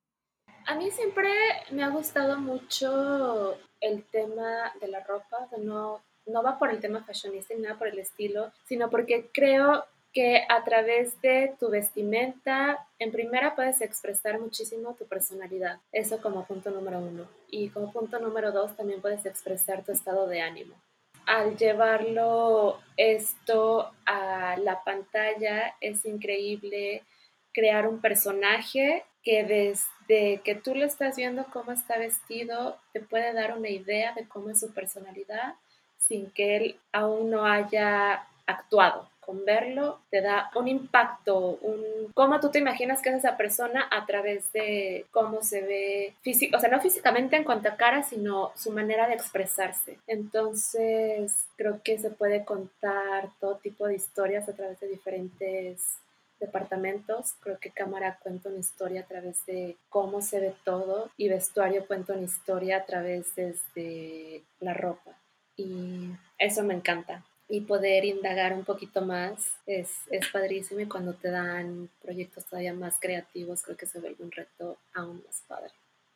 A 0.66 0.76
mí 0.76 0.88
siempre 0.93 1.28
me 1.72 1.82
ha 1.82 1.88
gustado 1.88 2.38
mucho 2.38 3.59
el 3.80 4.05
tema 4.05 4.72
de 4.80 4.86
la 4.86 5.01
ropa, 5.01 5.49
no, 5.59 6.01
no 6.26 6.43
va 6.45 6.61
por 6.61 6.70
el 6.70 6.78
tema 6.78 7.03
fashionista 7.03 7.55
ni 7.55 7.62
nada 7.62 7.76
por 7.76 7.88
el 7.88 7.99
estilo, 7.99 8.53
sino 8.68 8.88
porque 8.88 9.30
creo 9.34 9.84
que 10.12 10.47
a 10.49 10.62
través 10.62 11.20
de 11.22 11.57
tu 11.59 11.70
vestimenta, 11.70 12.86
en 13.01 13.11
primera 13.11 13.57
puedes 13.57 13.80
expresar 13.80 14.38
muchísimo 14.38 14.95
tu 14.95 15.07
personalidad, 15.07 15.80
eso 15.90 16.22
como 16.22 16.45
punto 16.45 16.70
número 16.70 17.01
uno. 17.01 17.26
Y 17.51 17.70
como 17.70 17.90
punto 17.90 18.20
número 18.20 18.53
dos, 18.53 18.76
también 18.76 19.01
puedes 19.01 19.26
expresar 19.26 19.84
tu 19.84 19.90
estado 19.90 20.28
de 20.28 20.40
ánimo 20.40 20.76
al 21.27 21.57
llevarlo 21.57 22.81
esto 22.97 23.93
a 24.07 24.57
la 24.59 24.83
pantalla 24.85 25.75
es 25.81 26.05
increíble 26.05 27.03
crear 27.53 27.87
un 27.87 28.01
personaje 28.01 29.05
que 29.23 29.45
desde 29.45 30.41
que 30.43 30.55
tú 30.55 30.75
lo 30.75 30.85
estás 30.85 31.16
viendo 31.16 31.47
cómo 31.53 31.73
está 31.73 31.99
vestido, 31.99 32.79
te 32.93 33.01
puede 33.01 33.33
dar 33.33 33.57
una 33.57 33.68
idea 33.68 34.12
de 34.14 34.27
cómo 34.27 34.51
es 34.51 34.61
su 34.61 34.73
personalidad 34.73 35.55
sin 35.97 36.31
que 36.31 36.57
él 36.57 36.81
aún 36.93 37.31
no 37.31 37.47
haya 37.47 38.27
actuado 38.47 39.11
verlo 39.45 40.01
te 40.11 40.20
da 40.20 40.51
un 40.55 40.68
impacto, 40.68 41.59
un 41.62 42.12
cómo 42.14 42.41
tú 42.41 42.51
te 42.51 42.59
imaginas 42.59 43.03
que 43.03 43.11
es 43.11 43.16
esa 43.16 43.37
persona 43.37 43.89
a 43.91 44.07
través 44.07 44.53
de 44.53 45.07
cómo 45.11 45.43
se 45.43 45.62
ve 45.62 46.14
físico, 46.22 46.57
o 46.57 46.61
sea, 46.61 46.70
no 46.70 46.80
físicamente 46.80 47.37
en 47.37 47.45
cuanto 47.45 47.68
a 47.68 47.76
cara, 47.76 48.03
sino 48.03 48.53
su 48.57 48.70
manera 48.70 49.09
de 49.09 49.14
expresarse. 49.14 49.99
Entonces, 50.07 51.47
creo 51.57 51.80
que 51.83 51.99
se 51.99 52.11
puede 52.11 52.45
contar 52.45 53.30
todo 53.41 53.57
tipo 53.57 53.87
de 53.87 53.97
historias 53.97 54.49
a 54.49 54.55
través 54.55 54.80
de 54.80 54.89
diferentes 54.89 55.99
departamentos. 56.39 57.35
Creo 57.41 57.59
que 57.59 57.70
cámara 57.70 58.18
cuenta 58.22 58.49
una 58.49 58.59
historia 58.59 59.03
a 59.03 59.07
través 59.07 59.47
de 59.47 59.76
cómo 59.89 60.20
se 60.20 60.41
ve 60.41 60.55
todo 60.64 61.11
y 61.16 61.28
vestuario 61.28 61.87
cuenta 61.87 62.12
una 62.12 62.22
historia 62.22 62.78
a 62.78 62.85
través 62.85 63.35
desde 63.35 64.43
la 64.61 64.74
ropa. 64.74 65.12
Y 65.57 66.11
eso 66.39 66.62
me 66.64 66.74
encanta 66.74 67.22
y 67.49 67.61
poder 67.62 68.05
indagar 68.05 68.53
un 68.53 68.64
poquito 68.64 69.03
más 69.03 69.53
es, 69.66 69.90
es 70.11 70.28
padrísimo 70.28 70.80
y 70.80 70.86
cuando 70.86 71.14
te 71.14 71.30
dan 71.30 71.90
proyectos 72.01 72.47
todavía 72.47 72.72
más 72.72 72.99
creativos 73.01 73.62
creo 73.62 73.76
que 73.76 73.86
se 73.86 74.01
vuelve 74.01 74.24
un 74.24 74.32
reto 74.32 74.78
aún 74.95 75.22
más 75.26 75.43
padre. 75.47 75.72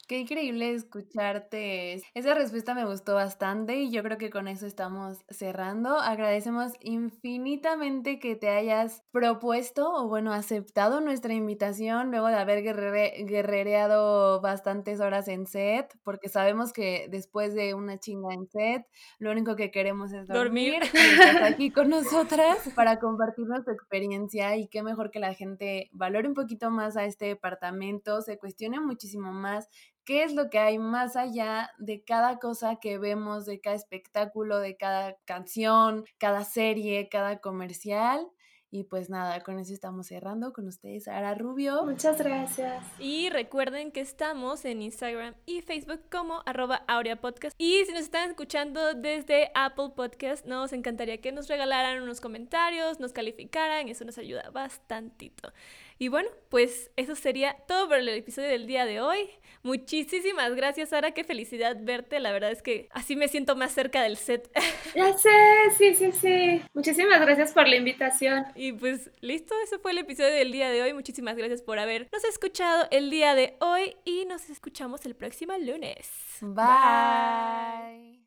Qué 0.07 0.21
increíble 0.21 0.73
escucharte. 0.73 2.01
Esa 2.15 2.35
respuesta 2.35 2.75
me 2.75 2.85
gustó 2.85 3.15
bastante 3.15 3.75
y 3.75 3.91
yo 3.91 4.05
creo 4.05 4.19
que 4.19 4.31
con 4.31 4.47
eso 4.47 4.65
estamos 4.65 5.25
cerrando. 5.31 5.99
Agradecemos 5.99 6.75
infinitamente 6.81 8.21
que 8.21 8.37
te 8.37 8.49
hayas 8.49 9.03
propuesto 9.11 9.93
o 9.93 10.07
bueno, 10.07 10.33
aceptado 10.33 11.01
nuestra 11.01 11.35
invitación 11.35 12.13
luego 12.13 12.29
de 12.29 12.37
haber 12.37 12.63
guerrereado 12.63 14.41
bastantes 14.41 15.01
horas 15.01 15.27
en 15.27 15.45
set, 15.47 15.93
porque 16.05 16.29
sabemos 16.29 16.73
que 16.73 17.09
después 17.11 17.55
de 17.55 17.75
una 17.75 17.99
chinga 17.99 18.33
en 18.33 18.47
set, 18.47 18.87
lo 19.19 19.33
único 19.33 19.57
que 19.57 19.73
queremos 19.73 20.13
es 20.13 20.29
dormir, 20.29 20.85
estás 20.85 20.95
aquí 21.53 21.73
con 21.73 21.89
nosotras 21.89 22.71
para 22.77 23.01
compartir 23.01 23.47
nuestra 23.49 23.73
experiencia 23.73 24.57
y 24.57 24.69
qué 24.69 24.85
mejor 24.85 25.11
que 25.11 25.19
la 25.19 25.35
gente 25.35 25.89
valore 25.91 26.29
un 26.29 26.35
poquito 26.35 26.71
más 26.71 26.97
a 26.97 27.07
este 27.07 27.25
departamento, 27.25 28.23
se 28.23 28.39
cuestione 28.39 28.79
muchísimo 28.79 29.33
más 29.33 29.69
qué 30.07 30.23
es 30.23 30.33
lo 30.33 30.49
que 30.49 30.59
hay 30.59 30.79
más 30.79 31.17
allá 31.17 31.71
de 31.79 32.03
cada 32.03 32.39
cosa 32.39 32.77
que 32.77 32.97
vemos, 32.97 33.45
de 33.45 33.61
cada 33.61 33.77
espectáculo, 33.77 34.59
de 34.61 34.77
cada 34.77 35.17
canción, 35.27 36.05
cada 36.17 36.45
serie, 36.45 37.09
cada 37.11 37.41
comercial. 37.41 38.27
Y 38.71 38.85
pues 38.85 39.11
nada, 39.11 39.43
con 39.43 39.59
eso 39.59 39.73
estamos 39.73 40.09
cerrando 40.09 40.53
con 40.53 40.67
ustedes, 40.67 41.09
Ara 41.09 41.35
Rubio. 41.35 41.85
Muchas 41.85 42.19
gracias. 42.19 42.85
Y 42.99 43.31
recuerden 43.31 43.91
que 43.91 44.01
estamos 44.01 44.65
en 44.65 44.83
Instagram 44.83 45.35
y 45.47 45.63
Facebook 45.63 46.01
como 46.11 46.43
arroba 46.47 46.83
Aurea 46.89 47.21
Podcast. 47.21 47.55
Y 47.59 47.85
si 47.87 47.93
nos 47.93 48.03
están 48.03 48.31
escuchando 48.31 48.95
desde 48.95 49.51
Apple 49.55 49.91
Podcast, 49.97 50.47
nos 50.47 50.73
encantaría 50.73 51.21
que 51.21 51.33
nos 51.33 51.49
regalaran 51.49 52.03
unos 52.03 52.21
comentarios, 52.21 53.01
nos 53.01 53.13
calificaran, 53.13 53.89
eso 53.89 54.05
nos 54.05 54.19
ayuda 54.19 54.51
bastantito. 54.51 55.53
Y 55.99 56.09
bueno, 56.09 56.29
pues 56.51 56.91
eso 56.97 57.15
sería 57.15 57.57
todo 57.67 57.89
por 57.89 57.99
el 57.99 58.09
episodio 58.09 58.49
del 58.49 58.67
día 58.67 58.85
de 58.85 59.01
hoy. 59.01 59.31
Muchísimas 59.63 60.55
gracias, 60.55 60.91
Sara. 60.91 61.13
Qué 61.13 61.25
felicidad 61.25 61.77
verte. 61.81 62.21
La 62.21 62.33
verdad 62.33 62.53
es 62.53 62.63
que 62.63 62.89
así 62.93 63.17
me 63.17 63.29
siento 63.29 63.57
más 63.57 63.73
cerca 63.73 64.03
del 64.03 64.17
set. 64.17 64.51
Ya 64.95 65.13
sé, 65.19 65.31
sí, 65.77 65.95
sí, 65.95 66.13
sí. 66.13 66.63
Muchísimas 66.73 67.21
gracias 67.21 67.53
por 67.53 67.69
la 67.69 67.77
invitación. 67.77 68.45
Y 68.55 68.73
pues 68.73 69.11
listo, 69.21 69.55
eso 69.65 69.79
fue 69.79 69.91
el 69.91 69.99
episodio 69.99 70.33
del 70.33 70.53
día 70.53 70.71
de 70.71 70.83
hoy. 70.83 70.95
Muchísimas 70.95 71.37
gracias 71.37 71.63
por 71.63 71.79
habernos 71.79 72.25
escuchado 72.25 72.87
el 72.91 73.11
día 73.11 73.35
de 73.35 73.57
hoy 73.61 73.97
y 74.05 74.25
nos 74.27 74.49
escuchamos 74.49 75.05
el 75.05 75.15
próximo 75.17 75.53
lunes. 75.59 76.09
Bye. 76.41 78.26